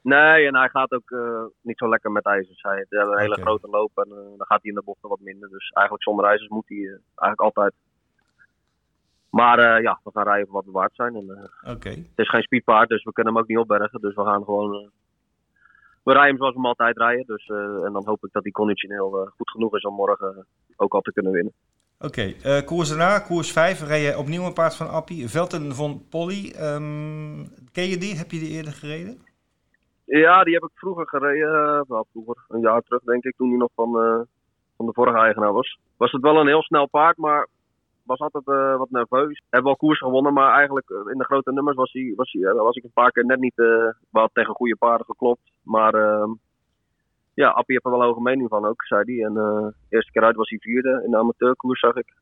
Nee, 0.00 0.46
en 0.46 0.56
hij 0.56 0.68
gaat 0.68 0.92
ook 0.92 1.14
niet 1.62 1.78
zo 1.78 1.88
lekker 1.88 2.10
met 2.10 2.24
ijzers. 2.24 2.62
Hij 2.62 2.76
heeft 2.76 2.92
een 2.92 3.18
hele 3.18 3.32
okay. 3.32 3.44
grote 3.44 3.68
loop 3.68 3.90
en 3.94 4.08
dan 4.08 4.46
gaat 4.46 4.62
hij 4.62 4.70
in 4.70 4.74
de 4.74 4.82
bochten 4.84 5.08
wat 5.08 5.20
minder. 5.20 5.48
Dus 5.48 5.70
eigenlijk 5.70 6.02
zonder 6.02 6.24
ijzers 6.24 6.48
moet 6.48 6.68
hij 6.68 7.00
eigenlijk 7.14 7.40
altijd. 7.40 7.72
Maar 9.30 9.82
ja, 9.82 10.00
we 10.04 10.10
gaan 10.14 10.24
rijden 10.24 10.52
wat 10.52 10.64
we 10.64 10.70
waard 10.70 10.94
zijn. 10.94 11.14
En, 11.14 11.50
okay. 11.74 11.92
Het 11.92 12.24
is 12.24 12.28
geen 12.28 12.42
speedpaard, 12.42 12.88
dus 12.88 13.04
we 13.04 13.12
kunnen 13.12 13.32
hem 13.32 13.42
ook 13.42 13.48
niet 13.48 13.58
opbergen. 13.58 14.00
Dus 14.00 14.14
we 14.14 14.24
gaan 14.24 14.44
gewoon. 14.44 14.90
We 16.02 16.12
rijden 16.12 16.28
hem 16.28 16.36
zoals 16.36 16.54
we 16.54 16.60
hem 16.60 16.68
altijd 16.68 16.96
rijden. 16.96 17.26
Dus, 17.26 17.48
en 17.84 17.92
dan 17.92 18.06
hoop 18.06 18.24
ik 18.24 18.32
dat 18.32 18.42
hij 18.42 18.52
conditioneel 18.52 19.30
goed 19.36 19.50
genoeg 19.50 19.76
is 19.76 19.82
om 19.82 19.94
morgen 19.94 20.46
ook 20.76 20.94
al 20.94 21.00
te 21.00 21.12
kunnen 21.12 21.32
winnen. 21.32 21.52
Oké, 21.98 22.34
okay. 22.36 22.64
koers 22.64 22.88
daarna, 22.88 23.18
koers 23.18 23.52
5, 23.52 23.86
rij 23.86 24.00
je 24.00 24.18
opnieuw 24.18 24.44
een 24.44 24.52
paard 24.52 24.76
van 24.76 24.90
Appie. 24.90 25.28
Velten 25.28 25.74
van 25.74 26.02
Polly. 26.10 26.54
Um, 26.60 27.48
ken 27.72 27.88
je 27.88 27.96
die? 27.98 28.16
Heb 28.16 28.30
je 28.30 28.38
die 28.38 28.50
eerder 28.50 28.72
gereden? 28.72 29.18
Ja, 30.04 30.44
die 30.44 30.54
heb 30.54 30.62
ik 30.62 30.70
vroeger 30.74 31.08
gereden. 31.08 31.84
wel 31.88 32.06
vroeger, 32.12 32.44
een 32.48 32.60
jaar 32.60 32.82
terug 32.82 33.02
denk 33.02 33.24
ik, 33.24 33.36
toen 33.36 33.48
hij 33.48 33.58
nog 33.58 33.70
van, 33.74 33.92
van 34.76 34.86
de 34.86 34.92
vorige 34.92 35.18
eigenaar 35.18 35.52
was. 35.52 35.78
Was 35.96 36.12
het 36.12 36.22
wel 36.22 36.40
een 36.40 36.46
heel 36.46 36.62
snel 36.62 36.88
paard, 36.88 37.16
maar 37.16 37.48
was 38.02 38.18
altijd 38.18 38.44
wat 38.78 38.90
nerveus. 38.90 39.42
Hebben 39.50 39.70
wel 39.70 39.76
koers 39.76 39.98
gewonnen, 39.98 40.32
maar 40.32 40.54
eigenlijk 40.54 40.88
in 40.88 41.18
de 41.18 41.24
grote 41.24 41.52
nummers 41.52 41.76
was, 41.76 41.92
hij, 41.92 42.12
was, 42.16 42.32
hij, 42.32 42.52
was 42.52 42.76
ik 42.76 42.84
een 42.84 42.90
paar 42.94 43.10
keer 43.10 43.24
net 43.24 43.40
niet 43.40 43.62
wel 44.10 44.28
tegen 44.32 44.54
goede 44.54 44.76
paarden 44.76 45.06
geklopt. 45.06 45.50
Maar 45.62 45.94
uh, 45.94 46.30
ja, 47.36 47.48
Appie 47.48 47.74
heeft 47.74 47.84
er 47.84 47.90
wel 47.90 48.00
een 48.00 48.06
hoge 48.06 48.20
mening 48.20 48.48
van 48.48 48.64
ook, 48.64 48.84
zei 48.84 49.02
hij. 49.04 49.24
En 49.24 49.34
de 49.34 49.72
eerste 49.88 50.12
keer 50.12 50.22
uit 50.22 50.36
was 50.36 50.48
hij 50.48 50.58
vierde 50.58 51.02
in 51.04 51.10
de 51.10 51.16
amateurkoers, 51.16 51.80
zag 51.80 51.94
ik. 51.94 52.12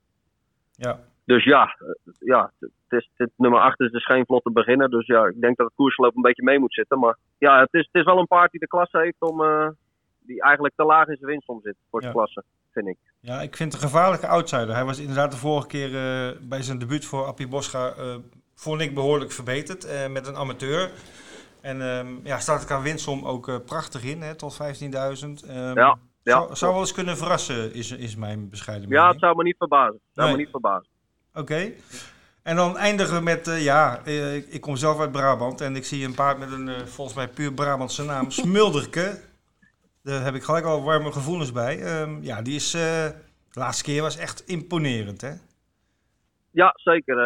Ja. 0.72 0.98
Dus 1.24 1.44
ja, 1.44 1.76
ja 2.18 2.52
het 2.58 2.70
is, 2.88 3.10
het, 3.14 3.30
nummer 3.36 3.60
8 3.60 3.80
is 3.80 3.90
dus 3.90 4.04
geen 4.04 4.24
vlotte 4.26 4.50
beginner. 4.50 4.88
Dus 4.88 5.06
ja, 5.06 5.26
ik 5.26 5.40
denk 5.40 5.56
dat 5.56 5.66
het 5.66 5.76
koersloop 5.76 6.16
een 6.16 6.22
beetje 6.22 6.42
mee 6.42 6.58
moet 6.58 6.74
zitten. 6.74 6.98
Maar 6.98 7.16
ja, 7.38 7.60
het 7.60 7.72
is, 7.72 7.88
het 7.92 8.00
is 8.00 8.04
wel 8.04 8.18
een 8.18 8.26
paard 8.26 8.50
die 8.50 8.60
de 8.60 8.66
klasse 8.66 8.98
heeft 8.98 9.20
om... 9.20 9.42
die 10.20 10.42
eigenlijk 10.42 10.74
te 10.76 10.84
laag 10.84 11.06
in 11.08 11.16
zijn 11.16 11.30
winst 11.30 11.48
om 11.48 11.60
zit 11.62 11.76
voor 11.90 12.00
de 12.00 12.10
klasse, 12.10 12.42
vind 12.72 12.88
ik. 12.88 12.98
Ja, 13.20 13.40
ik 13.40 13.56
vind 13.56 13.72
het 13.72 13.82
een 13.82 13.88
gevaarlijke 13.88 14.26
outsider. 14.26 14.74
Hij 14.74 14.84
was 14.84 15.00
inderdaad 15.00 15.30
de 15.30 15.36
vorige 15.36 15.66
keer 15.66 15.90
bij 16.48 16.62
zijn 16.62 16.78
debuut 16.78 17.04
voor 17.04 17.24
Appie 17.24 17.48
Boscha... 17.48 17.94
vond 18.54 18.80
ik 18.80 18.94
behoorlijk 18.94 19.32
verbeterd 19.32 20.10
met 20.10 20.26
een 20.26 20.36
amateur... 20.36 20.90
En 21.64 21.80
um, 21.80 22.20
ja, 22.24 22.38
staat 22.38 22.62
ik 22.62 22.70
aan 22.70 22.82
winstsom 22.82 23.24
ook 23.24 23.48
uh, 23.48 23.56
prachtig 23.66 24.04
in, 24.04 24.22
hè, 24.22 24.34
tot 24.34 24.58
15.000. 24.62 24.62
Um, 24.62 25.36
ehm, 25.48 25.78
ja, 25.78 25.98
ja. 26.22 26.32
Zou, 26.32 26.56
zou 26.56 26.72
wel 26.72 26.80
eens 26.80 26.92
kunnen 26.92 27.16
verrassen, 27.16 27.74
is, 27.74 27.90
is 27.90 28.16
mijn 28.16 28.48
bescheiden 28.48 28.88
mening. 28.88 29.06
Ja, 29.06 29.12
het 29.12 29.20
zou 29.20 29.36
me 29.36 29.42
niet 29.42 29.56
verbazen. 29.58 30.00
zou 30.12 30.30
me 30.30 30.36
niet 30.36 30.50
verbazen. 30.50 30.88
Oké. 31.34 31.72
En 32.42 32.56
dan 32.56 32.76
eindigen 32.76 33.16
we 33.16 33.22
met, 33.22 33.48
uh, 33.48 33.62
ja, 33.62 34.00
uh, 34.06 34.34
ik 34.54 34.60
kom 34.60 34.76
zelf 34.76 35.00
uit 35.00 35.12
Brabant 35.12 35.60
en 35.60 35.76
ik 35.76 35.84
zie 35.84 36.04
een 36.04 36.14
paard 36.14 36.38
met 36.38 36.52
een 36.52 36.88
volgens 36.88 37.16
mij 37.16 37.28
puur 37.28 37.52
Brabantse 37.52 38.04
naam, 38.04 38.30
Smulderke. 38.40 39.20
Daar 40.02 40.24
heb 40.24 40.34
ik 40.34 40.42
gelijk 40.42 40.64
al 40.64 40.82
warme 40.82 41.12
gevoelens 41.12 41.52
bij. 41.52 42.00
Um, 42.00 42.22
ja, 42.22 42.42
die 42.42 42.54
is, 42.54 42.70
de 42.70 43.14
laatste 43.52 43.84
keer 43.84 44.02
was 44.02 44.16
echt 44.16 44.46
imponerend, 44.46 45.20
hè? 45.20 45.32
Ja, 46.50 46.72
zeker 46.74 47.16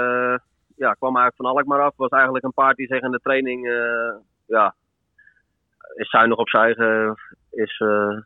ja, 0.79 0.93
kwam 0.93 1.17
eigenlijk 1.17 1.37
van 1.37 1.47
Alkmaar 1.47 1.81
af. 1.81 1.97
Was 1.97 2.11
eigenlijk 2.11 2.45
een 2.45 2.53
paard 2.53 2.77
die 2.77 2.87
zich 2.87 3.03
in 3.03 3.11
de 3.11 3.21
training 3.23 3.67
uh, 3.67 4.15
ja, 4.47 4.75
is 5.95 6.11
zuinig 6.11 6.39
op 6.39 6.49
zijn 6.49 6.63
eigen. 6.63 7.17
Is, 7.51 7.79
uh, 7.79 8.19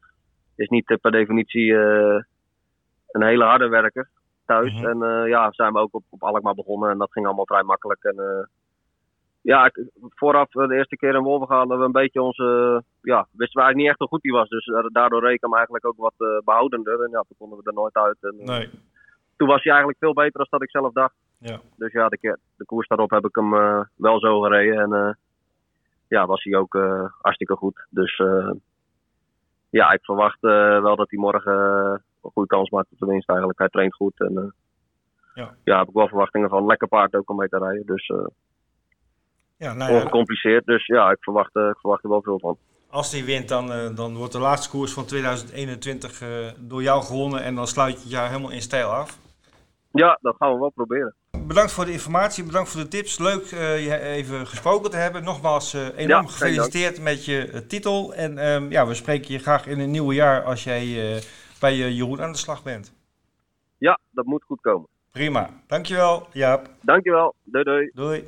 is 0.57 0.69
niet 0.69 0.99
per 1.01 1.11
definitie 1.11 1.75
een 1.75 3.23
hele 3.23 3.45
harde 3.45 3.69
werker 3.69 4.09
thuis. 4.47 4.73
Mm 4.73 4.85
-hmm. 4.85 5.03
En 5.03 5.29
ja, 5.29 5.53
zijn 5.53 5.73
we 5.73 5.79
ook 5.79 5.95
op, 5.95 6.05
op 6.09 6.23
Alkmaar 6.23 6.55
begonnen 6.55 6.91
en 6.91 6.99
dat 6.99 7.12
ging 7.12 7.27
allemaal 7.27 7.47
vrij 7.47 7.62
makkelijk. 7.62 8.03
En 8.03 8.49
ja, 9.41 9.67
ik, 9.67 9.85
vooraf 10.01 10.49
de 10.49 10.75
eerste 10.75 10.97
keer 10.97 11.15
in 11.15 11.23
Wolven 11.23 11.57
hadden 11.57 11.79
we 11.79 11.85
een 11.85 11.93
beetje 11.93 12.23
onze. 12.23 12.83
Ja, 13.03 13.27
wisten 13.33 13.61
we 13.61 13.61
eigenlijk 13.61 13.77
niet 13.77 13.88
echt 13.88 13.99
hoe 13.99 14.09
goed 14.09 14.23
die 14.23 14.33
was. 14.33 14.49
Dus 14.49 14.65
daardoor 14.93 15.21
reken 15.21 15.49
hem 15.49 15.57
eigenlijk 15.57 15.87
ook 15.87 15.97
wat 15.97 16.43
behoudender. 16.45 17.03
En 17.03 17.11
ja, 17.11 17.25
toen 17.29 17.37
konden 17.38 17.59
we 17.59 17.65
er 17.65 17.75
nooit 17.75 17.97
uit. 17.97 18.17
En, 18.21 18.35
nee. 18.38 18.71
Toen 19.37 19.49
was 19.49 19.62
hij 19.62 19.73
eigenlijk 19.73 19.99
veel 19.99 20.15
beter 20.15 20.38
dan 20.38 20.47
dat 20.51 20.62
ik 20.62 20.71
zelf 20.71 20.93
dacht. 20.93 21.15
Ja. 21.42 21.61
Dus 21.76 21.92
ja, 21.92 22.09
de, 22.09 22.38
de 22.57 22.64
koers 22.64 22.88
daarop 22.88 23.11
heb 23.11 23.24
ik 23.24 23.35
hem 23.35 23.55
uh, 23.55 23.81
wel 23.96 24.20
zo 24.20 24.40
gereden. 24.40 24.81
En 24.81 24.92
uh, 24.92 25.12
ja, 26.09 26.26
was 26.26 26.42
hij 26.44 26.57
ook 26.57 26.74
uh, 26.74 27.05
hartstikke 27.20 27.57
goed. 27.57 27.87
Dus 27.90 28.22
ja, 29.70 29.92
ik 29.92 30.05
verwacht 30.05 30.40
wel 30.40 30.96
dat 30.96 31.11
hij 31.11 31.18
morgen 31.18 31.52
een 32.22 32.31
goede 32.31 32.48
kans 32.48 32.70
maakt 32.70 32.92
op 32.92 32.98
de 32.98 33.07
winst 33.07 33.28
eigenlijk. 33.28 33.59
Hij 33.59 33.68
traint 33.68 33.94
goed. 33.94 34.20
En 34.20 34.55
ja. 35.35 35.55
ja, 35.64 35.78
heb 35.78 35.88
ik 35.88 35.94
wel 35.94 36.09
verwachtingen 36.09 36.48
van. 36.48 36.66
Lekker 36.66 36.88
paard 36.88 37.14
ook 37.14 37.31
om 37.31 37.37
mee 37.37 37.48
te 37.48 37.59
rijden. 37.59 37.87
Dus 37.87 38.07
ja, 39.57 39.72
nou 39.72 39.92
ja, 39.92 39.98
ongecompliceerd. 39.98 40.64
Dus 40.64 40.87
ja, 40.87 41.11
ik 41.11 41.16
verwacht, 41.20 41.57
ik 41.57 41.78
verwacht 41.78 42.05
er 42.05 42.11
wel 42.11 42.22
veel 42.22 42.38
van. 42.38 42.57
Als 42.90 43.12
hij 43.12 43.24
wint, 43.24 43.48
dan, 43.48 43.94
dan 43.94 44.16
wordt 44.16 44.33
de 44.33 44.38
laatste 44.38 44.70
koers 44.70 44.92
van 44.92 45.05
2021 45.05 46.22
door 46.59 46.83
jou 46.83 47.02
gewonnen. 47.02 47.42
En 47.42 47.55
dan 47.55 47.66
sluit 47.66 47.94
je 47.94 48.00
het 48.00 48.11
jaar 48.11 48.28
helemaal 48.28 48.52
in 48.52 48.62
stijl 48.62 48.88
af. 48.88 49.18
Ja, 49.92 50.18
dat 50.20 50.37
gaan 50.38 50.52
we 50.52 50.59
wel 50.59 50.70
proberen. 50.70 51.14
Bedankt 51.46 51.72
voor 51.72 51.85
de 51.85 51.92
informatie, 51.92 52.44
bedankt 52.44 52.70
voor 52.70 52.81
de 52.81 52.88
tips. 52.88 53.18
Leuk 53.18 53.50
uh, 53.50 53.85
je 53.85 53.98
even 53.98 54.46
gesproken 54.46 54.90
te 54.90 54.96
hebben. 54.96 55.24
Nogmaals 55.24 55.74
uh, 55.74 55.87
enorm 55.96 56.24
Ja, 56.24 56.31
gefeliciteerd 56.31 57.00
met 57.00 57.24
je 57.24 57.50
uh, 57.52 57.59
titel. 57.59 58.14
En 58.14 58.46
um, 58.46 58.70
ja, 58.70 58.87
we 58.87 58.94
spreken 58.94 59.33
je 59.33 59.38
graag 59.38 59.66
in 59.66 59.81
een 59.81 59.90
nieuwe 59.90 60.14
jaar 60.14 60.44
als 60.44 60.64
jij 60.64 61.22
bij 61.61 61.76
Jeroen 61.76 62.22
aan 62.22 62.33
de 62.33 62.38
slag 62.38 62.62
bent. 62.62 62.92
Ja, 63.78 63.98
dat 64.11 64.24
moet 64.24 64.44
goed 64.44 64.61
komen. 64.61 64.88
Prima. 65.11 65.50
Dankjewel, 65.66 66.26
Jaap. 66.33 66.70
Dankjewel. 66.81 67.35
Doei 67.44 67.64
doei. 67.64 67.90
Doei. 67.94 68.24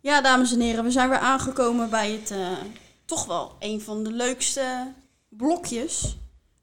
Ja, 0.00 0.20
dames 0.20 0.52
en 0.52 0.60
heren, 0.60 0.84
we 0.84 0.90
zijn 0.90 1.08
weer 1.08 1.18
aangekomen 1.18 1.90
bij 1.90 2.10
het 2.10 2.34
toch 3.04 3.26
wel 3.26 3.56
een 3.58 3.80
van 3.80 4.04
de 4.04 4.12
leukste 4.12 4.92
blokjes. 5.28 6.18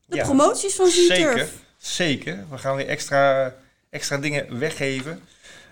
De 0.06 0.16
Ja, 0.16 0.24
promoties 0.24 0.76
van 0.76 0.88
Zeker. 0.88 1.50
Zeker. 1.86 2.46
We 2.50 2.58
gaan 2.58 2.76
weer 2.76 2.88
extra, 2.88 3.54
extra 3.90 4.18
dingen 4.18 4.60
weggeven. 4.60 5.22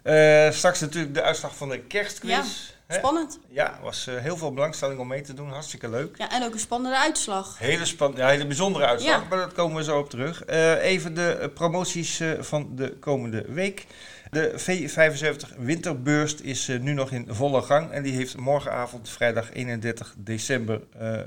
Eh, 0.03 0.51
straks 0.51 0.79
natuurlijk 0.79 1.13
de 1.13 1.21
uitslag 1.21 1.55
van 1.55 1.69
de 1.69 1.79
kerstquiz. 1.79 2.69
Hè? 2.87 2.97
Spannend. 2.97 3.39
Ja, 3.49 3.79
was 3.81 4.07
eh, 4.07 4.15
heel 4.17 4.37
veel 4.37 4.53
belangstelling 4.53 4.99
om 4.99 5.07
mee 5.07 5.21
te 5.21 5.33
doen. 5.33 5.49
Hartstikke 5.49 5.89
leuk. 5.89 6.17
Ja, 6.17 6.31
en 6.31 6.43
ook 6.43 6.53
een 6.53 6.59
spannende 6.59 6.97
uitslag. 6.97 7.57
Hele, 7.59 7.85
span 7.85 8.13
ja, 8.15 8.27
hele 8.27 8.45
bijzondere 8.47 8.85
uitslag, 8.85 9.21
Ja. 9.21 9.27
maar 9.29 9.37
daar 9.37 9.51
komen 9.51 9.77
we 9.77 9.83
zo 9.83 9.99
op 9.99 10.09
terug. 10.09 10.43
Eh, 10.43 10.83
even 10.83 11.13
de 11.13 11.51
promoties 11.53 12.21
van 12.39 12.75
de 12.75 12.97
komende 12.99 13.45
week. 13.47 13.85
De 14.31 14.53
V75 14.57 15.57
Winterburst 15.57 16.39
is 16.39 16.67
nu 16.67 16.93
nog 16.93 17.11
in 17.11 17.27
volle 17.29 17.61
gang. 17.61 17.91
En 17.91 18.03
die 18.03 18.13
heeft 18.13 18.37
morgenavond, 18.37 19.09
vrijdag 19.09 19.51
31 19.53 20.13
december, 20.17 20.81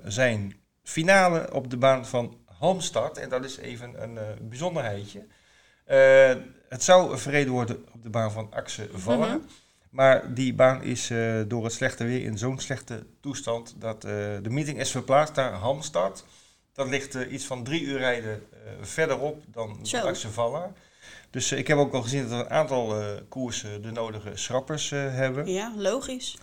zijn 0.04 0.54
finale 0.82 1.52
op 1.52 1.70
de 1.70 1.76
baan 1.76 2.06
van 2.06 2.36
Halmstad. 2.64 3.18
En 3.18 3.28
dat 3.28 3.44
is 3.44 3.56
even 3.56 4.02
een 4.02 4.18
eh, 4.18 4.24
bijzonderheidje. 4.40 5.26
Eh, 5.84 6.34
het 6.68 6.82
zou 6.82 7.18
verreden 7.18 7.52
worden 7.52 7.84
op 7.94 8.02
de 8.02 8.10
baan 8.10 8.32
van 8.32 8.52
Axe 8.52 8.88
Vallen. 8.92 9.28
Mhm. 9.28 9.38
Maar 9.90 10.34
die 10.34 10.54
baan 10.54 10.82
is 10.82 11.10
eh, 11.10 11.40
door 11.46 11.64
het 11.64 11.72
slechte 11.72 12.04
weer 12.04 12.22
in 12.24 12.38
zo'n 12.38 12.58
slechte 12.58 13.06
toestand 13.20 13.74
dat 13.78 14.02
de 14.02 14.50
meeting 14.50 14.78
is 14.80 14.90
verplaatst 14.90 15.34
naar 15.34 15.52
Halmstad. 15.52 16.24
Dat 16.72 16.88
ligt 16.88 17.14
iets 17.14 17.44
van 17.44 17.64
drie 17.64 17.82
uur 17.82 17.98
rijden 17.98 18.46
verderop 18.80 19.42
dan 19.46 19.86
Zo. 19.86 19.98
dan 19.98 20.08
Axevallen. 20.08 20.76
Dus 21.30 21.52
ik 21.52 21.66
heb 21.66 21.78
ook 21.78 21.94
al 21.94 22.02
gezien 22.02 22.22
dat 22.22 22.30
er 22.30 22.38
een 22.38 22.50
aantal 22.50 22.94
koersen 23.28 23.82
de 23.82 23.90
nodige 23.90 24.30
schrappers 24.34 24.90
hebben. 24.90 25.46
Ja, 25.46 25.72
logisch. 25.76 26.38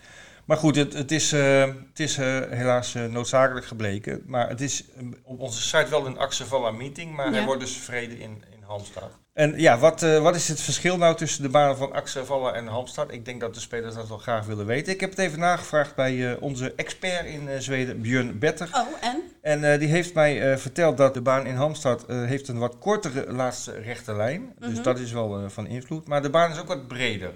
Maar 0.45 0.57
goed, 0.57 0.75
het, 0.75 0.93
het 0.93 1.11
is, 1.11 1.31
eh, 1.33 1.61
het 1.89 1.99
is 1.99 2.17
eh, 2.17 2.39
helaas 2.49 2.95
eh, 2.95 3.05
noodzakelijk 3.05 3.65
gebleken. 3.65 4.23
Maar 4.25 4.49
het 4.49 4.61
is 4.61 4.85
op 5.23 5.39
onze 5.39 5.61
site 5.61 5.89
wel 5.89 6.05
een 6.05 6.17
Axevallen 6.17 6.77
meeting, 6.77 7.15
maar 7.15 7.25
Ja. 7.25 7.31
hij 7.33 7.45
wordt 7.45 7.61
dus 7.61 7.77
verreden 7.77 8.19
in, 8.19 8.43
in 8.51 8.63
Halmstad. 8.63 9.19
En 9.33 9.59
ja, 9.59 9.77
wat, 9.77 10.03
eh, 10.03 10.21
wat 10.21 10.35
is 10.35 10.47
het 10.47 10.61
verschil 10.61 10.97
nou 10.97 11.15
tussen 11.15 11.43
de 11.43 11.49
banen 11.49 11.77
van 11.77 11.91
Axevallen 11.93 12.53
en 12.53 12.67
Halmstad? 12.67 13.11
Ik 13.11 13.25
denk 13.25 13.41
dat 13.41 13.53
de 13.53 13.59
spelers 13.59 13.95
dat 13.95 14.07
wel 14.07 14.17
graag 14.17 14.45
willen 14.45 14.65
weten. 14.65 14.93
Ik 14.93 14.99
heb 14.99 15.09
het 15.09 15.19
even 15.19 15.39
nagevraagd 15.39 15.95
bij 15.95 16.31
eh, 16.31 16.41
onze 16.41 16.73
expert 16.75 17.25
in 17.25 17.61
Zweden, 17.61 18.01
Björn 18.01 18.39
Better. 18.39 18.69
Oh, 18.73 18.87
en? 19.01 19.21
En 19.41 19.71
eh, 19.73 19.79
die 19.79 19.87
heeft 19.87 20.13
mij 20.13 20.51
eh, 20.51 20.57
verteld 20.57 20.97
dat 20.97 21.13
de 21.13 21.21
baan 21.21 21.45
in 21.45 21.55
Halmstad 21.55 22.05
eh, 22.05 22.25
heeft 22.25 22.47
een 22.47 22.57
wat 22.57 22.77
kortere 22.79 23.31
laatste 23.33 23.71
rechte 23.71 24.13
lijn. 24.15 24.53
Dus 24.59 24.73
Mhm. 24.73 24.83
dat 24.83 24.99
is 24.99 25.11
wel 25.11 25.37
eh, 25.39 25.49
van 25.49 25.67
invloed. 25.67 26.07
Maar 26.07 26.21
de 26.21 26.29
baan 26.29 26.51
is 26.51 26.59
ook 26.59 26.67
wat 26.67 26.87
breder. 26.87 27.31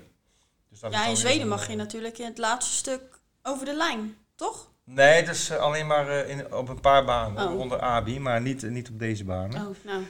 Ja, 0.91 1.05
in 1.07 1.17
Zweden 1.17 1.47
mag 1.47 1.63
eh, 1.63 1.69
je 1.69 1.75
natuurlijk 1.75 2.17
in 2.17 2.25
het 2.25 2.37
laatste 2.37 2.73
stuk 2.73 3.01
over 3.43 3.65
de 3.65 3.75
lijn, 3.75 4.15
toch? 4.35 4.71
Nee, 4.83 5.23
dat 5.25 5.35
is 5.35 5.49
eh, 5.49 5.57
alleen 5.57 5.87
maar 5.87 6.09
eh, 6.09 6.29
in, 6.29 6.53
op 6.53 6.69
een 6.69 6.79
paar 6.81 7.05
banen 7.05 7.47
Oh. 7.47 7.59
onder 7.59 7.79
ABI, 7.79 8.19
maar 8.19 8.41
niet, 8.41 8.61
niet 8.69 8.89
op 8.89 8.99
deze 8.99 9.23
banen. 9.23 9.67
Oh, 9.67 9.75
nou. 9.83 10.03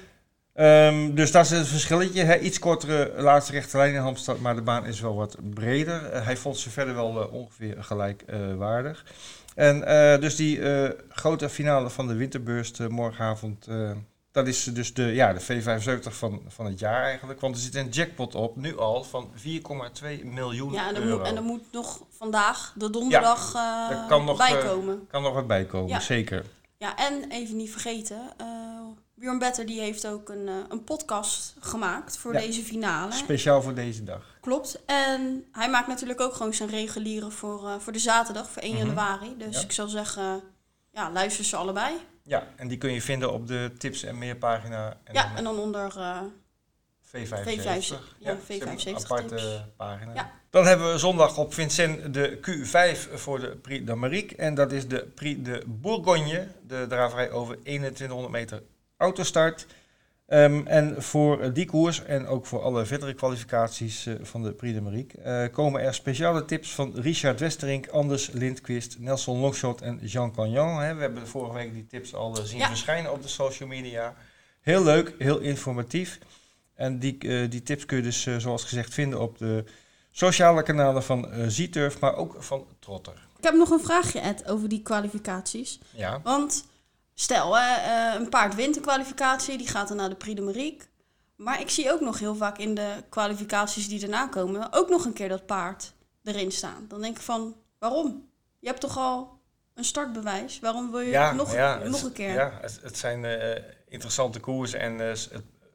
Ehm, 0.53 1.13
dus 1.15 1.31
dat 1.31 1.45
is 1.45 1.51
het 1.51 1.67
verschilletje. 1.67 2.23
Hè? 2.23 2.39
Iets 2.39 2.59
kortere 2.59 3.13
laatste 3.21 3.51
rechte 3.51 3.77
lijn 3.77 3.93
in 3.93 3.99
Halmstad, 3.99 4.39
maar 4.39 4.55
de 4.55 4.61
baan 4.61 4.85
is 4.85 4.99
wel 4.99 5.15
wat 5.15 5.35
breder. 5.53 6.05
Eh, 6.05 6.25
hij 6.25 6.37
vond 6.37 6.57
ze 6.57 6.69
verder 6.69 6.93
wel 6.95 7.21
eh, 7.21 7.33
ongeveer 7.33 7.83
gelijkwaardig. 7.83 9.05
en 9.55 9.83
eh, 9.83 10.21
dus 10.21 10.35
die 10.35 10.61
eh, 10.61 10.89
grote 11.09 11.49
finale 11.49 11.89
van 11.89 12.07
de 12.07 12.13
winterburst 12.15 12.79
eh, 12.79 12.87
morgenavond, 12.87 13.67
eh, 13.67 13.91
dat 14.35 14.47
is 14.47 14.63
dus 14.63 14.93
de, 14.93 15.03
ja, 15.03 15.33
de 15.33 15.41
V75 15.41 16.11
van, 16.11 16.41
van 16.47 16.65
het 16.65 16.79
jaar 16.79 17.03
eigenlijk. 17.03 17.41
Want 17.41 17.55
er 17.55 17.61
zit 17.61 17.75
een 17.75 17.89
jackpot 17.89 18.35
op, 18.35 18.55
nu 18.55 18.77
al, 18.77 19.03
van 19.03 19.31
4,2 19.35 20.23
miljoen 20.23 20.71
Ja, 20.71 20.87
en 20.87 20.95
er, 20.95 21.01
euro. 21.01 21.17
moet, 21.17 21.27
en 21.27 21.35
er 21.35 21.43
moet 21.43 21.63
nog 21.71 22.01
vandaag, 22.17 22.73
de 22.75 22.89
donderdag, 22.89 23.53
eh 23.55 23.87
er 23.97 24.05
kan 24.07 24.25
nog, 24.25 24.37
bij 24.37 24.59
eh, 24.61 24.65
komen. 24.69 25.07
Kan 25.07 25.21
nog 25.21 25.33
wat 25.33 25.47
bijkomen, 25.47 25.89
Ja. 25.89 25.99
zeker. 25.99 26.45
Ja, 26.77 26.95
en 26.97 27.25
even 27.31 27.55
niet 27.55 27.71
vergeten, 27.71 28.19
eh 28.37 28.45
Bjorn 29.17 29.39
Better 29.39 29.65
die 29.65 29.79
heeft 29.79 30.07
ook 30.07 30.29
een, 30.29 30.47
eh, 30.47 30.53
een 30.69 30.83
podcast 30.83 31.53
gemaakt 31.59 32.17
voor 32.17 32.33
Ja. 32.33 32.39
deze 32.39 32.61
finale. 32.63 33.11
Speciaal 33.11 33.61
voor 33.61 33.73
deze 33.73 34.03
dag. 34.03 34.21
Klopt. 34.41 34.79
En 34.85 35.45
hij 35.51 35.69
maakt 35.69 35.87
natuurlijk 35.87 36.21
ook 36.21 36.33
gewoon 36.33 36.53
zijn 36.53 36.69
reguliere 36.69 37.31
voor, 37.31 37.67
eh, 37.67 37.73
voor 37.79 37.93
de 37.93 37.99
zaterdag, 37.99 38.49
voor 38.49 38.61
1 38.63 38.75
Mhm. 38.75 38.85
januari. 38.85 39.35
Dus 39.37 39.55
Ja. 39.55 39.61
ik 39.61 39.71
zou 39.71 39.89
zeggen, 39.89 40.41
ja, 40.91 41.11
luister 41.11 41.45
ze 41.45 41.55
allebei. 41.55 41.93
Ja, 42.27 42.47
en 42.55 42.67
die 42.67 42.77
kun 42.77 42.91
je 42.93 43.01
vinden 43.01 43.33
op 43.33 43.47
de 43.47 43.71
tips 43.77 44.03
en 44.03 44.17
meer 44.17 44.35
pagina. 44.35 44.97
En 45.03 45.13
ja, 45.13 45.27
dan, 45.27 45.37
en 45.37 45.43
dan 45.43 45.59
onder... 45.59 45.97
eh, 45.97 46.21
V75. 47.05 47.09
V75, 47.09 47.45
ja, 47.55 47.81
ze 47.81 47.97
hebben 48.19 48.45
een 48.49 48.77
V75 48.79 49.03
aparte 49.03 49.35
tips. 49.35 49.61
pagina. 49.75 50.13
Ja. 50.13 50.31
Dan 50.49 50.65
hebben 50.65 50.91
we 50.91 50.97
zondag 50.97 51.37
op 51.37 51.53
Vincent 51.53 52.13
de 52.13 52.37
Q5 52.41 53.13
voor 53.13 53.39
de 53.39 53.55
Prix 53.55 53.85
d'Amérique. 53.85 54.35
En 54.35 54.53
dat 54.53 54.71
is 54.71 54.87
de 54.87 55.05
Prix 55.15 55.43
de 55.43 55.63
Bourgogne. 55.65 56.47
De 56.67 56.85
draverij 56.89 57.31
over 57.31 57.55
2100 57.63 58.31
meter 58.31 58.63
autostart. 58.97 59.65
Ehm, 60.25 60.67
en 60.67 61.03
voor 61.03 61.53
die 61.53 61.65
koers 61.65 62.03
en 62.03 62.27
ook 62.27 62.45
voor 62.45 62.61
alle 62.61 62.85
verdere 62.85 63.13
kwalificaties 63.13 64.07
van 64.21 64.43
de 64.43 64.53
Prix 64.53 64.73
de 64.73 64.81
Marique 64.81 65.49
komen 65.49 65.81
er 65.81 65.93
speciale 65.93 66.45
tips 66.45 66.73
van 66.73 66.91
Richard 66.95 67.39
Westerink, 67.39 67.87
Anders 67.87 68.31
Lindquist, 68.31 68.99
Nelson 68.99 69.39
Longshot 69.39 69.81
en 69.81 69.99
Jean 70.01 70.33
Cagnon. 70.33 70.77
We 70.77 70.83
hebben 70.83 71.27
vorige 71.27 71.53
week 71.53 71.73
die 71.73 71.85
tips 71.85 72.13
al 72.13 72.35
zien 72.35 72.61
verschijnen 72.61 73.11
op 73.11 73.21
de 73.21 73.27
social 73.27 73.69
media. 73.69 74.15
Heel 74.61 74.83
leuk, 74.83 75.15
heel 75.17 75.39
informatief. 75.39 76.19
En 76.73 76.99
die, 76.99 77.47
die 77.47 77.63
tips 77.63 77.85
kun 77.85 77.97
je 77.97 78.03
dus 78.03 78.27
zoals 78.37 78.63
gezegd 78.63 78.93
vinden 78.93 79.21
op 79.21 79.37
de 79.37 79.63
sociale 80.11 80.63
kanalen 80.63 81.03
van 81.03 81.27
Zieturf, 81.47 81.99
maar 81.99 82.15
ook 82.15 82.35
van 82.39 82.65
Trotter. 82.79 83.27
Ik 83.37 83.43
heb 83.43 83.53
nog 83.53 83.69
een 83.69 83.79
vraagje, 83.79 84.19
Ed, 84.19 84.47
over 84.47 84.69
die 84.69 84.81
kwalificaties. 84.81 85.79
Ja. 85.91 86.19
Want 86.23 86.65
stel, 87.15 87.57
uh, 87.57 88.13
een 88.15 88.29
paard 88.29 88.55
wint 88.55 88.75
een 88.75 88.81
kwalificatie, 88.81 89.57
die 89.57 89.67
gaat 89.67 89.87
dan 89.87 89.97
naar 89.97 90.09
de 90.09 90.15
Prix 90.15 90.35
de. 90.35 90.89
Maar 91.35 91.61
ik 91.61 91.69
zie 91.69 91.91
ook 91.91 92.01
nog 92.01 92.19
heel 92.19 92.35
vaak 92.35 92.57
in 92.57 92.75
de 92.75 93.03
kwalificaties 93.09 93.87
die 93.87 93.99
daarna 93.99 94.27
komen, 94.27 94.67
ook 94.71 94.89
nog 94.89 95.05
een 95.05 95.13
keer 95.13 95.29
dat 95.29 95.45
paard 95.45 95.93
erin 96.23 96.51
staan. 96.51 96.85
Dan 96.87 97.01
denk 97.01 97.17
ik 97.17 97.23
van, 97.23 97.55
waarom? 97.79 98.29
Je 98.59 98.67
hebt 98.67 98.81
toch 98.81 98.97
al 98.97 99.39
een 99.73 99.83
startbewijs? 99.83 100.59
Waarom 100.59 100.91
wil 100.91 100.99
je 100.99 101.09
ja, 101.09 101.33
nog, 101.33 101.53
ja, 101.53 101.77
nog 101.77 102.03
een 102.03 102.11
keer? 102.11 102.33
Ja, 102.33 102.57
het, 102.61 102.79
het 102.81 102.97
zijn 102.97 103.23
uh, 103.23 103.63
interessante 103.87 104.39
koersen 104.39 104.79
en 104.79 104.99
uh, 104.99 105.11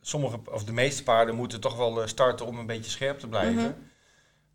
sommige, 0.00 0.40
of 0.44 0.64
de 0.64 0.72
meeste 0.72 1.02
paarden 1.02 1.34
moeten 1.34 1.60
toch 1.60 1.76
wel 1.76 2.08
starten 2.08 2.46
om 2.46 2.58
een 2.58 2.66
beetje 2.66 2.90
scherp 2.90 3.18
te 3.18 3.28
blijven. 3.28 3.62
Mhm. 3.62 3.72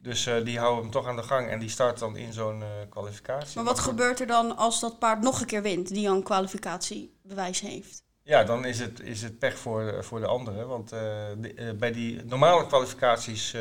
Dus 0.06 0.28
uh, 0.28 0.44
die 0.44 0.60
houden 0.60 0.82
hem 0.82 0.92
toch 0.92 1.08
aan 1.08 1.16
de 1.16 1.24
gang 1.24 1.50
en 1.50 1.60
die 1.60 1.70
start 1.70 2.00
dan 2.00 2.18
in 2.18 2.34
zo'n 2.34 2.60
uh, 2.60 2.68
kwalificatie. 2.90 3.56
Maar 3.56 3.64
wat 3.64 3.80
gebeurt 3.80 4.20
er 4.20 4.28
dan 4.28 4.58
als 4.58 4.80
dat 4.80 5.00
paard 5.00 5.22
nog 5.22 5.40
een 5.40 5.46
keer 5.46 5.62
wint, 5.62 5.88
die 5.88 6.10
al 6.10 6.16
een 6.16 6.24
kwalificatiebewijs 6.24 7.60
heeft? 7.60 8.04
Ja, 8.24 8.44
dan 8.44 8.66
is 8.66 8.80
het, 8.80 9.00
is 9.00 9.22
het 9.22 9.40
pech 9.40 9.58
voor, 9.58 10.04
voor 10.04 10.20
de 10.20 10.26
anderen. 10.28 10.68
Want 10.68 10.94
uh, 10.94 11.00
de, 11.38 11.76
bij 11.80 11.92
die 11.92 12.24
normale 12.24 12.68
kwalificaties 12.68 13.56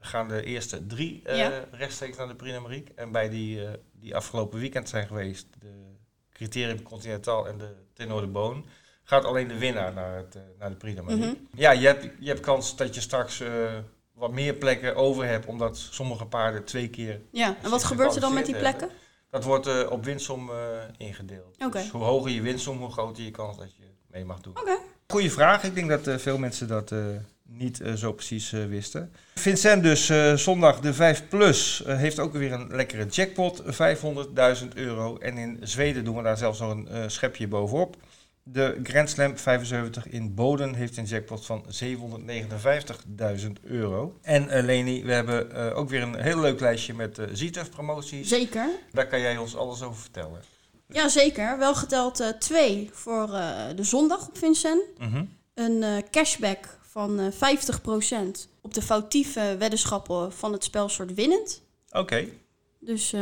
gaan 0.00 0.28
de 0.28 0.44
eerste 0.44 0.86
drie 0.86 1.22
ja. 1.24 1.64
rechtstreeks 1.70 2.16
naar 2.16 2.28
de 2.28 2.34
Prix. 2.34 2.94
En 2.94 3.12
bij 3.12 3.28
die, 3.28 3.60
die 3.92 4.16
afgelopen 4.16 4.58
weekend 4.58 4.88
zijn 4.88 5.06
geweest, 5.06 5.46
de 5.58 5.96
Criterium 6.32 6.82
Continental 6.82 7.48
en 7.48 7.58
de 7.58 7.74
Tenor 7.94 8.20
de 8.20 8.26
Boon, 8.26 8.66
gaat 9.02 9.24
alleen 9.24 9.48
de 9.48 9.58
winnaar 9.58 9.92
naar, 9.92 10.16
het, 10.16 10.38
naar 10.58 10.70
de 10.70 10.76
Prix. 10.76 11.00
Mm 11.00 11.48
Ja, 11.54 11.70
je 11.70 11.86
hebt, 11.86 12.08
je 12.20 12.28
hebt 12.28 12.40
kans 12.40 12.76
dat 12.76 12.94
je 12.94 13.00
straks 13.00 13.42
wat 14.22 14.32
meer 14.32 14.54
plekken 14.54 14.96
over 14.96 15.26
heb, 15.26 15.48
omdat 15.48 15.76
sommige 15.76 16.24
paarden 16.24 16.64
twee 16.64 16.88
keer. 16.88 17.20
Ja, 17.30 17.56
en 17.62 17.70
wat 17.70 17.84
gebeurt 17.84 18.14
er 18.14 18.20
dan 18.20 18.34
met 18.34 18.46
die 18.46 18.56
plekken? 18.56 18.88
Dat 19.30 19.44
wordt 19.44 19.66
uh, 19.66 19.90
op 19.90 20.04
winstsom 20.04 20.50
uh, 20.50 20.56
ingedeeld. 20.96 21.56
Okay. 21.64 21.82
Dus 21.82 21.90
hoe 21.90 22.02
hoger 22.02 22.30
je 22.30 22.40
winstsom, 22.40 22.78
hoe 22.78 22.90
groter 22.90 23.24
je 23.24 23.30
kans 23.30 23.56
dat 23.58 23.76
je 23.76 23.82
mee 24.06 24.24
mag 24.24 24.40
doen. 24.40 24.58
Oké. 24.60 24.78
Goeie 25.06 25.32
vraag. 25.32 25.64
Ik 25.64 25.74
denk 25.74 25.88
dat 25.88 26.06
uh, 26.06 26.16
veel 26.16 26.38
mensen 26.38 26.68
dat 26.68 26.94
niet 27.42 27.80
zo 27.96 28.12
precies 28.12 28.50
wisten. 28.50 29.12
Vincent 29.34 29.82
dus 29.82 30.12
zondag 30.42 30.80
de 30.80 30.94
5 30.94 31.28
Plus 31.28 31.82
heeft 31.86 32.18
ook 32.18 32.32
weer 32.32 32.52
een 32.52 32.68
lekkere 32.70 33.06
jackpot. 33.06 33.62
500.000 33.62 34.68
euro. 34.74 35.16
En 35.18 35.38
in 35.38 35.58
Zweden 35.60 36.04
doen 36.04 36.16
we 36.16 36.22
daar 36.22 36.36
zelfs 36.36 36.58
nog 36.58 36.70
een 36.70 37.10
schepje 37.10 37.48
bovenop. 37.48 37.96
De 38.44 38.80
Grand 38.82 39.10
Slam 39.10 39.38
75 39.38 40.08
in 40.08 40.34
Boden 40.34 40.74
heeft 40.74 40.96
een 40.96 41.04
jackpot 41.04 41.46
van 41.46 41.64
759.000 41.84 43.50
euro. 43.62 44.18
En 44.22 44.44
uh, 44.44 44.62
Leni, 44.62 45.04
we 45.04 45.12
hebben 45.12 45.50
uh, 45.52 45.78
ook 45.78 45.88
weer 45.88 46.02
een 46.02 46.20
heel 46.20 46.40
leuk 46.40 46.60
lijstje 46.60 46.94
met 46.94 47.18
uh, 47.18 47.26
ZITEF 47.32 47.70
promoties. 47.70 48.28
Zeker. 48.28 48.68
Daar 48.92 49.06
kan 49.06 49.20
jij 49.20 49.36
ons 49.36 49.56
alles 49.56 49.82
over 49.82 50.00
vertellen. 50.00 50.42
Ja, 50.88 51.08
zeker. 51.08 51.58
Wel 51.58 51.74
geteld 51.74 52.34
twee 52.38 52.90
voor 52.92 53.26
de 53.76 53.84
zondag 53.84 54.28
op 54.28 54.38
Vincent. 54.38 54.82
Mm 54.98 55.40
Een 55.54 56.04
cashback 56.10 56.78
van 56.80 57.32
50% 57.32 57.36
op 58.60 58.74
de 58.74 58.82
foutieve 58.82 59.56
weddenschappen 59.58 60.32
van 60.32 60.52
het 60.52 60.64
spelsoort 60.64 61.14
winnend. 61.14 61.62
Oké. 61.90 62.28
Dus 62.78 63.14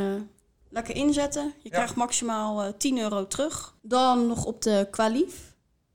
Lekker 0.70 0.96
inzetten. 0.96 1.54
Je 1.62 1.70
krijgt 1.70 1.94
maximaal 1.94 2.62
uh, 2.62 2.68
eh, 2.68 2.74
10 2.74 2.98
euro 2.98 3.26
terug. 3.26 3.74
Dan 3.82 4.26
nog 4.26 4.44
op 4.44 4.62
de 4.62 4.88
kwalief. 4.90 5.50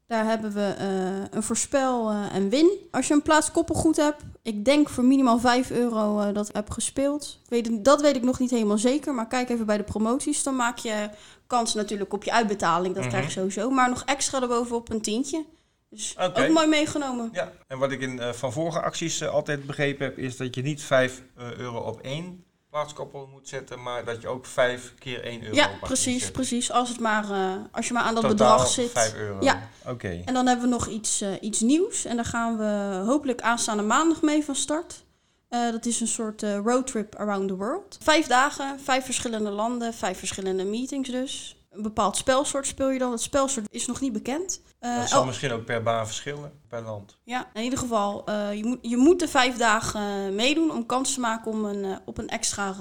Daar 0.07 0.25
hebben 0.25 0.53
we 0.53 0.75
uh, 0.79 1.25
een 1.31 1.43
voorspel 1.43 2.11
uh, 2.11 2.35
en 2.35 2.49
win. 2.49 2.71
Als 2.91 3.07
je 3.07 3.13
een 3.13 3.21
plaats 3.21 3.51
koppelgoed 3.51 3.95
hebt, 3.95 4.23
ik 4.41 4.65
denk 4.65 4.89
voor 4.89 5.03
minimaal 5.03 5.39
5 5.39 5.71
euro 5.71 6.31
dat 6.31 6.49
heb 6.53 6.69
gespeeld. 6.69 7.39
Weet, 7.47 7.85
dat 7.85 8.01
weet 8.01 8.15
ik 8.15 8.23
nog 8.23 8.39
niet 8.39 8.49
helemaal 8.49 8.77
zeker, 8.77 9.13
maar 9.13 9.27
kijk 9.27 9.49
even 9.49 9.65
bij 9.65 9.77
de 9.77 9.83
promoties. 9.83 10.43
Dan 10.43 10.55
maak 10.55 10.77
je 10.77 11.09
kans 11.47 11.73
natuurlijk 11.73 12.13
op 12.13 12.23
je 12.23 12.31
uitbetaling, 12.31 12.95
dat 12.95 13.07
krijg 13.07 13.23
je 13.23 13.29
mhm. 13.29 13.39
sowieso. 13.39 13.69
Maar 13.69 13.89
nog 13.89 14.03
extra 14.05 14.41
erbovenop 14.41 14.89
een 14.89 15.01
tientje. 15.01 15.45
Dus 15.89 16.17
ook 16.17 16.49
mooi 16.49 16.67
meegenomen. 16.67 17.29
Ja, 17.33 17.51
en 17.67 17.77
wat 17.77 17.91
ik 17.91 18.01
in, 18.01 18.21
van 18.33 18.51
vorige 18.51 18.81
acties 18.81 19.27
altijd 19.27 19.65
begrepen 19.65 20.05
heb, 20.05 20.17
is 20.17 20.37
dat 20.37 20.55
je 20.55 20.61
niet 20.61 20.81
5 20.81 21.23
euro 21.57 21.79
op 21.79 21.99
één 21.99 22.43
plaatskoppel 22.75 23.29
moet 23.31 23.47
zetten, 23.47 23.81
maar 23.81 24.05
dat 24.05 24.21
je 24.21 24.27
ook 24.27 24.45
vijf 24.45 24.93
keer 24.99 25.23
1 25.23 25.43
euro 25.43 25.55
Ja, 25.55 25.69
precies, 25.81 26.31
precies. 26.31 26.71
Als, 26.71 26.89
het 26.89 26.99
maar, 26.99 27.29
uh, 27.29 27.53
als 27.71 27.87
je 27.87 27.93
maar 27.93 28.03
aan 28.03 28.15
dat 28.15 28.27
bedrag 28.27 28.67
zit. 28.67 28.91
5 28.91 29.13
euro. 29.15 29.37
Ja. 29.41 29.69
Oké. 29.85 30.21
En 30.25 30.33
dan 30.33 30.47
hebben 30.47 30.65
we 30.65 30.71
nog 30.71 30.87
iets, 30.87 31.21
uh, 31.21 31.29
iets 31.41 31.59
nieuws. 31.59 32.05
En 32.05 32.15
daar 32.15 32.25
gaan 32.25 32.57
we 32.57 33.03
hopelijk 33.05 33.41
aanstaande 33.41 33.83
maandag 33.83 34.21
mee 34.21 34.43
van 34.43 34.55
start. 34.55 35.03
Uh, 35.49 35.71
dat 35.71 35.85
is 35.85 35.99
een 35.99 36.07
soort 36.07 36.41
roadtrip 36.41 37.15
around 37.15 37.47
the 37.47 37.55
world. 37.55 37.97
Vijf 38.01 38.27
dagen, 38.27 38.79
vijf 38.79 39.05
verschillende 39.05 39.49
landen, 39.49 39.93
vijf 39.93 40.19
verschillende 40.19 40.63
meetings 40.63 41.09
dus 41.09 41.54
een 41.75 41.83
bepaald 41.83 42.17
spelsoort 42.17 42.67
speel 42.67 42.89
je 42.89 42.99
dan. 42.99 43.11
Het 43.11 43.21
spelsoort 43.21 43.67
is 43.69 43.87
nog 43.87 44.01
niet 44.01 44.13
bekend. 44.13 44.61
Uh, 44.81 44.99
dat 44.99 45.09
zal 45.09 45.19
oh. 45.19 45.27
misschien 45.27 45.51
ook 45.51 45.65
per 45.65 45.83
baan 45.83 46.05
verschillen, 46.05 46.51
per 46.67 46.81
land. 46.81 47.17
Ja, 47.23 47.47
in 47.53 47.63
ieder 47.63 47.79
geval, 47.79 48.29
uh, 48.29 48.53
je, 48.53 48.65
moet, 48.65 48.79
je 48.81 48.97
moet 48.97 49.19
de 49.19 49.27
vijf 49.27 49.57
dagen 49.57 50.27
uh, 50.27 50.35
meedoen 50.35 50.71
om 50.71 50.85
kans 50.85 51.13
te 51.13 51.19
maken 51.19 51.51
om 51.51 51.65
een, 51.65 51.99
op 52.05 52.17
een 52.17 52.29
extra 52.29 52.75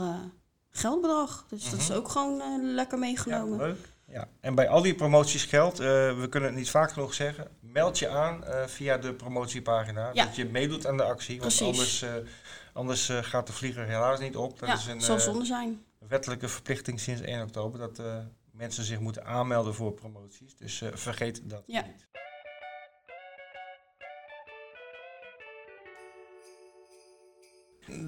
geldbedrag. 0.70 1.46
Dus 1.48 1.70
dat 1.70 1.80
is 1.80 1.88
mhm. 1.88 1.98
ook 1.98 2.09
gewoon 2.09 2.42
lekker 2.74 2.98
meegenomen. 2.98 3.59
Ja, 3.59 3.64
leuk. 3.64 3.92
Ja. 4.07 4.28
En 4.40 4.54
bij 4.54 4.68
al 4.68 4.83
die 4.83 4.94
promoties 4.94 5.44
geldt, 5.44 5.78
we 5.78 6.26
kunnen 6.30 6.48
het 6.48 6.59
niet 6.59 6.70
vaak 6.70 6.92
genoeg 6.92 7.14
zeggen, 7.14 7.48
meld 7.61 7.98
je 7.98 8.09
aan 8.09 8.44
via 8.66 8.98
de 8.98 9.14
promotiepagina. 9.14 10.11
Ja. 10.12 10.24
Dat 10.24 10.37
je 10.37 10.44
meedoet 10.44 10.87
aan 10.87 10.96
de 10.96 11.02
actie, 11.02 11.40
want 11.40 11.62
anders, 11.62 12.04
anders 12.72 13.11
gaat 13.20 13.46
de 13.46 13.52
vlieger 13.52 13.87
helaas 13.87 14.20
niet 14.20 14.37
op. 14.37 14.59
Dat 14.59 14.68
ja, 14.68 14.74
is 14.74 14.87
een, 14.87 15.00
zal 15.00 15.20
zonde 15.20 15.44
zijn. 15.44 15.83
wettelijke 16.09 16.48
verplichting 16.48 17.00
sinds 17.00 17.20
1 17.20 17.42
oktober. 17.42 17.78
Dat 17.78 18.00
mensen 18.55 18.85
zich 18.85 19.01
moeten 19.01 19.25
aanmelden 19.25 19.75
voor 19.75 19.93
promoties. 19.93 20.57
Dus 20.57 20.81
uh, 20.81 20.88
vergeet 20.93 21.40
dat 21.51 21.62
ja. 21.67 21.85
niet. 21.87 22.07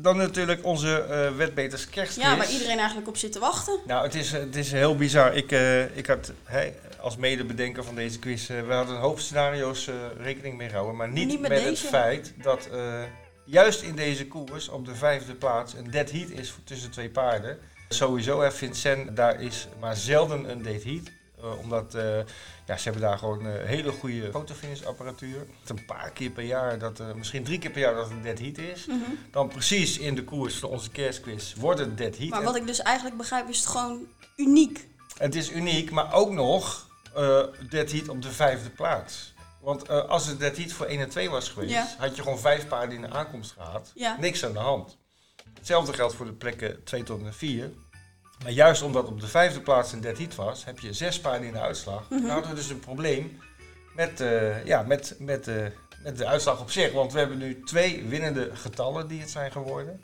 Dan 0.03 0.17
natuurlijk 0.17 0.65
onze 0.65 1.07
uh, 1.11 1.37
wetbeters 1.37 1.89
kerstquiz. 1.89 2.25
Ja, 2.25 2.37
waar 2.37 2.51
iedereen 2.51 2.79
eigenlijk 2.79 3.09
op 3.09 3.17
zit 3.17 3.33
te 3.33 3.39
wachten. 3.39 3.81
Nou, 3.87 4.05
het 4.05 4.15
is, 4.15 4.33
het 4.33 4.57
is 4.57 4.73
heel 4.73 4.97
bizar. 4.97 5.35
Ik, 5.35 5.53
uh, 5.53 5.97
ik 5.97 6.07
had 6.07 6.33
hey, 6.45 6.79
als 7.01 7.17
medebedenker 7.17 7.85
van 7.85 7.95
deze 7.95 8.19
quiz... 8.19 8.47
we 8.47 8.73
hadden 8.73 8.95
een 8.95 9.01
hoop 9.01 9.21
scenario's 9.21 9.91
rekening 10.17 10.57
mee 10.57 10.69
gehouden. 10.69 10.97
Maar 10.97 11.09
niet, 11.09 11.41
met, 11.41 11.51
met 11.51 11.65
het 11.65 11.79
feit 11.79 12.35
dat 12.43 12.69
juist 13.45 13.83
in 13.83 13.97
deze 13.97 14.27
koers 14.27 14.69
op 14.69 14.85
de 14.85 14.95
vijfde 14.95 15.35
plaats... 15.35 15.75
een 15.75 15.91
dead 15.91 16.11
heat 16.11 16.29
is 16.29 16.55
tussen 16.65 16.91
twee 16.91 17.11
paarden... 17.11 17.59
Sowieso, 17.89 18.41
hè, 18.41 18.53
Vincent, 18.53 19.17
daar 19.17 19.41
is 19.41 19.69
maar 19.81 19.97
zelden 19.97 20.51
een 20.51 20.63
date 20.63 20.89
heat. 20.89 21.11
Uh, 21.41 21.59
omdat 21.59 21.95
uh, 21.95 22.03
ja, 22.67 22.77
ze 22.77 22.83
hebben 22.83 23.03
daar 23.03 23.19
gewoon 23.19 23.45
een 23.45 23.61
uh, 23.61 23.67
hele 23.67 23.93
goede 23.93 24.31
fotofinishapparatuur. 24.31 25.47
Een 25.67 25.85
paar 25.85 26.11
keer 26.11 26.31
per 26.31 26.45
jaar, 26.45 26.79
dat, 26.79 27.03
misschien 27.17 27.45
drie 27.45 27.59
keer 27.59 27.71
per 27.71 27.81
jaar 27.81 27.95
dat 27.95 28.11
het 28.11 28.23
dead 28.23 28.39
heat 28.39 28.59
is. 28.59 28.87
Mm 28.87 29.03
-hmm. 29.05 29.19
Dan 29.31 29.49
precies 29.49 29.99
in 29.99 30.15
de 30.15 30.25
koers 30.25 30.55
van 30.55 30.69
onze 30.69 30.91
kerstquiz 30.91 31.55
wordt 31.55 31.81
het 31.81 31.99
dead 31.99 32.17
heat. 32.17 32.31
Maar 32.31 32.43
wat 32.43 32.57
ik 32.57 32.67
dus 32.67 32.81
eigenlijk 32.81 33.17
begrijp 33.17 33.49
is 33.49 33.59
het 33.59 33.67
gewoon 33.67 34.07
uniek. 34.37 34.89
Het 35.19 35.35
is 35.35 35.51
uniek, 35.51 35.91
maar 35.91 36.13
ook 36.13 36.31
nog 36.31 36.89
dead 37.69 37.91
heat 37.91 38.09
op 38.09 38.23
de 38.23 38.33
vijfde 38.33 38.71
plaats. 38.71 39.35
Want 39.61 39.89
als 39.89 40.27
het 40.27 40.39
dead 40.39 40.57
heat 40.57 40.73
voor 40.73 40.87
1 40.87 41.01
en 41.01 41.09
2 41.09 41.31
was 41.31 41.49
geweest, 41.49 41.73
ja. 41.73 41.87
had 41.99 42.17
je 42.17 42.23
gewoon 42.23 42.39
vijf 42.39 42.69
paarden 42.69 42.95
in 42.95 43.01
de 43.01 43.11
aankomst 43.11 43.53
gehad. 43.53 43.93
Ja. 43.95 44.17
Niks 44.21 44.45
aan 44.45 44.53
de 44.53 44.59
hand. 44.59 44.97
Hetzelfde 45.67 45.95
geldt 45.95 46.15
voor 46.15 46.27
de 46.27 46.33
plekken 46.33 46.85
2 46.85 47.03
tot 47.03 47.23
en 47.23 47.35
4. 47.35 47.71
Maar 48.43 48.53
juist 48.53 48.83
omdat 48.83 49.07
op 49.07 49.21
de 49.21 49.27
vijfde 49.27 49.61
plaats 49.61 49.93
een 49.93 50.01
dead 50.01 50.19
heat 50.19 50.35
was, 50.35 50.65
heb 50.65 50.79
je 50.79 50.93
zes 50.93 51.21
paarden 51.21 51.47
in 51.47 51.53
de 51.53 51.61
uitslag. 51.61 52.01
Mm 52.01 52.07
-hmm. 52.09 52.21
Nou 52.21 52.33
hadden 52.33 52.51
we 52.51 52.57
dus 52.57 52.69
een 52.69 52.81
probleem 52.81 53.39
met, 53.95 54.21
uh, 54.21 54.65
ja, 54.65 54.83
met, 54.83 55.17
met, 55.19 55.49
uh, 55.49 55.67
met 56.03 56.19
de 56.19 56.27
uitslag 56.27 56.61
op 56.61 56.71
zich. 56.71 56.93
Want 56.93 57.13
we 57.13 57.19
hebben 57.19 57.39
nu 57.39 57.63
twee 57.65 58.05
winnende 58.05 58.51
getallen 58.55 59.09
die 59.09 59.21
het 59.21 59.31
zijn 59.31 59.53
geworden. 59.53 60.01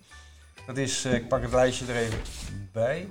Dat 0.67 0.77
is, 0.77 1.05
uh, 1.05 1.15
ik 1.15 1.29
pak 1.29 1.43
het 1.43 1.53
lijstje 1.53 1.87
er 1.87 1.97
even 1.97 2.21
bij. 2.73 3.09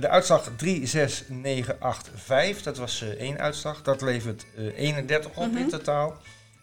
de 0.00 0.08
uitslag 0.08 0.50
3, 0.56 0.86
6, 0.86 1.24
9, 1.28 1.80
8, 1.80 2.10
5. 2.14 2.62
Dat 2.62 2.76
was 2.76 3.04
één 3.18 3.38
uitslag. 3.38 3.82
Dat 3.82 4.00
levert 4.00 4.46
31 4.56 5.30
op 5.30 5.36
mm 5.36 5.50
-hmm. 5.50 5.56
in 5.56 5.68
totaal. 5.68 6.16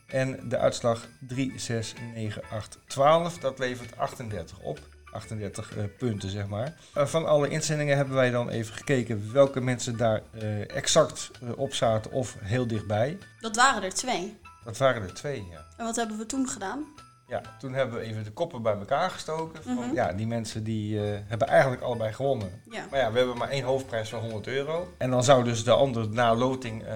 En 0.08 0.50
de 0.50 0.58
uitslag 0.58 1.08
3, 1.20 1.54
6, 1.56 1.94
9, 2.14 2.42
8, 2.50 2.80
12, 2.88 3.38
dat 3.38 3.60
levert 3.60 3.98
38 3.98 4.60
op. 4.60 4.80
38 5.12 5.78
uh, 5.78 5.84
punten, 5.98 6.30
zeg 6.30 6.48
maar. 6.48 6.76
Uh, 6.98 7.06
van 7.06 7.26
alle 7.26 7.50
inzendingen 7.50 7.96
hebben 7.96 8.16
wij 8.16 8.32
dan 8.32 8.50
even 8.50 8.74
gekeken 8.76 9.34
welke 9.34 9.62
mensen 9.62 9.98
daar 9.98 10.22
uh, 10.32 10.70
exact 10.76 11.32
op 11.56 11.74
zaten 11.74 12.12
of 12.12 12.36
heel 12.40 12.68
dichtbij. 12.68 13.18
Dat 13.40 13.56
waren 13.56 13.84
er 13.84 13.94
twee. 13.94 14.38
Dat 14.64 14.78
waren 14.78 15.02
er 15.02 15.14
twee, 15.14 15.48
ja. 15.52 15.66
En 15.78 15.86
wat 15.86 15.96
hebben 15.96 16.18
we 16.18 16.26
toen 16.26 16.48
gedaan? 16.50 16.86
Ja, 17.28 17.42
toen 17.60 17.74
hebben 17.74 18.00
we 18.00 18.06
even 18.06 18.24
de 18.24 18.32
koppen 18.32 18.62
bij 18.62 18.74
elkaar 18.74 19.10
gestoken. 19.10 19.64
Van, 19.64 19.74
Mhm. 19.74 19.94
Ja, 19.94 20.14
die 20.14 20.28
mensen 20.28 20.64
die 20.64 21.00
eh, 21.00 21.20
hebben 21.26 21.48
eigenlijk 21.48 21.82
allebei 21.82 22.14
gewonnen. 22.14 22.62
Ja. 22.70 22.86
Maar 22.92 23.00
ja, 23.00 23.12
we 23.12 23.18
hebben 23.18 23.38
maar 23.38 23.50
één 23.50 23.64
hoofdprijs 23.64 24.10
van 24.10 24.20
100 24.20 24.48
euro. 24.48 24.94
En 24.98 25.10
dan 25.10 25.24
zou 25.24 25.44
dus 25.44 25.64
de 25.64 25.72
andere 25.72 26.08
na 26.08 26.36
loting 26.36 26.84
eh, 26.84 26.96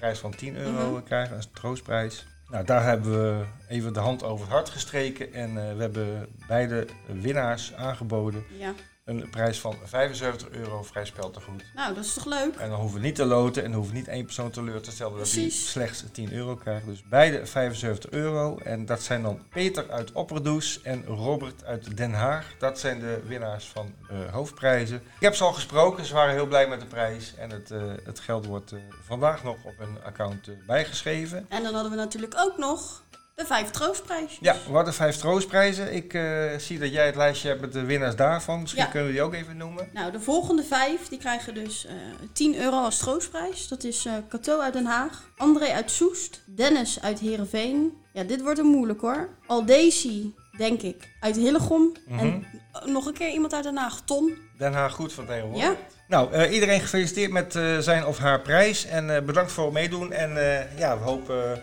prijs 0.00 0.18
van 0.18 0.30
10 0.34 0.56
euro 0.56 0.90
Mhm. 0.92 1.02
krijgen 1.02 1.36
als 1.36 1.48
troostprijs. 1.52 2.26
Nou, 2.48 2.64
daar 2.64 2.84
hebben 2.84 3.12
we 3.12 3.44
even 3.68 3.92
de 3.92 3.98
hand 4.00 4.22
over 4.22 4.44
het 4.44 4.54
hart 4.54 4.68
gestreken. 4.68 5.32
En 5.32 5.48
eh, 5.68 5.74
we 5.76 5.80
hebben 5.82 6.26
beide 6.48 6.86
winnaars 7.06 7.74
aangeboden 7.74 8.44
ja. 8.58 8.72
Een 9.04 9.30
prijs 9.30 9.60
van 9.60 9.76
75 9.84 10.48
euro 10.50 10.82
vrij 10.82 11.04
speltegoed. 11.04 11.64
Nou, 11.74 11.94
dat 11.94 12.04
is 12.04 12.14
toch 12.14 12.24
leuk? 12.26 12.56
En 12.56 12.70
dan 12.70 12.80
hoeven 12.80 13.00
we 13.00 13.06
niet 13.06 13.14
te 13.14 13.24
loten 13.24 13.62
en 13.64 13.68
dan 13.68 13.78
hoeven 13.78 13.94
we 13.94 14.00
niet 14.00 14.08
één 14.08 14.24
persoon 14.24 14.50
teleur 14.50 14.80
te 14.80 14.90
stellen 14.90 15.12
dat 15.12 15.22
Precies. 15.22 15.70
slechts 15.70 16.04
10 16.12 16.32
euro 16.32 16.56
krijgt. 16.56 16.86
Dus 16.86 17.02
beide 17.08 17.46
75 17.46 18.10
euro. 18.10 18.58
En 18.58 18.86
dat 18.86 19.02
zijn 19.02 19.22
dan 19.22 19.42
Peter 19.50 19.90
uit 19.90 20.12
Opperdoes 20.12 20.82
en 20.82 21.04
Robert 21.04 21.64
uit 21.64 21.96
Den 21.96 22.12
Haag. 22.12 22.54
Dat 22.58 22.78
zijn 22.78 23.00
de 23.00 23.22
winnaars 23.26 23.66
van 23.66 23.94
de 24.08 24.28
hoofdprijzen. 24.30 24.96
Ik 24.96 25.02
heb 25.20 25.34
ze 25.34 25.44
al 25.44 25.52
gesproken, 25.52 26.04
ze 26.04 26.14
waren 26.14 26.34
heel 26.34 26.46
blij 26.46 26.68
met 26.68 26.80
de 26.80 26.86
prijs. 26.86 27.34
En 27.34 27.50
het, 27.50 27.70
eh, 27.70 27.82
het 28.04 28.20
geld 28.20 28.46
wordt 28.46 28.72
eh, 28.72 28.78
vandaag 29.06 29.44
nog 29.44 29.56
op 29.64 29.78
hun 29.78 30.02
account 30.04 30.48
eh, 30.48 30.54
bijgeschreven. 30.66 31.46
En 31.48 31.62
dan 31.62 31.74
hadden 31.74 31.90
we 31.90 31.96
natuurlijk 31.98 32.34
ook 32.38 32.58
nog 32.58 33.02
de 33.40 33.46
vijf 33.46 33.70
troostprijsjes. 33.70 34.38
Ja, 34.40 34.56
we 34.66 34.72
hadden 34.72 34.94
vijf 34.94 35.16
troostprijzen. 35.16 35.94
Ik 35.94 36.14
eh, 36.14 36.22
zie 36.58 36.78
dat 36.78 36.92
jij 36.92 37.06
het 37.06 37.16
lijstje 37.16 37.48
hebt 37.48 37.60
met 37.60 37.72
de 37.72 37.84
winnaars 37.84 38.16
daarvan. 38.16 38.60
Misschien 38.60 38.82
Ja. 38.82 38.88
kunnen 38.88 39.08
we 39.08 39.14
die 39.14 39.22
ook 39.22 39.34
even 39.34 39.56
noemen. 39.56 39.88
Nou, 39.92 40.12
de 40.12 40.20
volgende 40.20 40.62
vijf 40.62 41.08
die 41.08 41.18
krijgen 41.18 41.54
dus 41.54 41.86
eh 41.86 41.92
10 42.32 42.56
euro 42.60 42.76
als 42.84 42.98
troostprijs. 42.98 43.68
Dat 43.68 43.84
is 43.84 44.04
eh 44.06 44.12
Cato 44.28 44.60
uit 44.60 44.72
Den 44.72 44.84
Haag, 44.86 45.22
André 45.36 45.66
uit 45.72 45.90
Soest, 45.90 46.42
Dennis 46.46 47.02
uit 47.02 47.18
Heerenveen. 47.18 47.92
Ja, 48.12 48.22
dit 48.22 48.42
wordt 48.42 48.58
een 48.58 48.66
moeilijk 48.66 49.00
hoor. 49.00 49.28
Aldesi, 49.46 50.34
denk 50.56 50.82
ik, 50.82 51.08
uit 51.20 51.36
Hillegom. 51.36 51.92
Mhm. 52.06 52.18
En 52.18 52.44
nog 52.84 53.06
een 53.06 53.12
keer 53.14 53.30
iemand 53.30 53.54
uit 53.54 53.64
Den 53.64 53.76
Haag, 53.76 54.00
Ton. 54.04 54.36
Den 54.58 54.72
Haag 54.72 54.92
goed 54.92 55.12
vertegenwoordigd. 55.12 55.66
Ja, 55.66 55.76
Nou, 56.08 56.46
iedereen 56.48 56.80
gefeliciteerd 56.80 57.30
met 57.30 57.52
zijn 57.80 58.06
of 58.06 58.18
haar 58.18 58.40
prijs. 58.40 58.86
En 58.86 59.24
bedankt 59.26 59.52
voor 59.52 59.64
het 59.64 59.72
meedoen. 59.74 60.12
En 60.12 60.30
ja, 60.76 60.98
we 60.98 61.04
hopen 61.04 61.60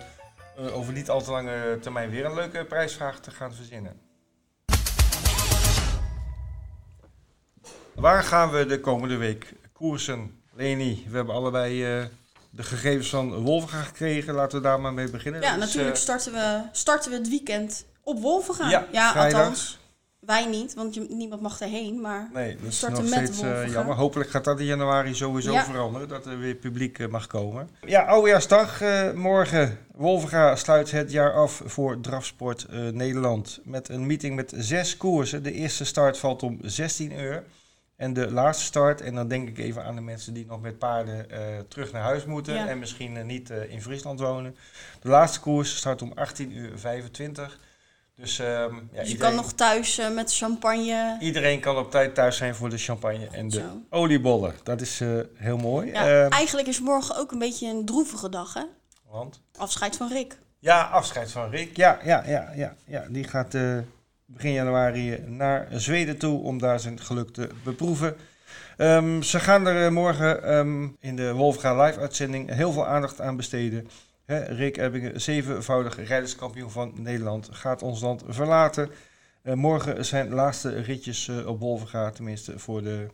over 0.58 0.94
niet 0.94 1.10
al 1.10 1.22
te 1.22 1.32
lange 1.32 1.78
termijn 1.82 2.10
weer 2.10 2.26
een 2.26 2.34
leuke 2.34 2.66
prijsvraag 2.66 3.20
te 3.20 3.32
gaan 3.32 3.54
verzinnen. 3.54 4.00
Waar 7.96 8.24
gaan 8.24 8.52
we 8.52 8.66
de 8.66 8.80
komende 8.80 9.16
week 9.16 9.54
koersen? 9.74 10.42
Leni, 10.54 11.06
we 11.10 11.16
hebben 11.16 11.36
allebei 11.36 11.84
eh, 11.84 12.06
de 12.50 12.64
gegevens 12.64 13.10
van 13.10 13.34
Wolvenga 13.34 13.82
gekregen. 13.82 14.34
Laten 14.34 14.58
we 14.58 14.64
daar 14.64 14.80
maar 14.80 14.94
mee 14.94 15.10
beginnen. 15.10 15.42
ja 15.42 15.56
Dus, 15.56 15.66
natuurlijk 15.66 15.96
eh, 15.96 16.02
starten, 16.02 16.34
we, 16.34 16.62
starten 16.72 17.12
we 17.12 17.18
het 17.18 17.30
weekend 17.30 17.86
op 18.04 18.20
Wolvenga. 18.20 18.70
ja, 18.70 18.80
althans, 18.80 19.12
vrijdags. 19.12 19.80
Wij 20.28 20.46
niet, 20.46 20.74
want 20.74 20.94
je, 20.94 21.06
niemand 21.10 21.42
mag 21.42 21.62
erheen. 21.62 22.02
Maar 22.02 22.30
Nee, 22.34 22.56
dat 22.62 22.72
is 22.72 22.82
nog 22.82 23.08
steeds 23.08 23.42
eh, 23.42 23.68
jammer. 23.72 23.96
Hopelijk 23.96 24.30
gaat 24.30 24.44
dat 24.44 24.60
in 24.60 24.66
januari 24.66 25.16
sowieso 25.16 25.52
Ja. 25.52 25.64
veranderen. 25.64 26.08
Dat 26.08 26.26
er 26.26 26.40
weer 26.40 26.56
publiek 26.56 27.00
eh, 27.00 27.08
mag 27.08 27.28
komen. 27.28 27.70
Ja, 27.86 28.02
oudejaarsdag. 28.06 28.82
eh 28.82 29.12
morgen. 29.12 29.78
Wolvenga 29.96 30.56
sluit 30.56 30.92
het 30.92 31.12
jaar 31.12 31.34
af 31.34 31.62
voor 31.66 32.00
Drafsport 32.00 32.66
Nederland. 32.94 33.60
Met 33.64 33.90
een 33.90 34.06
meeting 34.06 34.36
met 34.36 34.54
zes 34.56 34.98
koersen. 34.98 35.44
De 35.44 35.52
eerste 35.52 35.86
start 35.86 36.18
valt 36.18 36.44
om 36.44 36.58
16 36.62 37.20
uur. 37.20 37.44
En 37.96 38.14
de 38.14 38.32
laatste 38.32 38.66
start, 38.66 39.02
en 39.02 39.16
dan 39.16 39.28
denk 39.28 39.48
ik 39.50 39.58
even 39.58 39.84
aan 39.84 39.96
de 39.96 40.02
mensen 40.02 40.34
die 40.34 40.46
nog 40.46 40.62
met 40.62 40.78
paarden 40.78 41.26
terug 41.68 41.92
naar 41.92 42.02
huis 42.02 42.26
moeten. 42.26 42.54
Ja. 42.54 42.68
En 42.68 42.80
misschien 42.80 43.26
niet 43.26 43.50
in 43.70 43.82
Friesland 43.82 44.20
wonen. 44.20 44.56
De 45.02 45.10
laatste 45.10 45.40
koers 45.40 45.76
start 45.78 46.02
om 46.02 46.12
18 46.16 46.58
uur 46.58 46.72
25. 46.76 47.60
Dus, 48.18 48.40
ehm, 48.40 48.50
ja, 48.50 48.60
dus 48.70 48.80
je 48.92 48.98
iedereen- 49.00 49.18
kan 49.18 49.36
nog 49.36 49.54
thuis 49.54 49.98
eh, 49.98 50.10
met 50.14 50.36
champagne. 50.36 51.18
Iedereen 51.20 51.60
kan 51.60 51.78
op 51.78 51.92
tijd 51.92 52.16
thuis 52.16 52.38
zijn 52.38 52.56
voor 52.56 52.70
de 52.70 52.78
champagne 52.78 53.28
en 53.32 53.48
de 53.50 53.56
Zo. 53.56 53.82
oliebollen. 53.90 54.54
Dat 54.64 54.82
is 54.82 55.02
eh, 55.02 55.10
heel 55.36 55.58
mooi. 55.58 55.88
Ja, 55.92 56.08
Ehm, 56.24 56.32
eigenlijk 56.32 56.68
is 56.68 56.80
morgen 56.80 57.16
ook 57.18 57.32
een 57.32 57.40
beetje 57.40 57.68
een 57.70 57.86
droevige 57.86 58.30
dag, 58.30 58.54
hè? 58.54 58.62
want? 59.10 59.42
Afscheid 59.58 59.96
van 59.98 60.08
Rick. 60.12 60.38
Ja, 60.60 60.82
afscheid 60.82 61.32
van 61.32 61.50
Rick. 61.50 61.76
Ja, 61.78 62.00
ja, 62.04 62.24
ja, 62.28 62.52
ja, 62.56 62.76
ja. 62.86 63.06
die 63.10 63.24
gaat 63.24 63.54
eh, 63.54 63.78
begin 64.26 64.52
januari 64.52 65.20
naar 65.26 65.68
Zweden 65.72 66.18
toe 66.18 66.42
om 66.44 66.58
daar 66.60 66.80
zijn 66.80 67.00
geluk 67.00 67.30
te 67.34 67.50
beproeven. 67.64 68.16
Ehm, 68.78 69.22
ze 69.22 69.40
gaan 69.40 69.68
er 69.68 69.94
morgen 69.94 70.96
in 71.00 71.16
de 71.16 71.34
Wolfga 71.34 71.84
live 71.84 72.00
uitzending 72.00 72.54
heel 72.54 72.72
veel 72.72 72.86
aandacht 72.88 73.22
aan 73.22 73.36
besteden. 73.36 73.88
Hè, 74.28 74.40
Rick 74.40 74.78
Ebbingen, 74.78 75.22
zevenvoudig 75.22 76.08
rijderskampioen 76.08 76.72
van 76.72 76.94
Nederland, 76.96 77.50
gaat 77.52 77.82
ons 77.82 78.02
land 78.02 78.24
verlaten. 78.28 78.90
Eh, 79.42 79.54
morgen 79.54 80.06
zijn 80.06 80.30
laatste 80.30 80.70
ritjes 80.70 81.28
eh, 81.28 81.48
op 81.48 81.60
Wolvenga, 81.60 82.10
tenminste 82.10 82.60
voor 82.60 82.84
de 82.84 83.08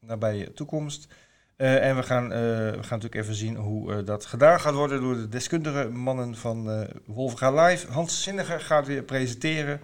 nabije 0.00 0.52
toekomst. 0.52 1.08
Eh, 1.56 1.88
en 1.88 1.96
we 1.96 2.02
gaan, 2.02 2.28
we 2.28 2.72
gaan 2.72 2.98
natuurlijk 2.98 3.14
even 3.14 3.34
zien 3.34 3.56
hoe 3.56 4.04
dat 4.04 4.24
gedaan 4.24 4.60
gaat 4.60 4.74
worden 4.74 5.00
door 5.00 5.14
de 5.14 5.28
deskundige 5.28 5.88
mannen 5.88 6.36
van 6.36 6.86
Wolvenga 7.06 7.64
Live. 7.64 7.92
Hans 7.92 8.22
Zinniger 8.22 8.60
gaat 8.60 8.86
weer 8.86 9.02
presenteren. 9.02 9.80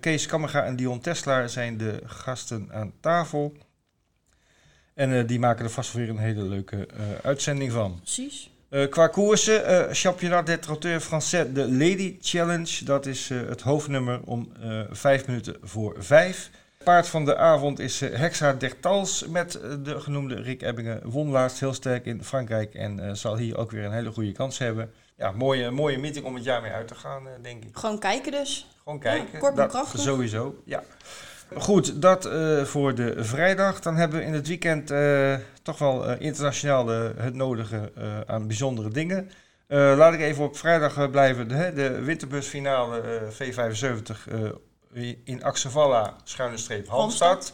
Kees 0.00 0.26
Kammerga 0.26 0.64
en 0.64 0.76
Dion 0.76 1.00
Tesla 1.00 1.46
zijn 1.46 1.76
de 1.76 2.02
gasten 2.04 2.68
aan 2.72 2.92
tafel. 3.00 3.56
En 4.94 5.26
die 5.26 5.38
maken 5.38 5.64
er 5.64 5.70
vast 5.70 5.92
weer 5.92 6.08
een 6.08 6.18
hele 6.18 6.42
leuke 6.42 6.88
uitzending 7.22 7.72
van. 7.72 7.96
Precies. 8.00 8.51
Eh, 8.72 8.88
qua 8.88 9.06
koersen, 9.06 9.64
eh 9.66 9.84
Championnat 9.90 10.46
des 10.46 10.60
Trotteurs 10.60 11.04
Français, 11.04 11.52
de 11.52 11.72
Lady 11.72 12.16
Challenge. 12.20 12.84
Dat 12.84 13.06
is 13.06 13.30
eh, 13.30 13.38
het 13.48 13.60
hoofdnummer 13.60 14.20
om 14.24 14.52
vijf 14.90 15.26
minuten 15.26 15.56
voor 15.62 15.94
vijf. 15.98 16.50
Paard 16.84 17.08
van 17.08 17.24
de 17.24 17.36
avond 17.36 17.78
is 17.78 18.00
Hexa 18.00 18.52
Dertals 18.52 19.26
met 19.26 19.52
de 19.82 20.00
genoemde 20.00 20.34
Rick 20.34 20.62
Ebbingen. 20.62 21.00
Won 21.04 21.28
laatst 21.28 21.60
heel 21.60 21.72
sterk 21.74 22.06
in 22.06 22.24
Frankrijk 22.24 22.74
en 22.74 23.16
zal 23.16 23.36
hier 23.36 23.58
ook 23.58 23.70
weer 23.70 23.84
een 23.84 23.92
hele 23.92 24.12
goede 24.12 24.32
kans 24.32 24.58
hebben. 24.58 24.92
Ja, 25.16 25.30
mooie, 25.30 25.70
mooie 25.70 25.98
meeting 25.98 26.24
om 26.24 26.34
het 26.34 26.44
jaar 26.44 26.62
mee 26.62 26.72
uit 26.72 26.88
te 26.88 26.94
gaan, 26.94 27.22
denk 27.42 27.64
ik. 27.64 27.76
Gewoon 27.76 27.98
kijken 27.98 28.32
dus. 28.32 28.68
Gewoon 28.82 28.98
kijken. 28.98 29.38
kort 29.38 29.56
dat 29.56 29.70
krachtig. 29.70 30.00
Sowieso, 30.00 30.62
ja. 30.64 30.82
Goed, 31.56 32.02
dat 32.02 32.26
eh, 32.26 32.62
voor 32.62 32.94
de 32.94 33.24
vrijdag. 33.24 33.80
Dan 33.80 33.96
hebben 33.96 34.18
we 34.18 34.24
in 34.24 34.32
het 34.32 34.48
weekend 34.48 34.90
eh, 34.90 35.34
toch 35.62 35.78
wel 35.78 36.06
eh, 36.06 36.20
internationaal 36.20 36.86
het 37.16 37.34
nodige 37.34 37.92
aan 38.26 38.46
bijzondere 38.46 38.88
dingen. 38.88 39.30
Laat 39.68 40.14
ik 40.14 40.20
even 40.20 40.44
op 40.44 40.56
vrijdag 40.56 41.10
blijven. 41.10 41.48
De, 41.48 41.72
de 41.74 42.00
winterbusfinale 42.00 43.00
eh, 43.00 43.50
V75 43.52 44.32
eh, 44.94 45.14
in 45.24 45.42
Axevalla, 45.42 46.16
schuine 46.24 46.56
streep 46.56 46.88
Halmstad. 46.88 47.52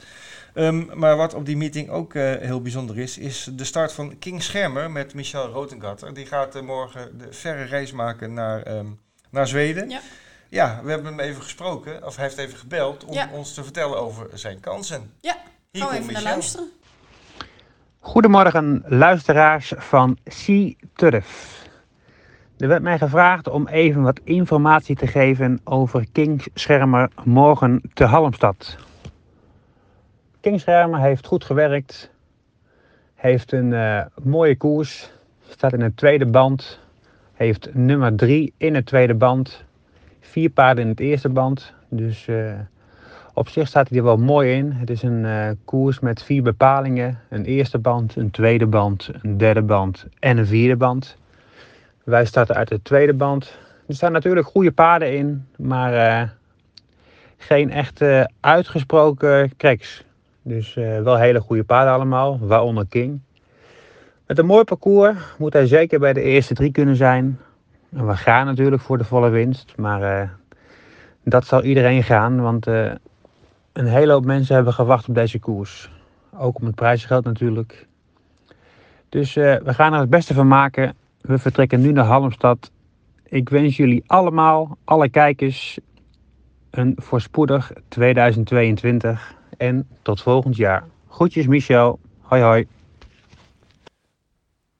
Ehm, 0.54 0.98
maar 0.98 1.16
wat 1.16 1.34
op 1.34 1.46
die 1.46 1.56
meeting 1.56 1.90
ook 1.90 2.14
heel 2.14 2.62
bijzonder 2.62 2.98
is, 2.98 3.18
is 3.18 3.48
de 3.52 3.64
start 3.64 3.92
van 3.92 4.18
King 4.18 4.42
Schermer 4.42 4.90
met 4.90 5.14
Michel 5.14 5.46
Rotengatter. 5.46 6.14
Die 6.14 6.26
gaat 6.26 6.62
morgen 6.62 7.18
de 7.18 7.26
verre 7.30 7.64
reis 7.64 7.92
maken 7.92 8.32
naar, 8.32 8.62
ehm, 8.62 8.86
naar 9.30 9.46
Zweden. 9.46 9.90
Ja. 9.90 10.00
Ja, 10.48 10.80
we 10.82 10.90
hebben 10.90 11.06
hem 11.06 11.20
even 11.20 11.42
gesproken, 11.42 12.06
of 12.06 12.16
hij 12.16 12.24
heeft 12.24 12.38
even 12.38 12.58
gebeld 12.58 13.04
om 13.04 13.12
Ja. 13.14 13.28
ons 13.32 13.54
te 13.54 13.62
vertellen 13.64 13.98
over 13.98 14.26
zijn 14.34 14.60
kansen. 14.60 15.12
Ja, 15.20 15.36
Hier 15.70 15.82
Gaan 15.82 15.90
we 15.90 15.98
even 15.98 16.12
naar 16.12 16.22
luisteren. 16.22 16.70
Goedemorgen 18.00 18.84
luisteraars 18.86 19.72
van 19.76 20.18
Sea 20.24 20.72
Turf. 20.94 21.56
Er 22.58 22.68
werd 22.68 22.82
mij 22.82 22.98
gevraagd 22.98 23.48
om 23.48 23.68
even 23.68 24.02
wat 24.02 24.20
informatie 24.24 24.96
te 24.96 25.06
geven 25.06 25.60
over 25.64 26.06
King 26.12 26.46
Schermer 26.54 27.10
morgen 27.24 27.82
te 27.94 28.04
Halmstad. 28.04 28.76
King 30.40 30.60
Schermer 30.60 31.00
heeft 31.00 31.26
goed 31.26 31.44
gewerkt, 31.44 32.10
heeft 33.14 33.52
een 33.52 33.72
eh, 33.72 34.04
mooie 34.22 34.56
koers, 34.56 35.10
staat 35.48 35.72
in 35.72 35.80
een 35.80 35.94
tweede 35.94 36.26
band, 36.26 36.78
heeft 37.32 37.74
nummer 37.74 38.16
3 38.16 38.52
in 38.56 38.74
het 38.74 38.86
tweede 38.86 39.14
band, 39.14 39.64
vier 40.28 40.50
paarden 40.50 40.84
in 40.84 40.90
het 40.90 41.00
eerste 41.00 41.28
band. 41.28 41.72
Dus 41.88 42.28
eh, 42.28 42.52
op 43.34 43.48
zich 43.48 43.68
staat 43.68 43.88
hij 43.88 43.98
er 43.98 44.04
wel 44.04 44.16
mooi 44.16 44.52
in. 44.52 44.72
Het 44.72 44.90
is 44.90 45.02
een 45.02 45.24
eh, 45.24 45.50
koers 45.64 46.00
met 46.00 46.22
vier 46.22 46.42
bepalingen. 46.42 47.18
Een 47.28 47.44
eerste 47.44 47.78
band, 47.78 48.16
een 48.16 48.30
tweede 48.30 48.66
band, 48.66 49.10
een 49.22 49.38
derde 49.38 49.62
band 49.62 50.06
en 50.18 50.38
een 50.38 50.46
vierde 50.46 50.76
band. 50.76 51.16
Wij 52.04 52.24
starten 52.24 52.54
uit 52.54 52.68
de 52.68 52.82
tweede 52.82 53.14
band. 53.14 53.58
Er 53.86 53.94
staan 53.94 54.12
natuurlijk 54.12 54.46
goede 54.46 54.72
paarden 54.72 55.16
in, 55.16 55.46
maar 55.56 55.94
eh, 55.94 56.28
geen 57.36 57.70
echte 57.70 58.30
uitgesproken 58.40 59.56
cracks. 59.56 60.04
Dus 60.42 60.74
wel 60.74 61.16
hele 61.16 61.40
goede 61.40 61.64
paarden 61.64 61.92
allemaal, 61.92 62.38
waaronder 62.40 62.86
King. 62.86 63.20
Met 64.26 64.38
een 64.38 64.46
mooi 64.46 64.64
parcours 64.64 65.16
moet 65.38 65.52
hij 65.52 65.66
zeker 65.66 65.98
bij 65.98 66.12
de 66.12 66.22
eerste 66.22 66.54
drie 66.54 66.72
kunnen 66.72 66.96
zijn. 66.96 67.38
We 67.88 68.16
gaan 68.16 68.46
natuurlijk 68.46 68.82
voor 68.82 68.98
de 68.98 69.04
volle 69.04 69.28
winst, 69.28 69.72
maar 69.76 70.02
eh, 70.02 70.28
dat 71.24 71.46
zal 71.46 71.62
iedereen 71.62 72.02
gaan, 72.02 72.40
want 72.40 72.66
eh, 72.66 72.90
een 73.72 73.86
hele 73.86 74.12
hoop 74.12 74.24
mensen 74.24 74.54
hebben 74.54 74.72
gewacht 74.72 75.08
op 75.08 75.14
deze 75.14 75.38
koers. 75.38 75.90
Ook 76.38 76.58
om 76.58 76.66
het 76.66 76.74
prijsgeld 76.74 77.24
natuurlijk. 77.24 77.86
Dus 79.08 79.36
eh, 79.36 79.56
we 79.56 79.74
gaan 79.74 79.92
er 79.92 80.00
het 80.00 80.10
beste 80.10 80.34
van 80.34 80.48
maken. 80.48 80.94
We 81.20 81.38
vertrekken 81.38 81.80
nu 81.80 81.92
naar 81.92 82.04
Halmstad. 82.04 82.70
ik 83.24 83.48
wens 83.48 83.76
jullie 83.76 84.04
allemaal, 84.06 84.78
alle 84.84 85.08
kijkers, 85.08 85.78
een 86.70 86.96
voorspoedig 86.96 87.72
2022 87.88 89.34
en 89.56 89.88
tot 90.02 90.22
volgend 90.22 90.56
jaar. 90.56 90.84
Groetjes 91.08 91.46
Michel. 91.46 91.98
Hoi 92.20 92.42
hoi. 92.42 92.66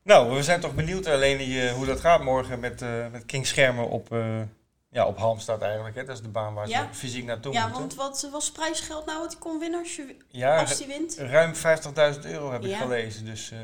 Nou, 0.09 0.35
we 0.37 0.43
zijn 0.43 0.61
toch 0.61 0.75
benieuwd 0.75 1.07
alleen 1.07 1.49
uh, 1.51 1.73
hoe 1.73 1.87
dat 1.87 2.01
gaat 2.01 2.23
morgen 2.25 2.61
met, 2.61 2.83
uh, 2.83 3.07
met 3.13 3.27
King 3.27 3.47
Schermen 3.47 3.89
op, 3.89 4.13
uh, 4.13 4.41
ja, 4.91 5.07
op 5.07 5.19
Halmstad 5.19 5.63
eigenlijk. 5.63 5.97
Hè? 5.97 6.05
Dat 6.05 6.17
is 6.17 6.23
de 6.23 6.29
baan 6.29 6.55
waar 6.55 6.69
Ja. 6.69 6.89
ze 6.93 6.99
fysiek 6.99 7.25
naartoe 7.25 7.53
Ja, 7.53 7.63
moeten. 7.63 7.81
want 7.81 7.95
wat 7.95 8.29
was 8.33 8.51
prijsgeld 8.53 9.07
nou 9.07 9.19
wat 9.21 9.31
hij 9.33 9.41
kon 9.41 9.59
winnen 9.59 9.81
als, 9.81 9.97
je, 9.97 10.17
Ja, 10.29 10.59
als 10.61 10.79
hij 10.79 10.87
wint? 10.89 11.17
ruim 11.19 11.55
50.000 11.55 12.21
euro 12.25 12.53
heb 12.53 12.65
ik 12.65 12.71
Ja. 12.71 12.79
gelezen. 12.79 13.25
Dus 13.25 13.51
eh, 13.51 13.59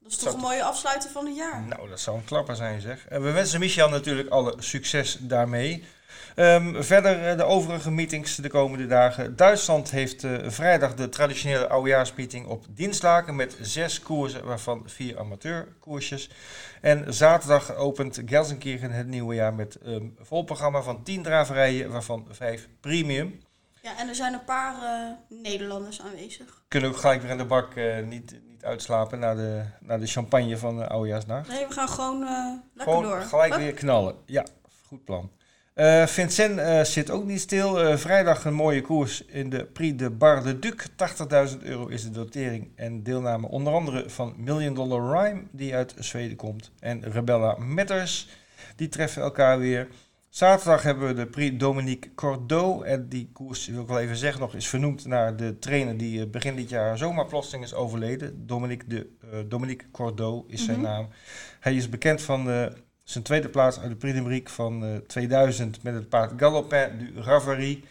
Dat 0.00 0.10
is 0.12 0.16
toch 0.18 0.32
een 0.34 0.40
mooie 0.40 0.62
afsluiting 0.62 1.12
van 1.12 1.26
het 1.26 1.36
jaar. 1.36 1.62
nou, 1.62 1.88
dat 1.88 2.00
zou 2.00 2.16
een 2.16 2.24
klapper 2.24 2.56
zijn 2.56 2.80
zeg. 2.80 3.06
En 3.08 3.22
we 3.22 3.30
wensen 3.30 3.60
Michel 3.60 3.88
natuurlijk 3.88 4.28
alle 4.28 4.54
succes 4.58 5.16
daarmee. 5.20 5.84
Ehm, 6.40 6.82
verder 6.82 7.28
eh, 7.28 7.36
de 7.36 7.44
overige 7.44 7.90
meetings 7.90 8.36
de 8.36 8.48
komende 8.48 8.86
dagen. 8.86 9.36
Duitsland 9.36 9.90
heeft 9.90 10.24
eh, 10.24 10.32
vrijdag 10.44 10.94
de 10.94 11.08
traditionele 11.08 11.68
oudejaarsmeeting 11.68 12.46
op 12.46 12.64
Dienstlaken 12.70 13.36
met 13.36 13.56
zes 13.60 14.02
koersen, 14.02 14.44
waarvan 14.44 14.82
vier 14.86 15.18
amateurkoersjes. 15.18 16.30
En 16.80 17.14
zaterdag 17.14 17.74
opent 17.74 18.22
Gelsenkirchen 18.26 18.90
het 18.90 19.06
nieuwe 19.06 19.34
jaar 19.34 19.54
met 19.54 19.78
een 19.82 20.18
vol 20.20 20.44
programma 20.44 20.82
van 20.82 21.02
10 21.02 21.22
draverijen, 21.22 21.90
waarvan 21.90 22.26
vijf 22.30 22.68
premium. 22.80 23.40
Ja, 23.82 23.98
en 23.98 24.08
er 24.08 24.14
zijn 24.14 24.32
een 24.32 24.44
paar 24.44 24.74
eh, 24.82 25.38
Nederlanders 25.42 26.00
aanwezig. 26.00 26.62
Kunnen 26.68 26.90
ook 26.90 26.96
gelijk 26.96 27.22
weer 27.22 27.30
in 27.30 27.38
de 27.38 27.44
bak 27.44 27.74
niet, 28.04 28.40
niet 28.48 28.64
uitslapen 28.64 29.18
na 29.18 29.34
de, 29.34 29.62
na 29.80 29.98
de 29.98 30.06
champagne 30.06 30.56
van 30.56 30.76
de 30.76 30.88
oudejaarsnacht. 30.88 31.48
Nee, 31.48 31.66
we 31.66 31.72
gaan 31.72 31.88
gewoon 31.88 32.18
lekker 32.20 32.94
Gewoon 32.94 33.02
door. 33.02 33.20
gelijk 33.20 33.52
Hup. 33.52 33.62
weer 33.62 33.74
knallen. 33.74 34.14
Ja, 34.26 34.44
goed 34.86 35.04
plan. 35.04 35.30
Eh, 35.80 36.06
Vincent 36.06 36.58
eh, 36.58 36.82
zit 36.84 37.10
ook 37.10 37.24
niet 37.24 37.40
stil. 37.40 37.80
Eh, 37.80 37.96
vrijdag 37.96 38.44
een 38.44 38.54
mooie 38.54 38.80
koers 38.80 39.24
in 39.24 39.50
de 39.50 39.64
Prix 39.64 39.96
de 39.98 40.10
Bar 40.10 40.42
de 40.42 40.58
Duc. 40.58 40.86
80.000 40.96 41.62
euro 41.62 41.86
is 41.86 42.02
de 42.02 42.10
dotering 42.10 42.68
en 42.74 43.02
deelname 43.02 43.48
onder 43.48 43.72
andere 43.72 44.10
van 44.10 44.34
Million 44.36 44.74
Dollar 44.74 45.24
Rhyme, 45.24 45.42
die 45.50 45.74
uit 45.74 45.94
Zweden 45.98 46.36
komt. 46.36 46.70
En 46.80 47.12
Rebella 47.12 47.56
Matters, 47.58 48.28
die 48.76 48.88
treffen 48.88 49.22
elkaar 49.22 49.58
weer. 49.58 49.88
Zaterdag 50.28 50.82
hebben 50.82 51.08
we 51.08 51.14
de 51.14 51.26
Prix 51.26 51.56
Dominique 51.58 52.14
Cordeau. 52.14 52.84
En 52.84 53.08
die 53.08 53.30
koers, 53.32 53.66
wil 53.66 53.82
ik 53.82 53.88
wel 53.88 54.00
even 54.00 54.16
zeggen 54.16 54.40
nog, 54.40 54.54
is 54.54 54.68
vernoemd 54.68 55.06
naar 55.06 55.36
de 55.36 55.58
trainer 55.58 55.96
die 55.96 56.26
begin 56.26 56.56
dit 56.56 56.68
jaar 56.68 56.98
zomaar 56.98 57.26
plotseling 57.26 57.64
is 57.64 57.74
overleden. 57.74 58.46
Dominique, 58.46 58.88
de, 58.88 59.08
Dominique 59.48 59.90
Cordeau 59.90 60.44
is 60.48 60.64
zijn 60.64 60.80
Mhm. 60.80 60.86
naam. 60.86 61.08
Hij 61.60 61.74
is 61.74 61.88
bekend 61.88 62.22
van 62.22 62.50
eh, 62.50 62.66
zijn 63.10 63.24
tweede 63.24 63.48
plaats 63.48 63.80
uit 63.80 64.00
de 64.00 64.22
Prix 64.22 64.52
van 64.52 64.84
eh, 64.84 64.96
2000 64.96 65.82
met 65.82 65.94
het 65.94 66.08
paard 66.08 66.32
Galopin 66.36 66.98
du 66.98 67.20
Ravary. 67.20 67.84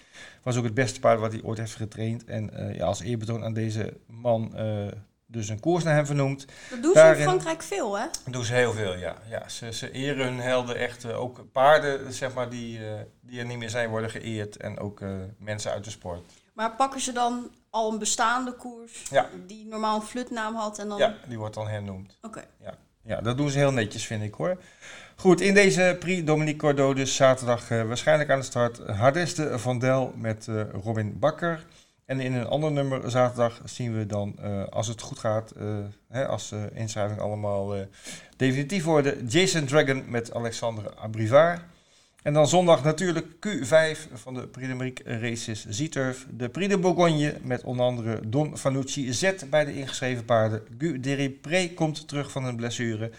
Was 0.43 0.57
ook 0.57 0.63
het 0.63 0.73
beste 0.73 0.99
paard 0.99 1.19
wat 1.19 1.31
hij 1.31 1.41
ooit 1.43 1.57
heeft 1.57 1.75
getraind. 1.75 2.25
En 2.25 2.53
eh, 2.53 2.75
ja, 2.75 2.85
als 2.85 3.01
eerbetoon 3.01 3.43
aan 3.43 3.53
deze 3.53 3.93
man 4.07 4.55
eh, 4.55 4.87
dus 5.31 5.49
een 5.49 5.59
koers 5.59 5.83
naar 5.83 5.95
hem 5.95 6.05
vernoemd. 6.05 6.45
Dat 6.69 6.81
doen 6.83 6.93
ze 6.93 6.99
in 6.99 7.15
Frankrijk 7.15 7.61
veel, 7.61 7.97
hè? 7.99 8.05
Dat 8.23 8.33
doen 8.33 8.43
ze 8.43 8.53
heel 8.53 8.73
veel, 8.73 8.95
ja. 8.95 9.15
ja 9.29 9.49
ze, 9.49 9.73
ze 9.73 9.91
eren 9.91 10.25
hun 10.25 10.39
helden 10.39 10.75
echt. 10.75 11.03
eh, 11.03 11.19
ook 11.19 11.51
paarden, 11.51 12.13
zeg 12.13 12.33
maar, 12.33 12.49
die, 12.49 12.87
eh, 12.87 12.93
die 13.21 13.39
er 13.39 13.45
niet 13.45 13.57
meer 13.57 13.69
zijn, 13.69 13.89
worden 13.89 14.09
geëerd. 14.09 14.57
En 14.57 14.79
ook 14.79 15.01
eh, 15.01 15.09
mensen 15.37 15.71
uit 15.71 15.83
de 15.83 15.89
sport. 15.89 16.21
Maar 16.53 16.71
pakken 16.71 17.01
ze 17.01 17.11
dan 17.11 17.51
al 17.69 17.91
een 17.91 17.99
bestaande 17.99 18.51
koers 18.53 19.03
Ja. 19.09 19.29
die 19.47 19.65
normaal 19.65 19.95
een 19.95 20.07
flutnaam 20.07 20.55
had 20.55 20.79
en 20.79 20.87
dan... 20.87 20.97
Ja, 20.97 21.15
die 21.27 21.37
wordt 21.37 21.55
dan 21.55 21.67
hernoemd. 21.67 22.17
Oké. 22.21 22.43
Ja, 23.03 23.21
dat 23.21 23.37
doen 23.37 23.49
ze 23.49 23.57
heel 23.57 23.71
netjes, 23.71 24.05
vind 24.05 24.23
ik 24.23 24.33
hoor. 24.33 24.57
Goed, 25.19 25.41
in 25.41 25.53
deze 25.53 25.95
Prix 25.99 26.23
Dominique 26.23 26.59
Cordeau 26.59 26.95
dus 26.95 27.15
zaterdag 27.15 27.71
eh, 27.71 27.83
waarschijnlijk 27.83 28.29
aan 28.29 28.39
de 28.39 28.45
start 28.45 28.77
Hardeste 28.87 29.59
van 29.59 29.79
Del 29.79 30.13
met 30.17 30.47
eh, 30.47 30.61
Robin 30.83 31.19
Bakker. 31.19 31.65
En 32.05 32.19
in 32.19 32.33
een 32.33 32.47
ander 32.47 32.71
nummer 32.71 33.11
zaterdag 33.11 33.61
zien 33.65 33.97
we 33.97 34.05
dan, 34.05 34.35
eh, 34.41 34.63
als 34.69 34.87
het 34.87 35.01
goed 35.01 35.19
gaat, 35.19 35.53
hè, 36.07 36.27
als 36.27 36.49
de 36.49 36.69
inschrijvingen 36.73 37.23
allemaal 37.23 37.75
definitief 38.37 38.83
worden, 38.83 39.27
Jason 39.27 39.65
Dragon 39.65 40.03
met 40.07 40.33
Alexandre 40.33 40.95
Abrivard. 40.95 41.61
En 42.23 42.33
dan 42.33 42.47
zondag 42.47 42.83
natuurlijk 42.83 43.27
Q5 43.27 44.07
van 44.13 44.33
de 44.33 44.47
Prix 44.47 45.03
de 45.03 45.19
Races 45.19 45.65
Z-Turf. 45.69 46.25
De 46.29 46.49
Prix 46.49 46.69
de 46.69 46.77
Bourgogne 46.77 47.35
met 47.41 47.63
onder 47.63 47.85
andere 47.85 48.29
Don 48.29 48.57
Fanucci 48.57 49.13
Z 49.13 49.31
bij 49.49 49.65
de 49.65 49.75
ingeschreven 49.75 50.25
paarden. 50.25 50.61
Gu 50.77 50.99
Deripré 50.99 51.67
komt 51.67 52.07
terug 52.07 52.31
van 52.31 52.45
een 52.45 52.55
blessure. 52.55 53.11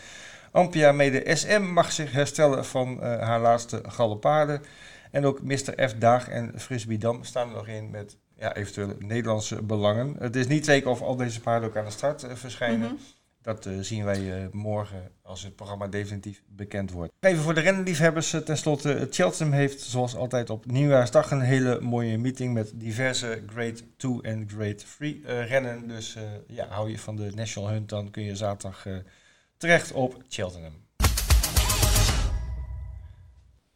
Ampia 0.52 0.92
Mede 0.92 1.36
SM 1.36 1.62
mag 1.62 1.92
zich 1.92 2.12
herstellen 2.12 2.64
van 2.64 3.02
eh, 3.02 3.20
haar 3.20 3.40
laatste 3.40 3.82
galopade. 3.86 4.60
En 5.10 5.24
ook 5.24 5.42
Mr. 5.42 5.88
F. 5.88 5.94
Daag 5.94 6.28
en 6.28 6.52
Frisbee 6.60 6.98
Dam 6.98 7.24
staan 7.24 7.48
er 7.48 7.54
nog 7.54 7.68
in 7.68 7.90
met 7.90 8.16
ja, 8.36 8.54
eventuele 8.54 8.96
Nederlandse 8.98 9.62
belangen. 9.62 10.16
Het 10.18 10.36
is 10.36 10.46
niet 10.46 10.64
zeker 10.64 10.90
of 10.90 11.02
al 11.02 11.16
deze 11.16 11.40
paarden 11.40 11.68
ook 11.68 11.76
aan 11.76 11.84
de 11.84 11.90
start 11.90 12.22
eh, 12.22 12.34
verschijnen. 12.34 12.78
Mhm. 12.78 12.94
Dat 13.42 13.66
eh, 13.66 13.72
zien 13.80 14.04
wij 14.04 14.48
morgen 14.52 15.10
als 15.22 15.42
het 15.42 15.56
programma 15.56 15.86
definitief 15.86 16.42
bekend 16.48 16.90
wordt. 16.90 17.12
Even 17.20 17.42
voor 17.42 17.54
de 17.54 17.60
rennenliefhebbers 17.60 18.32
uh, 18.32 18.40
tenslotte. 18.40 18.88
Het 18.88 19.14
Cheltenham 19.14 19.54
heeft 19.54 19.80
zoals 19.80 20.16
altijd 20.16 20.50
op 20.50 20.66
nieuwjaarsdag 20.66 21.30
een 21.30 21.40
hele 21.40 21.80
mooie 21.80 22.18
meeting 22.18 22.54
met 22.54 22.72
diverse 22.74 23.42
Grade 23.46 23.80
2 23.96 24.22
en 24.22 24.48
Grade 24.48 24.82
3 24.98 25.20
uh, 25.20 25.48
rennen. 25.48 25.88
Dus 25.88 26.16
ja, 26.46 26.66
hou 26.68 26.90
je 26.90 26.98
van 26.98 27.16
de 27.16 27.32
National 27.34 27.70
Hunt, 27.70 27.88
dan 27.88 28.10
kun 28.10 28.22
je 28.22 28.36
zaterdag 28.36 28.86
terecht 29.60 29.92
op 29.92 30.22
Cheltenham. 30.28 30.72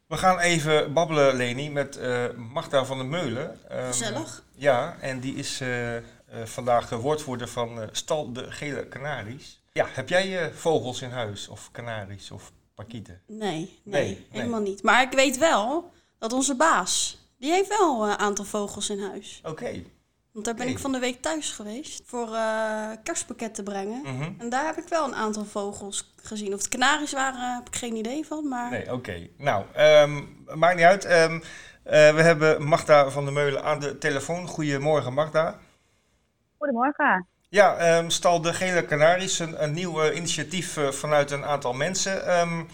We 0.07 0.17
gaan 0.17 0.39
even 0.39 0.93
babbelen, 0.93 1.37
Leni, 1.37 1.71
met 1.71 1.97
uh, 1.97 2.25
Magda 2.53 2.85
van 2.85 2.99
der 2.99 3.07
Meulen. 3.07 3.59
Um, 3.73 3.87
Gezellig. 3.87 4.45
Ja, 4.55 4.97
en 5.01 5.21
die 5.21 5.35
is 5.35 5.61
uh, 5.61 5.95
uh, 5.97 6.03
vandaag 6.45 6.91
woordvoerder 6.91 7.49
van 7.49 7.89
Stal 7.93 8.33
de 8.33 8.53
Gele 8.53 8.89
Canaries. 8.89 9.63
Ja, 9.73 9.87
heb 9.91 10.09
jij 10.09 10.53
vogels 10.53 11.03
in 11.03 11.11
huis 11.11 11.49
of 11.49 11.69
kanaries 11.73 12.31
of 12.31 12.53
pakieten? 12.75 13.21
Nee, 13.27 13.49
nee, 13.49 14.05
Nee, 14.05 14.27
helemaal 14.31 14.61
niet. 14.61 14.83
Maar 14.83 15.03
ik 15.03 15.13
weet 15.13 15.39
wel 15.39 15.93
dat 16.19 16.33
onze 16.33 16.55
baas, 16.55 17.19
die 17.39 17.51
heeft 17.51 17.69
wel 17.69 18.09
een 18.09 18.19
aantal 18.19 18.45
vogels 18.45 18.91
in 18.91 19.01
huis. 19.01 19.41
Oké. 19.45 19.83
Want 20.35 20.47
daar 20.47 20.55
ben 20.55 20.69
ik 20.69 20.79
van 20.79 20.93
de 20.93 20.99
week 20.99 21.23
thuis 21.23 21.51
geweest 21.51 22.03
voor 22.07 22.35
eh 22.35 22.91
kerstpakket 23.03 23.55
te 23.55 23.63
brengen. 23.63 24.01
Mhm. 24.03 24.33
En 24.39 24.49
daar 24.49 24.67
heb 24.67 24.77
ik 24.77 24.89
wel 24.89 25.05
een 25.05 25.15
aantal 25.15 25.45
vogels 25.45 26.15
gezien. 26.23 26.53
Of 26.53 26.59
het 26.59 26.69
kanaries 26.69 27.13
waren, 27.13 27.55
heb 27.55 27.67
ik 27.67 27.77
geen 27.77 27.97
idee 27.97 28.27
van. 28.27 28.49
Maar 28.49 28.71
Nee, 28.71 28.93
oké. 28.93 29.29
Nou, 29.39 29.65
ehm, 29.73 30.23
maakt 30.55 30.77
niet 30.77 30.85
uit. 30.85 31.05
Ehm, 31.05 31.35
eh, 31.83 32.15
we 32.15 32.23
hebben 32.23 32.63
Magda 32.65 33.11
van 33.11 33.25
der 33.25 33.33
Meulen 33.33 33.65
aan 33.65 33.81
de 33.81 33.99
telefoon. 33.99 34.47
Goedemorgen, 34.47 35.13
Magda. 35.13 35.59
Goedemorgen. 36.59 37.27
Ja, 37.49 37.77
ehm, 37.77 38.09
Stal 38.09 38.41
de 38.41 38.53
Gele 38.53 38.85
Canaries, 38.85 39.39
een, 39.39 39.63
een 39.63 39.73
nieuw 39.73 40.13
initiatief 40.13 40.77
eh, 40.77 40.89
vanuit 40.89 41.31
een 41.31 41.45
aantal 41.45 41.73
mensen. 41.73 42.27
Ehm, 42.27 42.65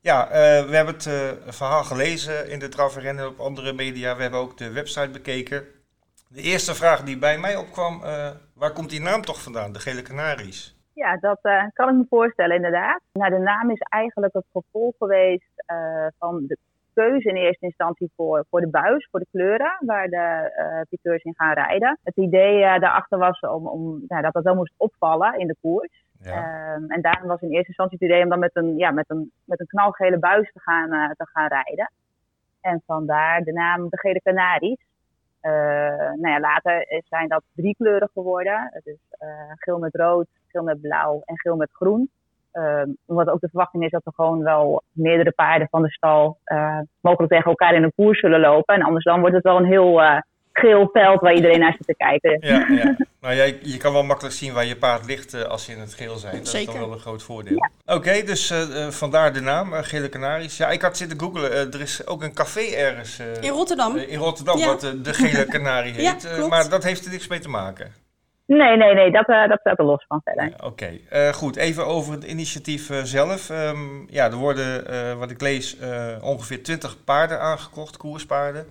ja, 0.00 0.28
eh, 0.28 0.64
we 0.68 0.76
hebben 0.76 0.94
het 0.94 1.06
eh, 1.06 1.30
verhaal 1.46 1.84
gelezen 1.84 2.50
in 2.50 2.58
de 2.58 2.68
Traverren 2.68 3.18
en 3.18 3.26
op 3.26 3.40
andere 3.40 3.72
media. 3.72 4.16
We 4.16 4.22
hebben 4.22 4.40
ook 4.40 4.58
de 4.58 4.70
website 4.70 5.10
bekeken. 5.10 5.64
De 6.32 6.42
eerste 6.42 6.74
vraag 6.74 7.00
die 7.02 7.18
bij 7.18 7.38
mij 7.38 7.56
opkwam, 7.56 7.94
eh, 8.04 8.30
waar 8.54 8.72
komt 8.72 8.90
die 8.90 9.00
naam 9.00 9.22
toch 9.22 9.42
vandaan, 9.42 9.72
de 9.72 9.78
Gele 9.78 10.02
Canaries? 10.02 10.76
Ja, 10.94 11.16
dat 11.16 11.38
eh, 11.42 11.64
kan 11.72 11.88
ik 11.88 11.94
me 11.94 12.04
voorstellen, 12.08 12.56
inderdaad. 12.56 13.00
Nou, 13.12 13.30
de 13.30 13.38
naam 13.38 13.70
is 13.70 13.80
eigenlijk 13.80 14.32
het 14.32 14.44
gevolg 14.52 14.94
geweest 14.98 15.52
eh, 15.66 16.06
van 16.18 16.44
de 16.46 16.58
keuze 16.94 17.28
in 17.28 17.36
eerste 17.36 17.66
instantie 17.66 18.12
voor, 18.16 18.44
voor 18.50 18.60
de 18.60 18.68
buis, 18.68 19.08
voor 19.10 19.20
de 19.20 19.26
kleuren, 19.30 19.76
waar 19.80 20.08
de 20.08 20.52
uh, 20.58 20.80
piqueurs 20.88 21.22
in 21.22 21.34
gaan 21.36 21.54
rijden. 21.54 21.98
Het 22.02 22.16
idee 22.16 22.60
daarachter 22.60 23.18
was 23.18 23.40
om, 23.40 23.66
om, 23.66 24.04
dat 24.06 24.32
dat 24.32 24.44
wel 24.44 24.54
moest 24.54 24.74
opvallen 24.76 25.38
in 25.38 25.46
de 25.46 25.56
koers. 25.60 26.04
Ja. 26.20 26.74
Um, 26.74 26.90
en 26.90 27.02
daarom 27.02 27.28
was 27.28 27.40
in 27.40 27.50
eerste 27.50 27.68
instantie 27.68 27.96
het 28.00 28.08
idee 28.08 28.22
om 28.22 28.28
dan 28.28 28.38
met 28.38 28.56
een, 28.56 28.76
ja, 28.76 28.90
met 28.90 29.10
een, 29.10 29.32
met 29.44 29.60
een 29.60 29.66
knalgele 29.66 30.18
buis 30.18 30.52
te 30.52 30.60
gaan, 30.60 31.14
te 31.16 31.26
gaan 31.32 31.48
rijden. 31.48 31.90
En 32.60 32.82
vandaar 32.86 33.42
de 33.42 33.52
naam 33.52 33.88
de 33.88 33.98
Gele 33.98 34.20
Canaries. 34.20 34.88
Uh, 35.42 35.52
nou 35.96 36.28
ja, 36.28 36.40
later 36.40 37.02
zijn 37.08 37.28
dat 37.28 37.42
drie 37.54 37.74
kleuren 37.74 38.10
geworden. 38.12 38.80
Dus 38.84 38.98
geel 39.54 39.78
met 39.78 39.94
rood, 39.94 40.26
geel 40.46 40.62
met 40.62 40.80
blauw 40.80 41.22
en 41.24 41.38
geel 41.38 41.56
met 41.56 41.70
groen. 41.72 42.10
Uh, 42.52 42.82
omdat 43.06 43.28
ook 43.28 43.40
de 43.40 43.48
verwachting 43.48 43.84
is 43.84 43.90
dat 43.90 44.06
er 44.06 44.12
gewoon 44.12 44.42
wel 44.42 44.82
meerdere 44.92 45.32
paarden 45.32 45.68
van 45.70 45.82
de 45.82 45.90
stal 45.90 46.38
uh, 46.44 46.78
mogelijk 47.00 47.32
tegen 47.32 47.50
elkaar 47.50 47.74
in 47.74 47.82
een 47.82 47.94
koers 47.94 48.20
zullen 48.20 48.40
lopen. 48.40 48.74
En 48.74 48.82
anders 48.82 49.04
dan 49.04 49.20
wordt 49.20 49.34
het 49.34 49.44
wel 49.44 49.56
een 49.56 49.64
heel 49.64 50.02
uh, 50.02 50.18
geel 50.60 50.88
veld 50.92 51.20
waar 51.20 51.34
iedereen 51.34 51.60
naar 51.60 51.74
zit 51.76 51.86
te 51.86 51.94
kijken. 51.94 52.38
Ja, 52.40 52.66
ja. 52.68 52.96
nou, 53.20 53.34
jij, 53.34 53.58
je 53.62 53.76
kan 53.76 53.92
wel 53.92 54.02
makkelijk 54.02 54.34
zien 54.34 54.52
waar 54.52 54.64
je 54.64 54.76
paard 54.76 55.06
ligt 55.06 55.34
uh, 55.34 55.42
als 55.42 55.66
je 55.66 55.72
in 55.72 55.80
het 55.80 55.94
geel 55.94 56.16
zijn. 56.16 56.36
Dat 56.36 56.48
Zeker. 56.48 56.68
is 56.68 56.74
dan 56.74 56.88
wel 56.88 56.92
een 56.92 57.00
groot 57.02 57.22
voordeel. 57.22 57.56
Ja. 57.56 57.70
Oké, 57.84 58.08
okay, 58.08 58.24
dus 58.24 58.50
uh, 58.50 58.86
vandaar 58.88 59.32
de 59.32 59.40
naam, 59.40 59.72
Gele 59.72 60.08
Canaries. 60.08 60.56
Ja, 60.56 60.68
ik 60.68 60.82
had 60.82 60.96
zitten 60.96 61.20
googlen. 61.20 61.52
er 61.52 61.80
is 61.80 62.06
ook 62.06 62.22
een 62.22 62.34
café 62.34 62.60
ergens. 62.76 63.18
in 63.40 63.50
Rotterdam. 63.50 63.96
in 63.96 64.18
Rotterdam, 64.18 64.58
ja. 64.58 64.66
wat 64.66 64.80
de 64.80 65.14
Gele 65.14 65.46
Canarie 65.46 65.92
heet. 66.02 66.22
ja, 66.22 66.46
maar 66.46 66.68
dat 66.68 66.84
heeft 66.84 67.04
er 67.04 67.10
niks 67.10 67.28
mee 67.28 67.38
te 67.38 67.48
maken. 67.48 67.92
Nee, 68.46 68.76
nee, 68.76 68.94
nee, 68.94 69.10
dat, 69.10 69.28
uh, 69.28 69.48
dat 69.48 69.60
staat 69.60 69.78
er 69.78 69.84
los 69.84 70.04
van 70.08 70.20
verder. 70.24 70.52
Oké, 70.64 70.90
goed. 71.32 71.56
Even 71.56 71.86
over 71.86 72.12
het 72.12 72.24
initiatief 72.24 72.90
zelf. 73.02 73.50
Um, 73.50 74.06
ja, 74.08 74.24
er 74.24 74.36
worden, 74.36 75.18
wat 75.18 75.30
ik 75.30 75.40
lees, 75.40 75.76
ongeveer 76.20 76.62
20 76.62 77.04
paarden 77.04 77.40
aangekocht, 77.40 77.96
koerspaarden. 77.96 78.66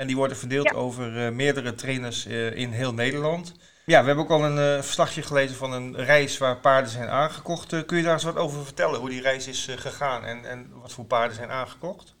En 0.00 0.06
die 0.06 0.16
worden 0.16 0.36
verdeeld 0.36 0.74
over 0.74 1.32
meerdere 1.32 1.74
trainers 1.74 2.26
in 2.54 2.70
heel 2.70 2.94
Nederland. 2.94 3.54
Ja, 3.84 4.00
we 4.00 4.06
hebben 4.06 4.24
ook 4.24 4.30
al 4.30 4.44
een 4.44 4.56
uh, 4.56 4.82
verslagje 4.82 5.22
gelezen 5.22 5.56
van 5.56 5.72
een 5.72 5.96
reis 5.96 6.38
waar 6.38 6.56
paarden 6.56 6.90
zijn 6.90 7.08
aangekocht. 7.08 7.86
Kun 7.86 7.96
je 7.96 8.02
daar 8.02 8.12
eens 8.12 8.24
wat 8.24 8.36
over 8.36 8.64
vertellen, 8.64 9.00
hoe 9.00 9.08
die 9.08 9.22
reis 9.22 9.48
is 9.48 9.76
gegaan 9.78 10.24
en, 10.24 10.44
en 10.44 10.70
wat 10.82 10.92
voor 10.92 11.04
paarden 11.04 11.36
zijn 11.36 11.50
aangekocht? 11.50 12.16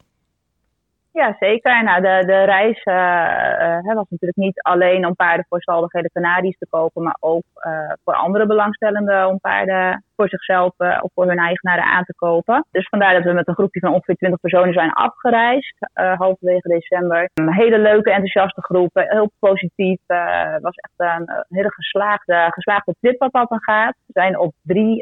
Ja, 1.12 1.36
zeker. 1.38 1.84
Nou, 1.84 2.00
de, 2.00 2.26
de 2.26 2.44
reis 2.44 2.84
uh, 2.84 3.94
was 3.94 4.08
natuurlijk 4.08 4.36
niet 4.36 4.62
alleen 4.62 5.06
om 5.06 5.14
paarden 5.14 5.46
voor 5.48 5.60
staldigheden 5.60 6.10
Canaries 6.12 6.58
te 6.58 6.66
kopen, 6.70 7.02
maar 7.02 7.16
ook 7.20 7.44
uh, 7.66 7.92
voor 8.04 8.14
andere 8.14 8.46
belangstellenden 8.46 9.28
om 9.28 9.40
paarden 9.40 10.04
voor 10.20 10.28
zichzelf 10.28 10.74
of 11.00 11.10
voor 11.14 11.26
hun 11.26 11.38
eigenaren 11.38 11.84
aan 11.84 12.04
te 12.04 12.14
kopen. 12.14 12.66
Dus 12.70 12.88
vandaar 12.88 13.14
dat 13.14 13.22
we 13.22 13.32
met 13.32 13.48
een 13.48 13.54
groepje 13.54 13.80
van 13.80 13.92
ongeveer 13.92 14.14
20 14.14 14.40
personen 14.40 14.72
zijn 14.72 14.92
afgereisd, 14.92 15.76
halverwege 15.92 16.68
december. 16.68 17.30
Een 17.34 17.52
hele 17.52 17.78
leuke, 17.78 18.10
enthousiaste 18.10 18.62
groep, 18.62 18.90
heel 18.92 19.30
positief. 19.38 20.00
Het 20.06 20.62
was 20.62 20.74
echt 20.74 20.94
een, 20.96 21.30
hele 21.48 21.72
geslaagde, 21.72 22.48
geslaagde 22.50 22.94
trip 23.00 23.18
wat 23.18 23.32
dat 23.32 23.48
dan 23.48 23.62
gaat. 23.62 23.94
We 24.06 24.12
zijn 24.12 24.38
op 24.38 24.52
drie, 24.62 25.00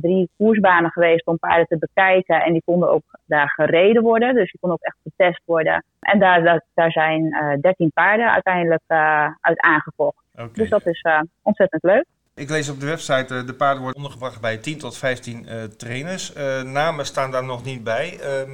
drie 0.00 0.30
koersbanen 0.36 0.90
geweest 0.90 1.26
om 1.26 1.38
paarden 1.38 1.66
te 1.66 1.78
bekijken 1.78 2.42
en 2.42 2.52
die 2.52 2.62
konden 2.64 2.90
ook 2.90 3.04
daar 3.26 3.50
gereden 3.50 4.02
worden. 4.02 4.34
Dus 4.34 4.50
die 4.50 4.60
konden 4.60 4.78
ook 4.78 4.86
echt 4.86 4.98
getest 5.02 5.42
worden. 5.44 5.84
En 6.00 6.18
daar, 6.18 6.62
daar 6.74 6.92
zijn 6.92 7.22
uh, 7.22 7.52
eh, 7.52 7.60
13 7.60 7.90
paarden 7.94 8.32
uiteindelijk 8.32 8.82
uh, 8.88 9.28
uit 9.40 9.60
aangekocht. 9.60 10.24
Dus 10.52 10.68
dat 10.68 10.86
is 10.86 11.02
uh, 11.02 11.20
ontzettend 11.42 11.82
leuk. 11.82 12.04
Ik 12.36 12.50
lees 12.50 12.68
op 12.68 12.80
de 12.80 12.86
website, 12.86 13.44
de 13.44 13.54
paarden 13.54 13.82
worden 13.82 14.02
ondergebracht 14.02 14.40
bij 14.40 14.56
10 14.56 14.78
tot 14.78 14.98
15 14.98 15.46
trainers. 15.76 16.32
namen 16.64 17.06
staan 17.06 17.30
daar 17.30 17.44
nog 17.44 17.64
niet 17.64 17.84
bij. 17.84 18.18
Ehm, 18.20 18.50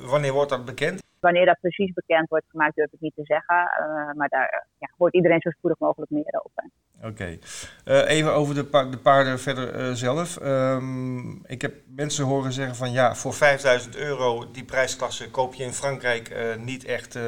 wanneer 0.00 0.32
wordt 0.32 0.50
dat 0.50 0.64
bekend? 0.64 1.00
Wanneer 1.20 1.46
dat 1.46 1.60
precies 1.60 1.92
bekend 1.92 2.28
wordt 2.28 2.44
gemaakt, 2.48 2.76
durf 2.76 2.92
ik 2.92 3.00
niet 3.00 3.14
te 3.14 3.24
zeggen. 3.24 3.56
Uh, 3.56 4.12
maar 4.16 4.28
daar 4.28 4.66
ja, 4.78 4.90
hoort 4.98 5.14
iedereen 5.14 5.40
zo 5.40 5.50
spoedig 5.50 5.78
mogelijk 5.78 6.10
meer 6.10 6.42
over. 6.44 6.70
Oké. 7.02 7.38
Uh, 7.84 8.10
even 8.10 8.32
over 8.34 8.54
de, 8.54 8.64
pa 8.64 8.84
de 8.84 8.98
paarden 8.98 9.40
verder 9.40 9.80
uh, 9.80 9.92
zelf. 9.92 10.40
Um, 10.42 11.46
ik 11.46 11.62
heb 11.62 11.74
mensen 11.86 12.24
horen 12.24 12.52
zeggen 12.52 12.76
van 12.76 12.92
ja, 12.92 13.14
voor 13.14 13.34
5000 13.34 13.96
euro 13.96 14.50
die 14.50 14.64
prijsklasse 14.64 15.30
koop 15.30 15.54
je 15.54 15.64
in 15.64 15.72
Frankrijk 15.72 16.56
niet 16.58 16.84
echt 16.84 17.18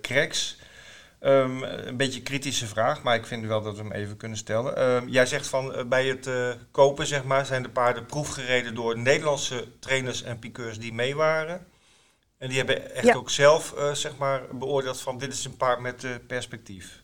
cracks. 0.00 0.60
Um, 1.26 1.62
een 1.62 1.96
beetje 1.96 2.18
een 2.18 2.24
kritische 2.24 2.66
vraag, 2.66 3.02
maar 3.02 3.14
ik 3.14 3.26
vind 3.26 3.46
wel 3.46 3.62
dat 3.62 3.76
we 3.76 3.82
hem 3.82 3.92
even 3.92 4.16
kunnen 4.16 4.38
stellen. 4.38 4.82
Um, 4.82 5.08
jij 5.08 5.26
zegt 5.26 5.48
van 5.48 5.88
bij 5.88 6.04
het 6.04 6.30
kopen 6.70 7.06
zeg 7.06 7.24
maar, 7.24 7.44
zijn 7.44 7.62
de 7.62 7.68
paarden 7.68 8.06
proefgereden 8.06 8.74
door 8.74 8.98
Nederlandse 8.98 9.78
trainers 9.78 10.22
en 10.22 10.38
piqueurs 10.38 10.78
die 10.78 10.92
mee 10.92 11.16
waren. 11.16 11.66
En 12.38 12.48
die 12.48 12.56
hebben 12.56 12.94
echt 12.94 13.16
ook 13.16 13.30
zelf 13.30 13.74
uh, 13.78 13.90
zeg 13.90 14.18
maar, 14.18 14.42
beoordeeld 14.52 15.02
van 15.02 15.18
dit 15.18 15.32
is 15.32 15.44
een 15.44 15.56
paard 15.56 15.80
met 15.80 16.20
perspectief. 16.26 17.02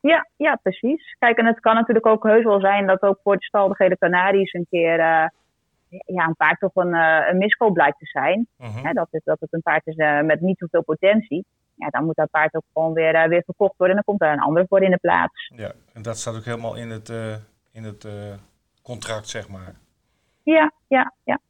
Ja, 0.00 0.28
ja, 0.36 0.58
precies. 0.62 1.16
Kijk, 1.18 1.38
en 1.38 1.46
het 1.46 1.60
kan 1.60 1.74
natuurlijk 1.74 2.06
ook 2.06 2.24
heus 2.24 2.44
wel 2.44 2.60
zijn 2.60 2.86
dat 2.86 3.02
ook 3.02 3.20
voor 3.22 3.36
de 3.36 3.44
staldigheden 3.44 3.98
Canaries 3.98 4.52
een 4.52 4.66
keer 4.70 4.96
ja, 6.06 6.26
een 6.26 6.36
paard 6.36 6.60
toch 6.60 6.74
een, 6.74 6.94
een 6.94 7.38
miskoop 7.38 7.74
blijkt 7.74 7.98
te 7.98 8.06
zijn. 8.06 8.46
-huh. 8.56 8.76
Mhm. 8.76 8.94
dat, 8.94 9.08
het, 9.10 9.22
dat 9.24 9.40
het 9.40 9.52
een 9.52 9.62
paard 9.62 9.86
is 9.86 9.96
met 10.24 10.40
niet 10.40 10.58
zoveel 10.58 10.82
potentie. 10.82 11.44
Ja, 11.78 11.88
dan 11.88 12.04
moet 12.04 12.16
dat 12.16 12.30
paard 12.30 12.54
ook 12.54 12.64
gewoon 12.72 12.92
weer, 12.92 13.28
weer 13.28 13.42
verkocht 13.44 13.76
worden 13.76 13.96
en 13.96 14.02
dan 14.04 14.14
komt 14.14 14.30
er 14.30 14.36
een 14.36 14.46
ander 14.46 14.66
voor 14.68 14.82
in 14.82 14.90
de 14.90 14.96
plaats. 14.96 15.52
Ja, 15.56 15.72
en 15.92 16.02
dat 16.02 16.18
staat 16.18 16.36
ook 16.36 16.44
helemaal 16.44 16.74
in 16.74 16.90
het, 16.90 17.08
in 17.72 17.84
het 17.84 18.06
contract, 18.82 19.28
zeg 19.28 19.48
maar. 19.48 19.74
Ja, 20.42 20.72
ja, 20.86 21.14
ja. 21.24 21.40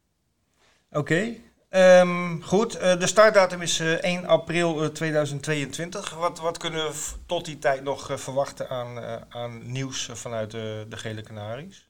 Oké, 0.90 1.34
Um, 1.70 2.42
goed, 2.42 2.80
de 2.80 3.06
startdatum 3.06 3.62
is 3.62 3.80
uh, 3.80 3.92
1 3.92 4.26
april 4.26 4.82
uh, 4.82 4.88
2022. 4.88 6.14
Wat, 6.14 6.40
wat 6.40 6.58
kunnen 6.58 6.86
we 6.86 7.12
tot 7.26 7.44
die 7.44 7.58
tijd 7.58 7.82
nog 7.82 8.20
verwachten 8.20 8.68
aan, 8.68 8.98
aan 9.28 9.72
nieuws 9.72 10.10
vanuit 10.12 10.50
de 10.50 10.86
Gele 10.90 11.22
Canaries? 11.22 11.87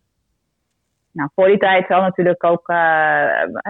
Nou, 1.18 1.30
voor 1.34 1.46
die 1.46 1.58
tijd 1.58 1.86
zal 1.86 2.00
natuurlijk 2.00 2.44
ook, 2.44 2.66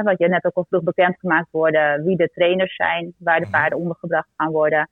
wat 0.02 0.18
je 0.18 0.28
net 0.28 0.44
ook 0.44 0.54
al 0.54 0.66
vroeg 0.68 0.82
bekendgemaakt 0.82 1.48
worden, 1.50 2.04
wie 2.04 2.16
de 2.16 2.30
trainers 2.34 2.76
zijn, 2.76 3.14
waar 3.18 3.38
de 3.38 3.46
mhm. 3.46 3.50
paarden 3.50 3.78
ondergebracht 3.78 4.28
gaan 4.36 4.50
worden. 4.50 4.88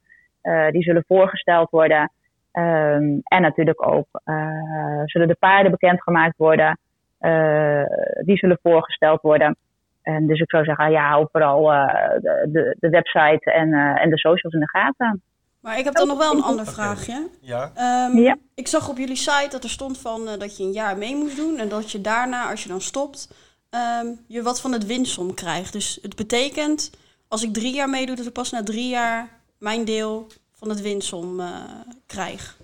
die 0.70 0.82
zullen 0.82 1.04
voorgesteld 1.06 1.70
worden. 1.70 2.10
Um, 2.52 3.20
en 3.22 3.42
natuurlijk 3.42 3.86
ook 3.86 4.08
zullen 5.04 5.28
de 5.28 5.36
paarden 5.38 5.70
bekendgemaakt 5.70 6.36
worden. 6.36 6.78
die 8.24 8.36
zullen 8.36 8.58
voorgesteld 8.62 9.20
worden. 9.20 9.56
En 10.02 10.26
dus 10.26 10.40
ik 10.40 10.50
zou 10.50 10.64
zeggen, 10.64 10.90
ja, 10.90 11.08
hou 11.08 11.28
vooral 11.32 11.62
de, 12.52 12.76
de 12.78 12.88
website 12.88 13.52
en, 13.52 13.72
en 13.74 14.10
de 14.10 14.18
socials 14.18 14.54
in 14.54 14.60
de 14.60 14.68
gaten. 14.68 15.22
Maar 15.66 15.78
ik 15.78 15.84
heb 15.84 15.94
dan 15.94 16.06
nog 16.06 16.18
wel 16.18 16.32
een 16.32 16.42
ander 16.42 16.66
vraagje. 16.66 17.28
Ja. 17.40 17.72
Um, 18.10 18.18
ja. 18.18 18.36
Ik 18.54 18.68
zag 18.68 18.88
op 18.88 18.96
jullie 18.98 19.16
site 19.16 19.48
dat 19.50 19.64
er 19.64 19.70
stond 19.70 19.98
van 19.98 20.20
uh, 20.22 20.38
dat 20.38 20.56
je 20.56 20.64
een 20.64 20.72
jaar 20.72 20.96
mee 20.96 21.16
moest 21.16 21.36
doen. 21.36 21.58
En 21.58 21.68
dat 21.68 21.90
je 21.90 22.00
daarna, 22.00 22.50
als 22.50 22.62
je 22.62 22.68
dan 22.68 22.80
stopt, 22.80 23.28
um, 24.00 24.18
je 24.26 24.42
wat 24.42 24.60
van 24.60 24.72
het 24.72 24.86
winsom 24.86 25.34
krijgt. 25.34 25.72
Dus 25.72 25.98
het 26.02 26.16
betekent, 26.16 26.90
als 27.28 27.42
ik 27.42 27.52
drie 27.52 27.74
jaar 27.74 27.88
meedoe, 27.88 28.16
dat 28.16 28.26
ik 28.26 28.32
pas 28.32 28.50
na 28.50 28.62
drie 28.62 28.88
jaar 28.88 29.28
mijn 29.58 29.84
deel 29.84 30.26
van 30.52 30.68
het 30.68 30.82
winsom 30.82 31.40
krijg. 32.06 32.56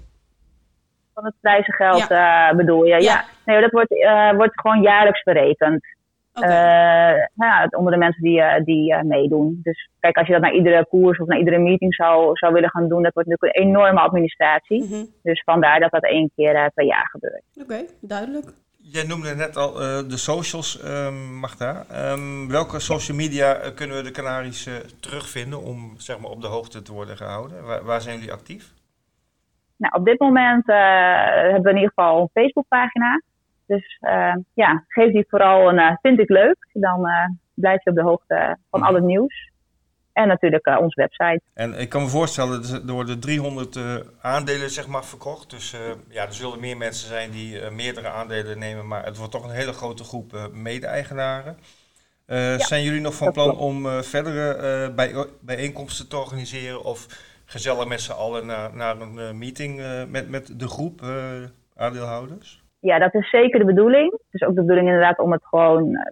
Van 1.14 1.24
het 1.24 1.34
prijzengeld 1.40 2.08
ja. 2.08 2.54
bedoel 2.54 2.84
je? 2.84 2.90
Ja. 2.90 2.98
ja. 2.98 3.24
Nee, 3.44 3.60
dat 3.60 3.70
wordt, 3.70 3.94
wordt 4.36 4.60
gewoon 4.60 4.82
jaarlijks 4.82 5.22
berekend. 5.22 5.86
Okay. 6.34 7.14
Uh, 7.14 7.26
ja, 7.34 7.66
onder 7.70 7.92
de 7.92 7.98
mensen 7.98 8.22
die, 8.22 8.38
uh, 8.38 8.54
die 8.64 8.92
uh, 8.92 9.02
meedoen. 9.02 9.60
Dus 9.62 9.90
kijk, 10.00 10.16
als 10.16 10.26
je 10.26 10.32
dat 10.32 10.42
naar 10.42 10.54
iedere 10.54 10.86
koers 10.86 11.18
of 11.18 11.26
naar 11.26 11.38
iedere 11.38 11.58
meeting 11.58 11.94
zou, 11.94 12.36
zou 12.36 12.52
willen 12.52 12.70
gaan 12.70 12.88
doen, 12.88 13.02
dat 13.02 13.12
wordt 13.12 13.28
natuurlijk 13.28 13.56
een 13.56 13.66
enorme 13.66 14.00
administratie. 14.00 14.82
Mm 14.82 14.88
-hmm. 14.88 15.06
Dus 15.22 15.42
vandaar 15.44 15.80
dat 15.80 15.90
dat 15.90 16.04
één 16.04 16.30
keer 16.36 16.70
per 16.74 16.84
jaar 16.84 17.08
gebeurt. 17.10 17.42
Oké, 17.54 17.64
okay, 17.64 17.88
duidelijk. 18.00 18.46
Jij 18.76 19.06
noemde 19.06 19.34
net 19.34 19.56
al 19.56 19.72
de 20.08 20.16
socials, 20.16 20.84
um, 20.84 21.38
Magda. 21.38 21.84
Um, 22.12 22.48
welke 22.48 22.80
social 22.80 23.16
media 23.16 23.70
kunnen 23.74 23.96
we 23.96 24.02
de 24.02 24.10
Canarische 24.10 24.82
terugvinden 25.00 25.62
om 25.62 25.94
zeg 25.96 26.18
maar, 26.18 26.30
op 26.30 26.40
de 26.40 26.46
hoogte 26.46 26.82
te 26.82 26.92
worden 26.92 27.16
gehouden? 27.16 27.64
Waar, 27.64 27.84
waar 27.84 28.00
zijn 28.00 28.16
jullie 28.16 28.32
actief? 28.32 28.72
Nou, 29.76 29.94
op 29.94 30.04
dit 30.04 30.20
moment 30.20 30.66
hebben 30.66 31.62
we 31.62 31.70
in 31.70 31.76
ieder 31.76 31.92
geval 31.94 32.20
een 32.20 32.42
Facebookpagina. 32.42 33.20
Dus 33.66 33.98
uh, 34.00 34.34
ja, 34.54 34.84
geef 34.88 35.12
die 35.12 35.24
vooral 35.28 35.68
een 35.68 35.78
uh, 35.78 35.96
vind 36.02 36.18
ik 36.18 36.28
leuk. 36.28 36.68
Dan 36.72 37.06
uh, 37.06 37.28
blijf 37.54 37.84
je 37.84 37.90
op 37.90 37.96
de 37.96 38.02
hoogte 38.02 38.58
van 38.70 38.80
mhm. 38.80 38.88
al 38.88 38.94
het 38.94 39.04
nieuws. 39.04 39.50
En 40.12 40.28
natuurlijk 40.28 40.66
onze 40.66 41.00
website. 41.00 41.40
En 41.54 41.80
ik 41.80 41.88
kan 41.88 42.02
me 42.02 42.08
voorstellen, 42.08 42.62
er 42.86 42.92
worden 42.92 43.20
300 43.20 43.78
aandelen 44.20 44.70
zeg 44.70 44.86
maar, 44.86 45.04
verkocht. 45.04 45.50
Dus 45.50 45.76
ja, 46.08 46.26
er 46.26 46.32
zullen 46.32 46.60
meer 46.60 46.76
mensen 46.76 47.08
zijn 47.08 47.30
die 47.30 47.70
meerdere 47.70 48.08
aandelen 48.08 48.58
nemen. 48.58 48.86
Maar 48.86 49.04
het 49.04 49.16
wordt 49.16 49.32
toch 49.32 49.44
een 49.44 49.54
hele 49.54 49.72
grote 49.72 50.04
groep 50.04 50.50
mede-eigenaren. 50.52 51.56
Ja, 52.26 52.58
zijn 52.58 52.82
jullie 52.82 53.00
nog 53.00 53.14
van 53.14 53.32
plan 53.32 53.56
om 53.56 53.86
verdere 54.02 54.90
bij, 54.90 55.26
bijeenkomsten 55.40 56.08
te 56.08 56.16
organiseren? 56.16 56.84
Of 56.84 57.06
gezellig 57.44 57.88
met 57.88 58.00
z'n 58.00 58.12
allen 58.12 58.46
naar, 58.46 58.74
naar 58.76 59.00
een 59.00 59.38
meeting 59.38 59.82
met, 60.08 60.28
met 60.28 60.60
de 60.60 60.68
groep 60.68 61.02
aandeelhouders? 61.76 62.61
Ja, 62.82 62.98
dat 62.98 63.14
is 63.14 63.30
zeker 63.30 63.58
de 63.58 63.64
bedoeling. 63.64 64.10
Het 64.10 64.40
is 64.40 64.42
ook 64.42 64.54
de 64.54 64.60
bedoeling 64.60 64.86
inderdaad 64.86 65.18
om 65.18 65.32
het 65.32 65.44
gewoon 65.44 65.88
uh, 65.88 66.04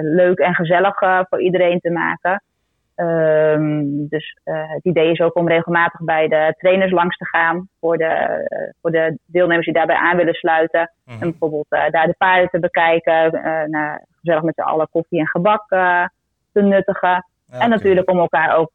leuk 0.00 0.38
en 0.38 0.54
gezellig 0.54 1.02
uh, 1.02 1.20
voor 1.28 1.40
iedereen 1.40 1.80
te 1.80 1.90
maken. 1.90 2.42
Um, 2.96 4.08
dus 4.08 4.38
uh, 4.44 4.70
het 4.70 4.84
idee 4.84 5.10
is 5.10 5.20
ook 5.20 5.36
om 5.36 5.48
regelmatig 5.48 6.00
bij 6.00 6.28
de 6.28 6.54
trainers 6.58 6.92
langs 6.92 7.16
te 7.16 7.26
gaan 7.26 7.68
voor 7.80 7.96
de, 7.96 8.72
voor 8.82 8.90
de 8.90 9.18
deelnemers 9.26 9.64
die 9.64 9.74
daarbij 9.74 9.96
aan 9.96 10.16
willen 10.16 10.34
sluiten. 10.34 10.90
Mm-hmm. 11.04 11.22
En 11.22 11.30
bijvoorbeeld 11.30 11.66
daar 11.68 12.06
de 12.06 12.14
paarden 12.18 12.48
te 12.48 12.58
bekijken, 12.58 13.30
nou, 13.70 13.98
gezellig 14.20 14.42
met 14.42 14.54
z'n 14.54 14.60
allen 14.60 14.88
koffie 14.90 15.20
en 15.20 15.28
gebak 15.28 15.68
te 16.52 16.62
nuttigen. 16.62 17.26
Ja, 17.50 17.58
en 17.58 17.70
natuurlijk 17.70 18.10
om 18.10 18.18
elkaar 18.18 18.56
ook, 18.56 18.74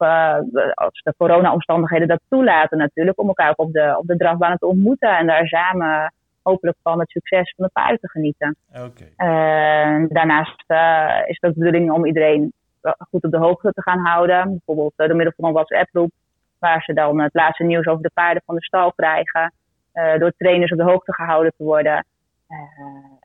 als 0.74 1.02
de 1.02 1.14
corona-omstandigheden 1.16 2.08
dat 2.08 2.20
toelaten 2.28 2.78
natuurlijk, 2.78 3.20
om 3.20 3.28
elkaar 3.28 3.50
ook 3.50 3.66
op 3.66 3.72
de, 3.72 3.94
op 3.98 4.06
de 4.06 4.16
drafbaan 4.16 4.58
te 4.58 4.66
ontmoeten 4.66 5.18
en 5.18 5.26
daar 5.26 5.46
samen 5.46 6.12
hopelijk 6.42 6.78
van 6.82 6.98
het 6.98 7.10
succes 7.10 7.54
van 7.56 7.64
de 7.64 7.70
paarden 7.72 8.00
te 8.00 8.08
genieten. 8.08 8.56
Okay. 8.68 9.12
Uh, 9.16 10.08
daarnaast 10.08 10.64
uh, 10.68 11.20
is 11.26 11.36
het 11.40 11.50
ook 11.50 11.54
de 11.54 11.64
bedoeling 11.64 11.90
om 11.90 12.06
iedereen 12.06 12.52
goed 12.98 13.24
op 13.24 13.30
de 13.30 13.38
hoogte 13.38 13.72
te 13.72 13.82
gaan 13.82 13.98
houden. 13.98 14.48
Bijvoorbeeld 14.48 14.92
uh, 14.96 15.06
door 15.06 15.16
middel 15.16 15.34
van 15.36 15.48
een 15.48 15.54
WhatsApp-groep, 15.54 16.10
waar 16.58 16.82
ze 16.82 16.92
dan 16.92 17.20
het 17.20 17.34
laatste 17.34 17.64
nieuws 17.64 17.86
over 17.86 18.02
de 18.02 18.10
paarden 18.14 18.42
van 18.46 18.54
de 18.54 18.64
stal 18.64 18.92
krijgen. 18.92 19.52
Uh, 19.94 20.18
door 20.18 20.32
trainers 20.36 20.72
op 20.72 20.78
de 20.78 20.84
hoogte 20.84 21.14
gehouden 21.14 21.52
te 21.56 21.64
worden. 21.64 22.06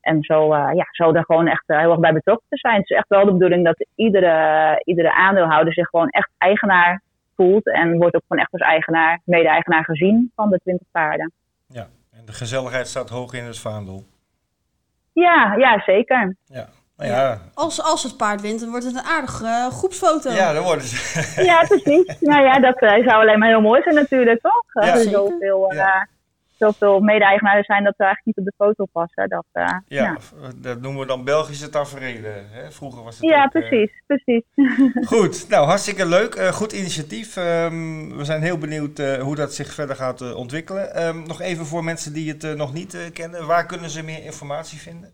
en 0.01 0.24
zo, 0.24 0.55
ja, 0.55 0.88
zo 0.91 1.11
daar 1.11 1.26
gewoon 1.26 1.47
echt 1.47 1.63
heel 1.65 1.91
erg 1.91 1.99
bij 1.99 2.13
betrokken 2.13 2.45
te 2.49 2.57
zijn. 2.57 2.76
Het 2.76 2.89
is 2.89 2.97
echt 2.97 3.07
wel 3.07 3.26
de 3.26 3.32
bedoeling 3.32 3.65
dat 3.65 3.86
iedere, 3.95 4.82
iedere 4.84 5.13
aandeelhouder 5.13 5.74
zich 5.74 5.88
gewoon 5.88 6.09
echt 6.09 6.30
eigenaar 6.38 7.01
voelt. 7.38 7.65
En 7.65 7.97
wordt 7.97 8.15
ook 8.15 8.24
gewoon 8.28 8.43
echt 8.43 8.53
als 8.53 8.61
eigenaar, 8.61 9.22
mede-eigenaar 9.24 9.84
gezien 9.84 10.32
van 10.36 10.49
de 10.49 10.59
20 10.63 10.88
paarden. 10.91 11.32
Ja, 11.68 11.88
En 12.18 12.26
de 12.26 12.34
gezelligheid 12.34 12.88
staat 12.88 13.09
hoog 13.09 13.34
in 13.34 13.43
het 13.43 13.59
vaandel. 13.59 14.05
Ja, 15.13 15.55
ja 15.57 15.82
zeker. 15.86 16.36
Ja. 16.45 16.68
Nou 16.97 17.11
ja. 17.11 17.41
Als, 17.53 17.82
als 17.82 18.03
het 18.03 18.18
paard 18.18 18.41
wint, 18.41 18.59
dan 18.59 18.70
wordt 18.70 18.86
het 18.86 18.95
een 18.95 19.01
aardige 19.01 19.43
uh, 19.43 19.68
groepsfoto. 19.68 20.32
Ja, 20.32 20.53
dan 20.53 20.63
worden 20.63 20.86
ze. 20.86 21.43
ja, 21.43 21.63
precies. 21.68 22.20
nou 22.32 22.43
ja, 22.43 22.59
dat 22.59 22.82
uh, 22.82 22.89
zou 22.89 23.22
alleen 23.22 23.39
maar 23.39 23.47
heel 23.47 23.61
mooi 23.61 23.82
zijn 23.82 23.95
natuurlijk, 23.95 24.41
toch? 24.41 24.86
Ja, 24.86 24.97
zoveel, 24.97 25.72
uh, 25.72 25.78
ja. 25.78 26.07
Zoveel 26.58 26.99
mede-eigenaren 26.99 27.64
zijn 27.64 27.84
dat 27.84 27.93
ze 27.97 28.03
eigenlijk 28.03 28.38
niet 28.38 28.47
op 28.47 28.53
de 28.53 28.66
foto 28.66 28.86
passen. 28.91 29.30
Dat, 29.30 29.45
ja, 29.53 29.84
ja, 29.88 30.18
dat 30.55 30.82
noemen 30.82 31.01
we 31.01 31.08
dan 31.08 31.24
Belgische 31.24 31.70
tafereelen. 31.70 32.49
Hè? 32.51 32.72
Vroeger 32.72 33.03
was 33.03 33.20
het 33.20 33.30
Ja, 33.30 33.43
ook, 33.43 33.49
precies, 33.51 33.91
precies. 34.08 34.43
Goed, 35.14 35.45
nou 35.49 35.66
hartstikke 35.66 36.05
leuk. 36.05 36.39
goed 36.39 36.72
initiatief. 36.72 37.36
Um, 37.36 38.18
we 38.18 38.24
zijn 38.24 38.41
heel 38.41 38.58
benieuwd 38.58 38.97
hoe 39.20 39.36
dat 39.36 39.53
zich 39.53 39.74
verder 39.74 39.95
gaat 39.95 40.34
ontwikkelen. 40.36 41.08
Um, 41.08 41.24
nog 41.28 41.41
even 41.41 41.66
voor 41.66 41.84
mensen 41.84 42.14
die 42.14 42.30
het 42.30 42.58
nog 42.58 42.74
niet 42.74 43.10
kennen. 43.14 43.47
Waar 43.47 43.66
kunnen 43.66 43.89
ze 43.89 44.03
meer 44.03 44.24
informatie 44.24 44.80
vinden? 44.80 45.10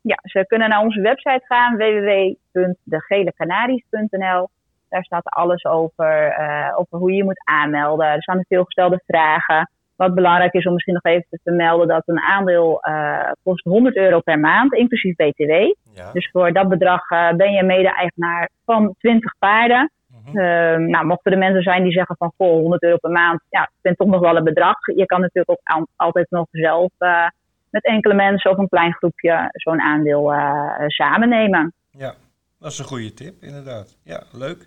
Ja, 0.00 0.18
ze 0.22 0.44
kunnen 0.46 0.68
naar 0.68 0.80
onze 0.82 1.00
website 1.00 1.42
gaan, 1.44 1.76
www.degelecanaries.nl. 1.76 4.48
Daar 4.88 5.04
staat 5.04 5.24
alles 5.24 5.64
over, 5.64 6.34
over 6.76 6.98
hoe 6.98 7.10
je 7.10 7.16
je 7.16 7.24
moet 7.24 7.42
aanmelden. 7.44 8.06
Er 8.06 8.22
staan 8.22 8.44
veel 8.48 8.64
gestelde 8.64 9.02
vragen. 9.06 9.70
Wat 10.02 10.14
belangrijk 10.14 10.52
is 10.52 10.66
om 10.66 10.72
misschien 10.72 10.94
nog 10.94 11.04
even 11.04 11.26
te 11.30 11.38
vermelden 11.42 11.88
dat 11.88 12.02
een 12.06 12.20
aandeel 12.20 12.80
uh, 12.88 13.30
kost 13.42 13.64
100 13.64 13.96
euro 13.96 14.20
per 14.20 14.38
maand, 14.38 14.74
inclusief 14.74 15.16
BTW. 15.16 15.52
Ja. 15.94 16.12
Dus 16.12 16.30
voor 16.32 16.52
dat 16.52 16.68
bedrag 16.68 17.10
uh, 17.10 17.32
ben 17.32 17.52
je 17.52 17.62
mede-eigenaar 17.62 18.50
van 18.64 18.94
20 18.98 19.34
paarden. 19.38 19.90
Mm 20.06 20.18
-hmm. 20.24 20.90
nou, 20.90 21.06
mochten 21.06 21.32
er 21.32 21.38
mensen 21.38 21.62
zijn 21.62 21.82
die 21.82 21.92
zeggen 21.92 22.16
van, 22.16 22.32
goh, 22.36 22.60
100 22.60 22.82
euro 22.82 22.96
per 22.96 23.10
maand, 23.10 23.40
ja, 23.48 23.62
ik 23.62 23.78
vind 23.82 23.96
toch 23.96 24.08
nog 24.08 24.20
wel 24.20 24.36
een 24.36 24.44
bedrag. 24.44 24.76
Je 24.96 25.06
kan 25.06 25.20
natuurlijk 25.20 25.50
ook 25.50 25.88
altijd 25.96 26.30
nog 26.30 26.46
zelf 26.50 26.90
met 27.70 27.84
enkele 27.84 28.14
mensen 28.14 28.50
of 28.50 28.58
een 28.58 28.68
klein 28.68 28.92
groepje 28.92 29.48
zo'n 29.52 29.80
aandeel 29.80 30.32
samen 30.86 31.28
nemen. 31.28 31.72
Ja, 31.90 32.14
dat 32.58 32.72
is 32.72 32.78
een 32.78 32.84
goede 32.84 33.14
tip, 33.14 33.42
inderdaad. 33.42 33.96
Ja, 34.02 34.22
leuk. 34.32 34.66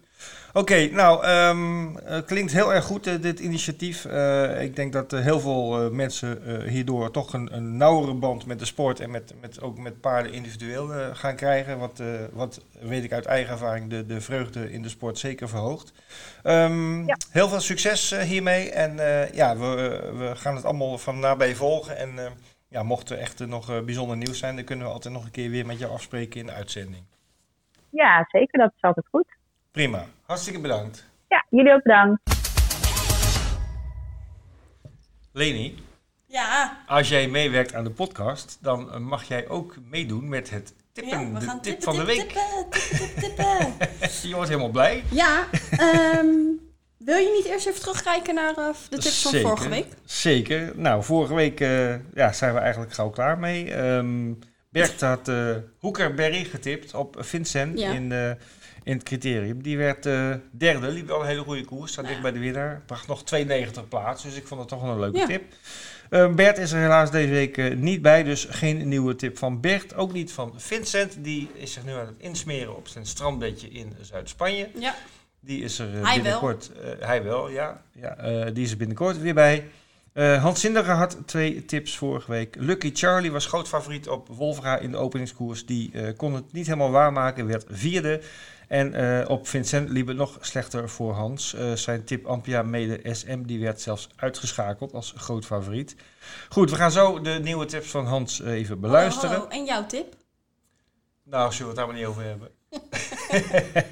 Oké, 0.54 0.74
okay, 0.74 0.86
nou, 0.86 1.28
um, 1.28 1.96
klinkt 2.26 2.52
heel 2.52 2.74
erg 2.74 2.86
goed, 2.86 3.08
uh, 3.08 3.22
dit 3.22 3.40
initiatief. 3.40 4.06
Uh, 4.06 4.62
ik 4.62 4.76
denk 4.76 4.94
dat 4.94 5.12
heel 5.12 5.40
veel 5.40 5.92
mensen 5.92 6.62
hierdoor 6.70 7.12
toch 7.12 7.34
een, 7.34 7.56
een 7.56 7.78
nauwere 7.78 8.14
band 8.14 8.46
met 8.46 8.60
de 8.60 8.66
sport 8.66 9.00
en 9.00 9.12
met, 9.12 9.34
met, 9.42 9.62
ook 9.62 9.78
met 9.78 10.02
paarden 10.02 10.32
individueel 10.32 10.88
gaan 11.14 11.36
krijgen. 11.36 11.78
Wat, 11.78 12.02
wat, 12.32 12.62
weet 12.80 13.04
ik 13.04 13.12
uit 13.12 13.26
eigen 13.26 13.52
ervaring, 13.52 13.90
de, 13.90 14.06
de 14.06 14.22
vreugde 14.22 14.72
in 14.72 14.82
de 14.82 14.90
sport 14.90 15.18
zeker 15.18 15.50
verhoogt. 15.50 15.94
Um, 16.44 17.08
ja. 17.08 17.18
Heel 17.32 17.50
veel 17.50 17.60
succes 17.60 18.16
hiermee 18.22 18.72
en 18.72 18.96
ja, 19.34 19.58
we, 19.58 20.02
we 20.18 20.36
gaan 20.36 20.56
het 20.56 20.66
allemaal 20.66 20.98
van 20.98 21.20
nabij 21.20 21.56
volgen. 21.56 21.98
En 21.98 22.10
ja, 22.68 22.84
mocht 22.84 23.10
er 23.10 23.18
echt 23.18 23.46
nog 23.46 23.84
bijzonder 23.86 24.18
nieuws 24.18 24.40
zijn, 24.40 24.56
dan 24.56 24.66
kunnen 24.66 24.86
we 24.86 24.94
altijd 24.94 25.14
nog 25.14 25.24
een 25.24 25.32
keer 25.32 25.50
weer 25.50 25.66
met 25.66 25.80
jou 25.80 25.92
afspreken 25.92 26.40
in 26.40 26.46
de 26.46 26.52
uitzending. 26.52 27.04
Ja, 27.90 28.28
zeker. 28.32 28.60
Dat 28.60 28.72
is 28.76 28.82
altijd 28.82 29.08
goed. 29.10 29.28
Prima. 29.72 30.06
Hartstikke 30.26 30.60
bedankt. 30.60 31.06
Ja, 31.28 31.46
jullie 31.50 31.74
ook 31.74 31.84
bedankt. 31.84 32.22
Leni, 35.32 35.76
ja. 36.26 36.78
als 36.88 37.10
jij 37.10 37.28
meewerkt 37.28 37.74
aan 37.74 37.84
de 37.84 37.90
podcast, 37.90 38.58
dan 38.62 39.04
mag 39.04 39.24
jij 39.24 39.48
ook 39.48 39.76
meedoen 39.90 40.30
met 40.30 40.50
het 40.50 40.74
tippen, 40.92 41.20
ja, 41.20 41.40
we 41.40 41.42
gaan 41.42 41.56
de 41.56 41.62
tip 41.62 41.80
tippen, 41.80 41.96
van 41.96 42.06
de 42.06 42.14
tippen, 42.14 42.36
week. 42.36 42.72
Tippen, 42.72 42.98
tippen, 42.98 43.22
tippen. 43.22 43.74
Je 44.30 44.36
wordt 44.36 44.50
helemaal 44.50 44.72
blij. 44.72 45.04
Ja, 45.12 45.46
um, 46.20 46.60
wil 46.98 47.18
je 47.18 47.32
niet 47.36 47.46
eerst 47.46 47.68
even 47.68 47.82
terugkijken 47.82 48.36
naar 48.36 48.58
uh, 48.58 48.68
de 48.90 48.98
tips 48.98 49.22
van 49.22 49.32
Zeker, 49.32 49.48
vorige 49.48 49.70
week? 49.70 49.88
Zeker. 50.06 50.72
Nou, 50.76 51.04
vorige 51.04 51.34
week 51.34 51.60
uh, 51.60 52.14
ja, 52.14 52.34
zijn 52.34 52.54
we 52.54 52.60
eigenlijk 52.60 52.94
gauw 52.94 53.10
klaar 53.10 53.40
mee. 53.40 53.78
Um, 53.78 54.40
Bert 54.70 55.02
had 55.02 55.28
uh, 55.28 55.56
Hoekerberry 55.80 56.44
getipt 56.44 56.94
op 56.94 57.16
Vincent 57.20 57.80
Ja. 57.80 57.92
in, 57.92 58.12
uh, 58.12 58.32
in 58.86 58.94
het 58.94 59.04
criterium. 59.04 59.62
Die 59.64 59.78
werd 59.78 60.06
uh, 60.06 60.34
derde, 60.52 60.88
liep 60.92 61.08
wel 61.08 61.20
een 61.22 61.28
hele 61.28 61.42
goede 61.44 61.66
koers. 61.66 61.92
Staat 61.92 62.08
dicht 62.08 62.22
bij 62.22 62.32
de 62.32 62.40
winnaar. 62.40 62.82
Bracht 62.86 63.08
nog 63.08 63.24
92 63.24 63.88
plaats, 63.88 64.24
dus 64.24 64.36
ik 64.36 64.48
vond 64.48 64.60
het 64.60 64.70
toch 64.70 64.82
wel 64.82 64.92
een 64.92 65.00
leuke 65.00 65.18
Ja. 65.18 65.26
tip. 65.26 65.44
Um, 66.10 66.36
Bert 66.36 66.58
is 66.58 66.72
er 66.72 66.80
helaas 66.82 67.12
deze 67.12 67.32
week 67.32 67.58
uh, 67.58 67.76
niet 67.78 68.02
bij, 68.02 68.24
dus 68.24 68.48
geen 68.50 68.88
nieuwe 68.88 69.16
tip 69.16 69.38
van 69.38 69.62
Bert. 69.62 69.96
Ook 69.96 70.14
niet 70.14 70.32
van 70.32 70.54
Vincent. 70.58 71.18
Die 71.24 71.50
is 71.54 71.74
zich 71.74 71.86
nu 71.86 71.92
aan 71.92 72.06
het 72.06 72.16
insmeren 72.18 72.76
op 72.76 72.88
zijn 72.88 73.06
strandbedje 73.06 73.68
in 73.70 73.94
Zuid-Spanje. 74.02 74.70
Ja. 74.80 74.96
Die 75.40 75.64
is 75.64 75.80
er 75.80 75.94
uh, 75.94 76.04
Hij 76.06 76.16
binnenkort. 76.22 76.72
eh, 76.72 77.08
hij 77.08 77.24
wel, 77.24 77.50
ja. 77.50 77.82
ja 77.92 78.16
eh, 78.18 78.54
die 78.54 78.64
is 78.64 78.72
er 78.72 78.78
binnenkort 78.78 79.20
weer 79.20 79.34
bij. 79.34 79.66
Eh, 80.14 80.42
Hans 80.44 80.60
Zinderen 80.62 80.96
had 80.96 81.18
twee 81.26 81.66
tips 81.66 81.98
vorige 81.98 82.32
week. 82.32 82.56
Lucky 82.60 82.92
Charlie 82.94 83.32
was 83.32 83.46
groot 83.46 83.68
favoriet 83.68 84.08
op 84.10 84.28
Wolfra 84.28 84.78
in 84.78 84.92
de 84.92 84.98
openingskoers. 84.98 85.66
Die 85.66 85.92
eh, 85.94 86.18
kon 86.18 86.34
het 86.34 86.54
niet 86.54 86.66
helemaal 86.66 86.92
waarmaken, 86.92 87.48
werd 87.48 87.66
vierde. 87.70 88.22
En 88.68 88.94
eh, 88.94 89.30
op 89.30 89.48
Vincent 89.48 89.90
liep 89.90 90.08
het 90.08 90.18
nog 90.18 90.38
slechter 90.42 90.90
voor 90.90 91.14
Hans. 91.14 91.54
Eh, 91.54 91.72
zijn 91.74 92.04
tip 92.04 92.26
Ampia 92.26 92.64
Mede 92.64 93.00
SM 93.16 93.44
die 93.44 93.60
werd 93.60 93.82
zelfs 93.82 94.10
uitgeschakeld 94.16 94.94
als 94.94 95.14
groot 95.16 95.46
favoriet. 95.46 95.96
Goed, 96.50 96.70
we 96.70 96.76
gaan 96.76 96.92
zo 96.92 97.22
de 97.22 97.40
nieuwe 97.44 97.66
tips 97.66 97.88
van 97.88 98.06
Hans 98.06 98.42
eh, 98.42 98.52
even 98.52 98.80
beluisteren. 98.80 99.30
Hallo, 99.30 99.48
hallo. 99.48 99.60
En 99.60 99.66
jouw 99.66 99.86
tip? 99.86 100.16
Nou, 101.24 101.52
zullen 101.52 101.74
we 101.74 101.80
het 101.80 101.88
daar 101.88 101.88
maar 101.88 101.96
niet 101.96 102.06
over 102.06 102.24
hebben. 102.24 102.50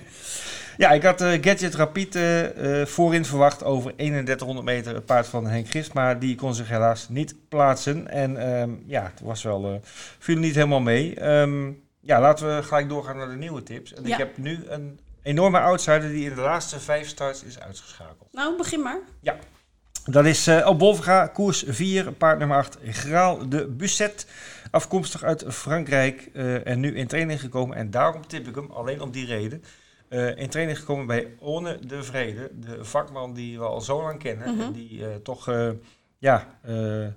ja, 0.83 0.91
ik 0.91 1.03
had 1.03 1.21
eh, 1.21 1.31
Gadget 1.41 1.75
Rapide 1.75 2.83
voorin 2.87 3.25
verwacht 3.25 3.63
over 3.63 3.95
3100 3.95 4.65
meter 4.65 4.93
het 4.95 5.05
paard 5.05 5.27
van 5.27 5.47
Henk 5.47 5.67
Gist. 5.67 5.93
Maar 5.93 6.19
die 6.19 6.35
kon 6.35 6.55
zich 6.55 6.69
helaas 6.69 7.09
niet 7.09 7.35
plaatsen. 7.49 8.07
En 8.07 8.37
ehm, 8.37 8.71
ja, 8.85 9.03
het 9.03 9.21
was 9.21 9.43
wel, 9.43 9.81
viel 10.19 10.37
niet 10.37 10.55
helemaal 10.55 10.79
mee. 10.79 11.15
Ehm, 11.15 11.71
ja, 12.03 12.19
laten 12.21 12.55
we 12.55 12.63
gelijk 12.63 12.89
doorgaan 12.89 13.17
naar 13.17 13.29
de 13.29 13.35
nieuwe 13.35 13.63
tips. 13.63 13.93
En 13.93 14.03
Ja. 14.03 14.11
ik 14.11 14.17
heb 14.17 14.37
nu 14.37 14.59
een 14.67 14.99
enorme 15.21 15.59
outsider 15.59 16.09
die 16.09 16.29
in 16.29 16.35
de 16.35 16.41
laatste 16.41 16.79
vijf 16.79 17.07
starts 17.07 17.43
is 17.43 17.59
uitgeschakeld. 17.59 18.27
Nou, 18.31 18.57
begin 18.57 18.81
maar. 18.81 18.99
Dat 20.05 20.25
is 20.25 20.47
op 20.65 20.79
Wolfga, 20.79 21.27
koers 21.27 21.63
4, 21.67 22.11
paard 22.11 22.39
nummer 22.39 22.57
8, 22.57 22.77
Graal 22.83 23.49
de 23.49 23.67
Busset. 23.67 24.27
Afkomstig 24.71 25.23
uit 25.23 25.45
Frankrijk 25.47 26.29
eh, 26.33 26.67
en 26.67 26.79
nu 26.79 26.95
in 26.95 27.07
training 27.07 27.39
gekomen. 27.39 27.77
En 27.77 27.91
daarom 27.91 28.27
tip 28.27 28.47
ik 28.47 28.55
hem, 28.55 28.71
alleen 28.71 29.01
om 29.01 29.11
die 29.11 29.25
reden. 29.25 29.63
eh, 30.09 30.37
in 30.37 30.49
training 30.49 30.79
gekomen 30.79 31.05
bij 31.05 31.27
One 31.39 31.79
de 31.87 32.03
Vrede. 32.03 32.49
De 32.53 32.85
vakman 32.85 33.33
die 33.33 33.57
we 33.59 33.65
al 33.65 33.81
zo 33.81 34.01
lang 34.01 34.19
kennen. 34.19 34.53
Mhm. 34.55 34.61
En 34.63 34.71
die 34.71 35.21
toch 35.21 35.47
ja, 36.23 36.47
eh, 36.61 36.73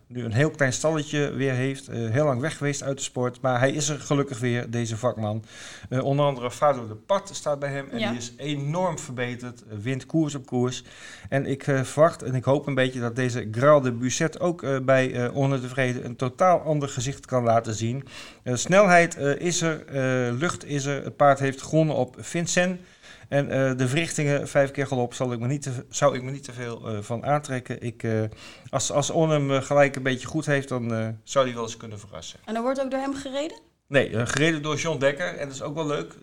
nu 0.07 0.25
een 0.25 0.33
heel 0.33 0.51
klein 0.51 0.73
stalletje 0.73 1.33
weer 1.33 1.53
heeft. 1.53 1.89
eh, 1.89 2.11
heel 2.11 2.25
lang 2.25 2.41
weg 2.41 2.57
geweest 2.57 2.83
uit 2.83 2.97
de 2.97 3.03
sport. 3.03 3.41
Maar 3.41 3.59
hij 3.59 3.73
is 3.73 3.89
er 3.89 3.99
gelukkig 4.01 4.39
weer, 4.39 4.71
deze 4.71 4.97
vakman. 4.97 5.45
Eh, 5.89 6.05
onder 6.05 6.27
andere 6.27 6.51
Fado 6.51 6.89
de 6.89 6.95
Pat 6.95 7.31
staat 7.33 7.59
bij 7.59 7.71
hem. 7.71 7.89
En 7.91 7.99
Ja. 7.99 8.09
die 8.09 8.19
is 8.19 8.33
enorm 8.37 8.99
verbeterd. 8.99 9.63
wint 9.83 10.07
koers 10.07 10.35
op 10.35 10.47
koers. 10.47 10.85
En 11.29 11.47
ik 11.47 11.63
verwacht 11.65 12.23
en 12.23 12.35
ik 12.35 12.45
hoop 12.45 12.67
een 12.67 12.75
beetje 12.75 13.01
dat 13.01 13.17
deze 13.17 13.49
Graal 13.51 13.81
de 13.81 13.93
Busset 13.93 14.41
ook 14.41 14.85
bij 14.85 15.29
Onder 15.29 15.61
de 15.61 15.69
Vrede 15.69 16.05
een 16.05 16.17
totaal 16.17 16.61
ander 16.61 16.89
gezicht 16.89 17.27
kan 17.27 17.43
laten 17.43 17.75
zien. 17.75 18.05
Snelheid 18.45 19.17
is 19.39 19.63
er, 19.63 19.85
lucht 20.33 20.65
is 20.65 20.85
er. 20.85 21.05
Het 21.05 21.17
paard 21.17 21.39
heeft 21.39 21.63
gewonnen 21.63 21.97
op 21.97 22.17
Vincent. 22.19 22.81
En 23.29 23.51
eh, 23.51 23.77
de 23.77 23.89
verrichtingen, 23.89 24.49
vijf 24.49 24.71
keer 24.71 24.87
galop, 24.87 25.15
zal 25.15 25.33
ik 25.33 25.39
me 25.39 25.47
niet 25.47 25.63
te, 25.63 25.85
zou 25.89 26.15
ik 26.15 26.23
me 26.23 26.31
niet 26.31 26.45
te 26.45 26.53
veel 26.53 26.89
eh, 26.89 26.99
van 27.01 27.25
aantrekken. 27.25 27.83
Ik, 27.83 28.03
eh, 28.03 28.23
als 28.71 28.93
als 28.93 29.11
On 29.11 29.31
hem 29.31 29.51
gelijk 29.63 29.97
een 29.97 30.03
beetje 30.03 30.27
goed 30.27 30.47
heeft, 30.47 30.69
dan 30.69 31.17
zou 31.23 31.47
hij 31.47 31.55
wel 31.55 31.65
eens 31.65 31.77
kunnen 31.77 31.99
verrassen. 31.99 32.39
En 32.45 32.55
dan 32.55 32.63
wordt 32.63 32.81
ook 32.81 32.91
door 32.91 33.01
hem 33.01 33.15
gereden? 33.15 33.59
Nee, 33.87 34.27
gereden 34.27 34.63
door 34.63 34.77
John 34.77 34.99
Dekker. 34.99 35.37
En 35.37 35.47
dat 35.47 35.55
is 35.55 35.63
ook 35.63 35.75
wel 35.75 35.87
leuk. 35.87 36.15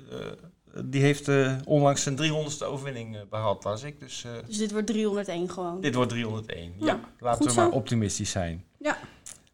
Die 0.86 1.02
heeft 1.02 1.30
onlangs 1.66 2.04
zijn 2.04 2.18
300ste 2.18 2.66
overwinning 2.66 3.16
eh, 3.16 3.22
behaald, 3.30 3.64
las 3.64 3.84
ik. 3.84 4.00
Dus 4.00 4.26
Dus 4.48 4.58
dit 4.58 4.72
wordt 4.72 4.88
301 4.88 5.50
gewoon. 5.50 5.82
dit 5.82 5.96
wordt 5.96 6.10
301. 6.10 6.74
Ja, 6.80 6.86
Ja, 6.86 7.00
laten 7.20 7.48
we 7.48 7.54
maar 7.54 7.70
optimistisch 7.70 8.32
zijn. 8.32 8.64
Ja. 8.80 8.98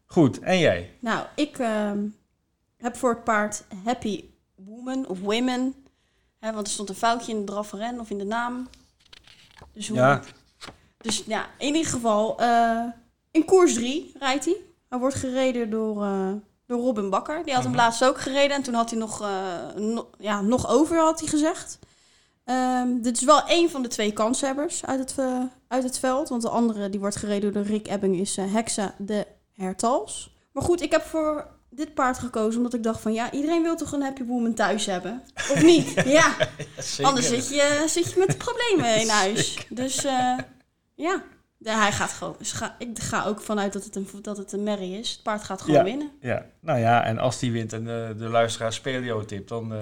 Goed, 0.06 0.38
en 0.38 0.58
jij? 0.58 0.90
Nou, 1.00 1.26
ik 1.34 1.58
ehm, 1.58 1.98
heb 2.76 2.96
voor 2.96 3.10
het 3.10 3.24
paard 3.24 3.64
Happy 3.84 4.24
Woman 4.54 5.06
of 5.08 5.20
Women. 5.20 5.74
Hè, 6.40 6.52
want 6.52 6.66
er 6.66 6.72
stond 6.72 6.88
een 6.88 6.94
foutje 6.94 7.32
in 7.32 7.38
de 7.38 7.44
drafferen 7.52 8.00
of 8.00 8.10
in 8.10 8.18
de 8.18 8.24
naam. 8.24 8.68
Dus, 9.72 9.88
hoe 9.88 9.96
Ja. 9.96 10.22
dus 10.98 11.22
ja, 11.26 11.46
in 11.58 11.74
ieder 11.74 11.90
geval, 11.90 12.38
eh, 12.40 12.84
in 13.30 13.44
koers 13.44 13.74
3 13.74 14.12
rijdt 14.18 14.44
hij. 14.44 14.56
Hij 14.88 14.98
wordt 14.98 15.14
gereden 15.14 15.70
door, 15.70 16.02
eh, 16.04 16.32
door 16.66 16.80
Robin 16.80 17.10
Bakker. 17.10 17.44
Die 17.44 17.54
had 17.54 17.62
hem 17.62 17.72
Mhm. 17.72 17.80
laatst 17.80 18.04
ook 18.04 18.20
gereden. 18.20 18.56
En 18.56 18.62
toen 18.62 18.74
had 18.74 18.90
hij 18.90 18.98
nog, 18.98 19.20
eh, 19.20 19.74
no- 19.76 20.10
ja, 20.18 20.40
nog 20.40 20.68
over, 20.68 20.98
had 20.98 21.20
hij 21.20 21.28
gezegd. 21.28 21.78
Ehm, 22.44 23.00
dit 23.00 23.16
is 23.16 23.24
wel 23.24 23.42
één 23.46 23.70
van 23.70 23.82
de 23.82 23.88
twee 23.88 24.12
kanshebbers 24.12 24.84
uit 24.86 24.98
het, 24.98 25.26
uit 25.68 25.82
het 25.82 25.98
veld. 25.98 26.28
Want 26.28 26.42
de 26.42 26.48
andere, 26.48 26.90
die 26.90 27.00
wordt 27.00 27.16
gereden 27.16 27.52
door 27.52 27.62
Rick 27.62 27.88
Ebbing, 27.88 28.16
is 28.16 28.36
Hexa 28.36 28.94
de 28.98 29.26
Hertals. 29.52 30.34
Maar 30.52 30.62
goed, 30.62 30.80
ik 30.82 30.90
heb 30.92 31.02
voor 31.02 31.46
dit 31.70 31.94
paard 31.94 32.18
gekozen 32.18 32.56
omdat 32.56 32.74
ik 32.74 32.82
dacht 32.82 33.00
van... 33.00 33.12
Ja, 33.12 33.32
iedereen 33.32 33.62
wil 33.62 33.76
toch 33.76 33.92
een 33.92 34.02
happy 34.02 34.24
woman 34.24 34.54
thuis 34.54 34.86
hebben? 34.86 35.22
Of 35.34 35.62
niet? 35.62 35.92
ja, 36.18 36.36
anders 37.02 37.28
zit 37.28 37.48
je, 37.48 37.84
zit 37.86 38.12
je 38.12 38.24
met 38.26 38.38
problemen 38.38 39.00
in 39.00 39.08
huis. 39.22 39.66
Dus 39.68 40.04
eh, 40.04 40.38
ja, 40.94 41.22
Ja, 41.58 41.80
hij 41.80 41.92
gaat 41.92 42.10
gewoon. 42.12 42.36
Ik 42.78 42.98
ga 42.98 43.24
ook 43.24 43.40
vanuit 43.40 43.72
dat 43.72 43.84
het 43.84 43.96
een, 43.96 44.08
dat 44.22 44.36
het 44.36 44.52
een 44.52 44.62
merrie 44.62 44.98
is. 44.98 45.10
Het 45.10 45.22
paard 45.22 45.42
gaat 45.44 45.60
gewoon 45.60 45.76
Ja. 45.76 45.84
winnen. 45.84 46.10
Ja, 46.20 46.46
nou 46.60 46.78
ja, 46.78 47.04
en 47.04 47.18
als 47.18 47.38
die 47.38 47.52
wint 47.52 47.72
en 47.72 47.84
de, 47.84 48.14
de 48.18 48.28
luisteraar 48.28 48.72
speleo 48.72 49.24
tip, 49.24 49.48
dan 49.48 49.74
eh, 49.74 49.80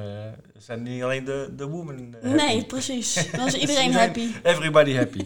zijn 0.59 0.83
niet 0.83 1.03
alleen 1.03 1.25
de, 1.25 1.53
de 1.57 1.67
women 1.67 2.15
eh, 2.23 2.31
Nee, 2.33 2.65
precies. 2.65 3.31
Dan 3.33 3.47
is 3.53 3.55
iedereen 3.55 3.93
happy. 3.93 4.29
Everybody 4.43 4.95
happy. 4.95 5.25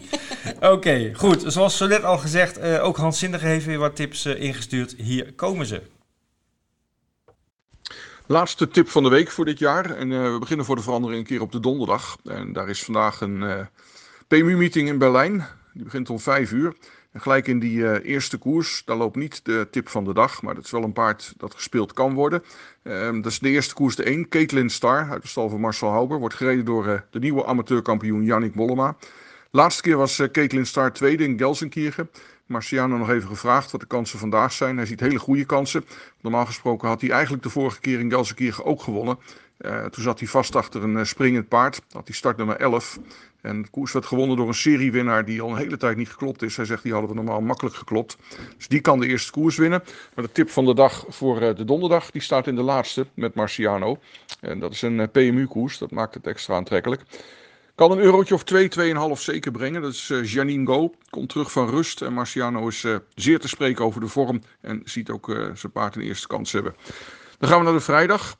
Oké, 0.61 1.11
goed. 1.13 1.43
Zoals 1.47 1.77
zo 1.77 1.87
net 1.87 2.03
al 2.03 2.17
gezegd, 2.17 2.59
ook 2.59 2.97
Hans 2.97 3.19
Zindige 3.19 3.45
heeft 3.45 3.65
weer 3.65 3.77
wat 3.79 3.95
tips 3.95 4.25
ingestuurd. 4.25 4.93
Hier 4.97 5.33
komen 5.33 5.65
ze. 5.65 5.81
Laatste 8.25 8.67
tip 8.67 8.89
van 8.89 9.03
de 9.03 9.09
week 9.09 9.31
voor 9.31 9.45
dit 9.45 9.59
jaar. 9.59 9.85
En 9.89 10.11
eh, 10.11 10.31
we 10.31 10.39
beginnen 10.39 10.65
voor 10.65 10.75
de 10.75 10.81
verandering 10.81 11.19
een 11.19 11.27
keer 11.27 11.41
op 11.41 11.51
de 11.51 11.59
donderdag. 11.59 12.17
En 12.23 12.53
daar 12.53 12.69
is 12.69 12.83
vandaag 12.83 13.21
een 13.21 13.43
eh, 13.43 13.65
PMU-meeting 14.27 14.87
in 14.87 14.97
Berlijn. 14.97 15.45
Die 15.73 15.83
begint 15.83 16.09
om 16.09 16.19
vijf 16.19 16.51
uur. 16.51 16.73
En 17.11 17.21
gelijk 17.21 17.47
in 17.47 17.59
die 17.59 17.87
eh, 17.87 18.11
eerste 18.11 18.37
koers, 18.37 18.81
daar 18.85 18.97
loopt 18.97 19.15
niet 19.15 19.45
de 19.45 19.67
tip 19.71 19.89
van 19.89 20.03
de 20.03 20.13
dag. 20.13 20.41
Maar 20.41 20.55
dat 20.55 20.63
is 20.65 20.71
wel 20.71 20.83
een 20.83 20.93
paard 20.93 21.33
dat 21.37 21.53
gespeeld 21.53 21.93
kan 21.93 22.13
worden. 22.13 22.43
Ehm, 22.83 23.21
dat 23.21 23.31
is 23.31 23.39
de 23.39 23.49
eerste 23.49 23.73
koers, 23.73 23.95
de 23.95 24.03
1. 24.03 24.29
Caitlin 24.29 24.69
Star 24.69 25.09
uit 25.09 25.21
de 25.21 25.27
stal 25.27 25.49
van 25.49 25.59
Marcel 25.59 25.89
Hauber. 25.89 26.19
Wordt 26.19 26.35
gereden 26.35 26.65
door 26.65 27.03
de 27.09 27.19
nieuwe 27.19 27.45
amateurkampioen 27.45 28.23
Yannick 28.23 28.55
Mollema. 28.55 28.95
Laatste 29.55 29.81
keer 29.81 29.97
was 29.97 30.19
eh, 30.19 30.31
Caitlin 30.31 30.65
Star 30.65 30.93
tweede 30.93 31.23
in 31.23 31.37
Gelsenkirchen. 31.37 32.09
Marciano 32.53 32.97
nog 32.97 33.09
even 33.09 33.27
gevraagd 33.27 33.71
wat 33.71 33.81
de 33.81 33.87
kansen 33.87 34.19
vandaag 34.19 34.51
zijn. 34.51 34.77
Hij 34.77 34.85
ziet 34.85 34.99
hele 34.99 35.19
goede 35.19 35.45
kansen. 35.45 35.85
Normaal 36.21 36.45
gesproken 36.45 36.87
had 36.87 37.01
hij 37.01 37.09
eigenlijk 37.09 37.43
de 37.43 37.49
vorige 37.49 37.79
keer 37.79 37.99
in 37.99 38.09
Gelsenkirchen 38.09 38.65
ook 38.65 38.81
gewonnen. 38.81 39.17
Eh, 39.57 39.85
toen 39.85 40.03
zat 40.03 40.19
hij 40.19 40.27
vast 40.27 40.55
achter 40.55 40.83
een 40.83 40.97
eh, 40.97 41.03
springend 41.03 41.47
paard. 41.47 41.81
Had 41.91 42.07
hij 42.07 42.15
start 42.15 42.37
nummer 42.37 42.55
11. 42.55 42.99
En 43.41 43.61
de 43.61 43.69
koers 43.69 43.91
werd 43.91 44.05
gewonnen 44.05 44.37
door 44.37 44.47
een 44.47 44.53
seriewinnaar 44.53 45.25
die 45.25 45.41
al 45.41 45.49
een 45.49 45.57
hele 45.57 45.77
tijd 45.77 45.97
niet 45.97 46.09
geklopt 46.09 46.41
is. 46.41 46.55
Hij 46.55 46.65
zegt 46.65 46.83
die 46.83 46.91
hadden 46.91 47.09
we 47.09 47.15
normaal 47.15 47.41
makkelijk 47.41 47.75
geklopt. 47.75 48.17
Dus 48.57 48.67
die 48.67 48.81
kan 48.81 48.99
de 48.99 49.07
eerste 49.07 49.31
koers 49.31 49.57
winnen. 49.57 49.83
Maar 50.15 50.25
de 50.25 50.31
tip 50.31 50.49
van 50.49 50.65
de 50.65 50.73
dag 50.73 51.05
voor 51.07 51.41
eh, 51.41 51.55
de 51.55 51.65
donderdag 51.65 52.11
die 52.11 52.21
staat 52.21 52.47
in 52.47 52.55
de 52.55 52.61
laatste 52.61 53.05
met 53.13 53.33
Marciano. 53.33 53.97
En 54.39 54.59
dat 54.59 54.71
is 54.71 54.81
een 54.81 55.11
PMU-koers. 55.11 55.77
Dat 55.77 55.91
maakt 55.91 56.13
het 56.13 56.27
extra 56.27 56.55
aantrekkelijk. 56.55 57.01
Kan 57.75 57.91
een 57.91 57.99
eurotje 57.99 58.33
of 58.33 58.43
2, 58.43 58.69
2,5 59.15 59.21
zeker 59.21 59.51
brengen. 59.51 59.81
Dat 59.81 59.93
is 59.93 60.09
eh, 60.09 60.23
Janine 60.25 60.65
Go. 60.65 60.93
Komt 61.09 61.29
terug 61.29 61.51
van 61.51 61.69
rust. 61.69 62.01
En 62.01 62.13
Marciano 62.13 62.67
is 62.67 62.83
eh, 62.83 62.95
zeer 63.15 63.39
te 63.39 63.47
spreken 63.47 63.85
over 63.85 64.01
de 64.01 64.07
vorm. 64.07 64.41
En 64.61 64.81
ziet 64.85 65.09
ook 65.09 65.29
eh, 65.29 65.49
zijn 65.53 65.71
paard 65.71 65.95
een 65.95 66.01
eerste 66.01 66.27
kans 66.27 66.51
hebben. 66.51 66.75
Dan 67.39 67.49
gaan 67.49 67.57
we 67.57 67.63
naar 67.63 67.73
de 67.73 67.79
vrijdag. 67.79 68.37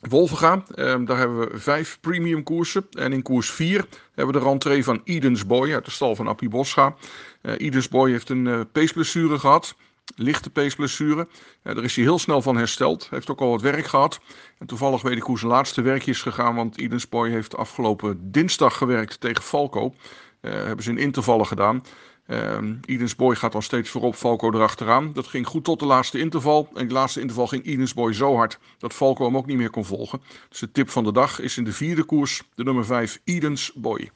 Wolvenga. 0.00 0.64
Ehm, 0.74 1.04
daar 1.04 1.18
hebben 1.18 1.38
we 1.38 1.58
vijf 1.58 1.98
premium 2.00 2.42
koersen. 2.42 2.86
En 2.90 3.12
in 3.12 3.22
koers 3.22 3.50
4 3.50 3.86
hebben 4.14 4.34
we 4.34 4.40
de 4.40 4.46
rentree 4.46 4.84
van 4.84 5.00
Edens 5.04 5.46
Boy 5.46 5.72
uit 5.72 5.84
de 5.84 5.90
stal 5.90 6.16
van 6.16 6.26
Appie 6.26 6.48
Boscha. 6.48 6.94
Edens 7.42 7.88
Boy 7.88 8.10
heeft 8.10 8.28
een 8.28 8.68
peesblessure 8.72 9.38
gehad. 9.38 9.74
Lichte 10.14 10.50
peesblessure. 10.50 11.28
Eh, 11.62 11.74
daar 11.74 11.84
is 11.84 11.96
hij 11.96 12.04
heel 12.04 12.18
snel 12.18 12.42
van 12.42 12.56
hersteld. 12.56 13.06
Heeft 13.10 13.30
ook 13.30 13.40
al 13.40 13.50
wat 13.50 13.60
werk 13.60 13.86
gehad. 13.86 14.20
En 14.58 14.66
toevallig 14.66 15.02
weet 15.02 15.16
ik 15.16 15.22
hoe 15.22 15.38
zijn 15.38 15.50
laatste 15.50 15.82
werkje 15.82 16.10
is 16.10 16.22
gegaan. 16.22 16.54
Want 16.54 16.78
Edens 16.78 17.08
Boy 17.08 17.30
heeft 17.30 17.56
afgelopen 17.56 18.32
dinsdag 18.32 18.76
gewerkt 18.76 19.20
tegen 19.20 19.42
Falco. 19.42 19.94
Eh, 20.40 20.52
hebben 20.52 20.84
ze 20.84 20.90
in 20.90 20.98
intervallen 20.98 21.46
gedaan. 21.46 21.82
Ehm 22.26 22.74
Edens 22.84 23.16
Boy 23.16 23.34
gaat 23.34 23.52
dan 23.52 23.62
steeds 23.62 23.90
voorop, 23.90 24.14
Falco 24.14 24.52
erachteraan. 24.52 25.12
Dat 25.12 25.26
ging 25.26 25.46
goed 25.46 25.64
tot 25.64 25.78
de 25.78 25.86
laatste 25.86 26.18
interval. 26.18 26.68
En 26.74 26.86
die 26.86 26.96
laatste 26.96 27.20
interval 27.20 27.46
ging 27.46 27.64
Edens 27.66 27.94
Boy 27.94 28.12
zo 28.12 28.36
hard 28.36 28.58
dat 28.78 28.92
Falco 28.92 29.24
hem 29.24 29.36
ook 29.36 29.46
niet 29.46 29.56
meer 29.56 29.70
kon 29.70 29.84
volgen. 29.84 30.22
Dus 30.48 30.58
de 30.58 30.72
tip 30.72 30.90
van 30.90 31.04
de 31.04 31.12
dag 31.12 31.40
is 31.40 31.56
in 31.56 31.64
de 31.64 31.72
vierde 31.72 32.04
koers 32.04 32.42
de 32.54 32.64
nummer 32.64 32.84
5 32.84 33.20
Edens 33.24 33.72
Boy. 33.74 34.10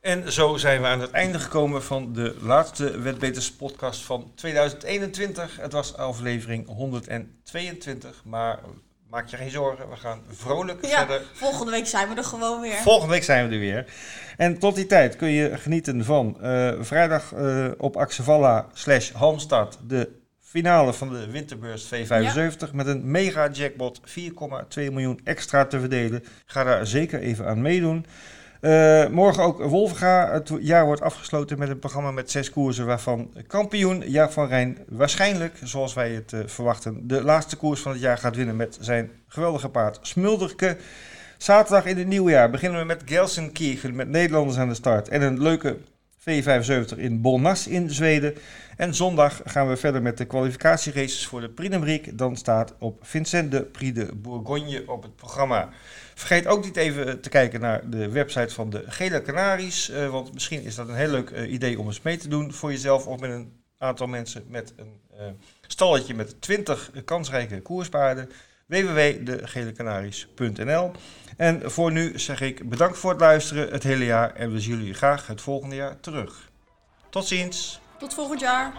En 0.00 0.32
zo 0.32 0.56
zijn 0.56 0.80
we 0.80 0.86
aan 0.86 1.00
het 1.00 1.10
einde 1.10 1.38
gekomen 1.38 1.82
van 1.82 2.12
de 2.12 2.36
laatste 2.40 3.00
Wetbeters 3.00 3.52
podcast 3.52 4.02
van 4.02 4.32
2021. 4.34 5.56
Het 5.60 5.72
was 5.72 5.96
aflevering 5.96 6.66
122, 6.66 8.22
maar 8.24 8.58
maak 9.10 9.28
je 9.28 9.36
geen 9.36 9.50
zorgen, 9.50 9.88
we 9.88 9.96
gaan 9.96 10.22
vrolijk 10.30 10.86
Ja, 10.86 10.98
verder. 10.98 11.22
volgende 11.32 11.72
week 11.72 11.86
zijn 11.86 12.08
we 12.08 12.14
er 12.14 12.24
gewoon 12.24 12.60
weer. 12.60 12.74
Volgende 12.74 13.12
week 13.12 13.24
zijn 13.24 13.48
we 13.48 13.54
er 13.54 13.60
weer. 13.60 13.92
En 14.36 14.58
tot 14.58 14.74
die 14.74 14.86
tijd 14.86 15.16
kun 15.16 15.28
je 15.28 15.58
genieten 15.58 16.04
van 16.04 16.40
eh, 16.40 16.72
vrijdag 16.80 17.32
eh, 17.32 17.66
op 17.76 17.96
Axevalla 17.96 18.66
slash 18.72 19.10
Halmstad 19.10 19.78
de 19.86 20.08
finale 20.40 20.92
van 20.92 21.08
de 21.08 21.30
Winterbeurs 21.30 21.86
V75 21.94 22.72
met 22.72 22.86
een 22.86 23.10
mega 23.10 23.48
jackpot 23.48 24.00
4,2 24.00 24.14
miljoen 24.74 25.20
extra 25.24 25.66
te 25.66 25.80
verdelen. 25.80 26.24
Ga 26.46 26.64
daar 26.64 26.86
zeker 26.86 27.20
even 27.20 27.46
aan 27.46 27.62
meedoen. 27.62 28.06
Eh, 28.60 29.06
morgen 29.06 29.42
ook 29.42 29.62
Wolvenga. 29.62 30.32
Het 30.32 30.50
jaar 30.60 30.84
wordt 30.84 31.00
afgesloten 31.00 31.58
met 31.58 31.68
een 31.68 31.78
programma 31.78 32.10
met 32.10 32.30
zes 32.30 32.50
koersen, 32.50 32.86
waarvan 32.86 33.32
kampioen 33.46 34.02
Jaap 34.06 34.30
van 34.30 34.48
Rijn 34.48 34.78
waarschijnlijk, 34.88 35.58
zoals 35.62 35.94
wij 35.94 36.10
het 36.10 36.32
eh, 36.32 36.40
verwachten, 36.46 37.06
de 37.08 37.22
laatste 37.22 37.56
koers 37.56 37.80
van 37.80 37.92
het 37.92 38.00
jaar 38.00 38.18
gaat 38.18 38.36
winnen 38.36 38.56
met 38.56 38.78
zijn 38.80 39.10
geweldige 39.28 39.68
paard 39.68 39.98
Smulderke. 40.02 40.76
Zaterdag 41.38 41.84
in 41.84 41.98
het 41.98 42.06
nieuwe 42.06 42.30
jaar 42.30 42.50
beginnen 42.50 42.80
we 42.80 42.86
met 42.86 43.02
Gelsenkirchen 43.04 43.94
met 43.94 44.08
Nederlanders 44.08 44.58
aan 44.58 44.68
de 44.68 44.74
start 44.74 45.08
en 45.08 45.22
een 45.22 45.42
leuke 45.42 45.76
V75 46.20 46.96
in 46.96 47.20
Bolnas 47.20 47.66
in 47.66 47.90
Zweden. 47.90 48.34
En 48.76 48.94
zondag 48.94 49.40
gaan 49.44 49.68
we 49.68 49.76
verder 49.76 50.02
met 50.02 50.18
de 50.18 50.24
kwalificatieraces 50.24 51.26
voor 51.26 51.40
de 51.40 51.48
Prix. 51.48 52.10
Dan 52.12 52.36
staat 52.36 52.74
op 52.78 52.98
Vincent 53.02 53.50
de 53.50 53.62
Prix 53.62 53.94
de 53.94 54.14
Bourgogne 54.14 54.82
op 54.86 55.02
het 55.02 55.16
programma. 55.16 55.68
Vergeet 56.14 56.46
ook 56.46 56.64
niet 56.64 56.76
even 56.76 57.20
te 57.20 57.28
kijken 57.28 57.60
naar 57.60 57.90
de 57.90 58.08
website 58.08 58.54
van 58.54 58.70
de 58.70 58.84
Gele 58.86 59.22
Canaries. 59.22 59.90
eh, 59.90 60.10
want 60.10 60.32
misschien 60.32 60.62
is 60.62 60.74
dat 60.74 60.88
een 60.88 60.94
heel 60.94 61.10
leuk 61.10 61.30
eh, 61.30 61.52
idee 61.52 61.78
om 61.78 61.86
eens 61.86 62.02
mee 62.02 62.16
te 62.16 62.28
doen 62.28 62.52
voor 62.52 62.70
jezelf 62.70 63.06
of 63.06 63.20
met 63.20 63.30
een 63.30 63.52
aantal 63.78 64.06
mensen 64.06 64.44
met 64.48 64.72
een 64.76 65.00
eh, 65.18 65.26
stalletje 65.66 66.14
met 66.14 66.40
20 66.40 66.90
kansrijke 67.04 67.60
koerspaarden. 67.60 68.30
www.degelecanaries.nl 68.70 70.92
En 71.36 71.70
voor 71.70 71.92
nu 71.92 72.18
zeg 72.18 72.40
ik 72.40 72.68
bedankt 72.68 72.98
voor 72.98 73.10
het 73.10 73.20
luisteren 73.20 73.72
het 73.72 73.82
hele 73.82 74.04
jaar 74.04 74.34
en 74.34 74.52
we 74.52 74.60
zien 74.60 74.78
jullie 74.78 74.94
graag 74.94 75.26
het 75.26 75.40
volgende 75.40 75.76
jaar 75.76 76.00
terug. 76.00 76.50
Tot 77.08 77.26
ziens! 77.26 77.80
Tot 77.98 78.14
volgend 78.14 78.40
jaar. 78.40 78.72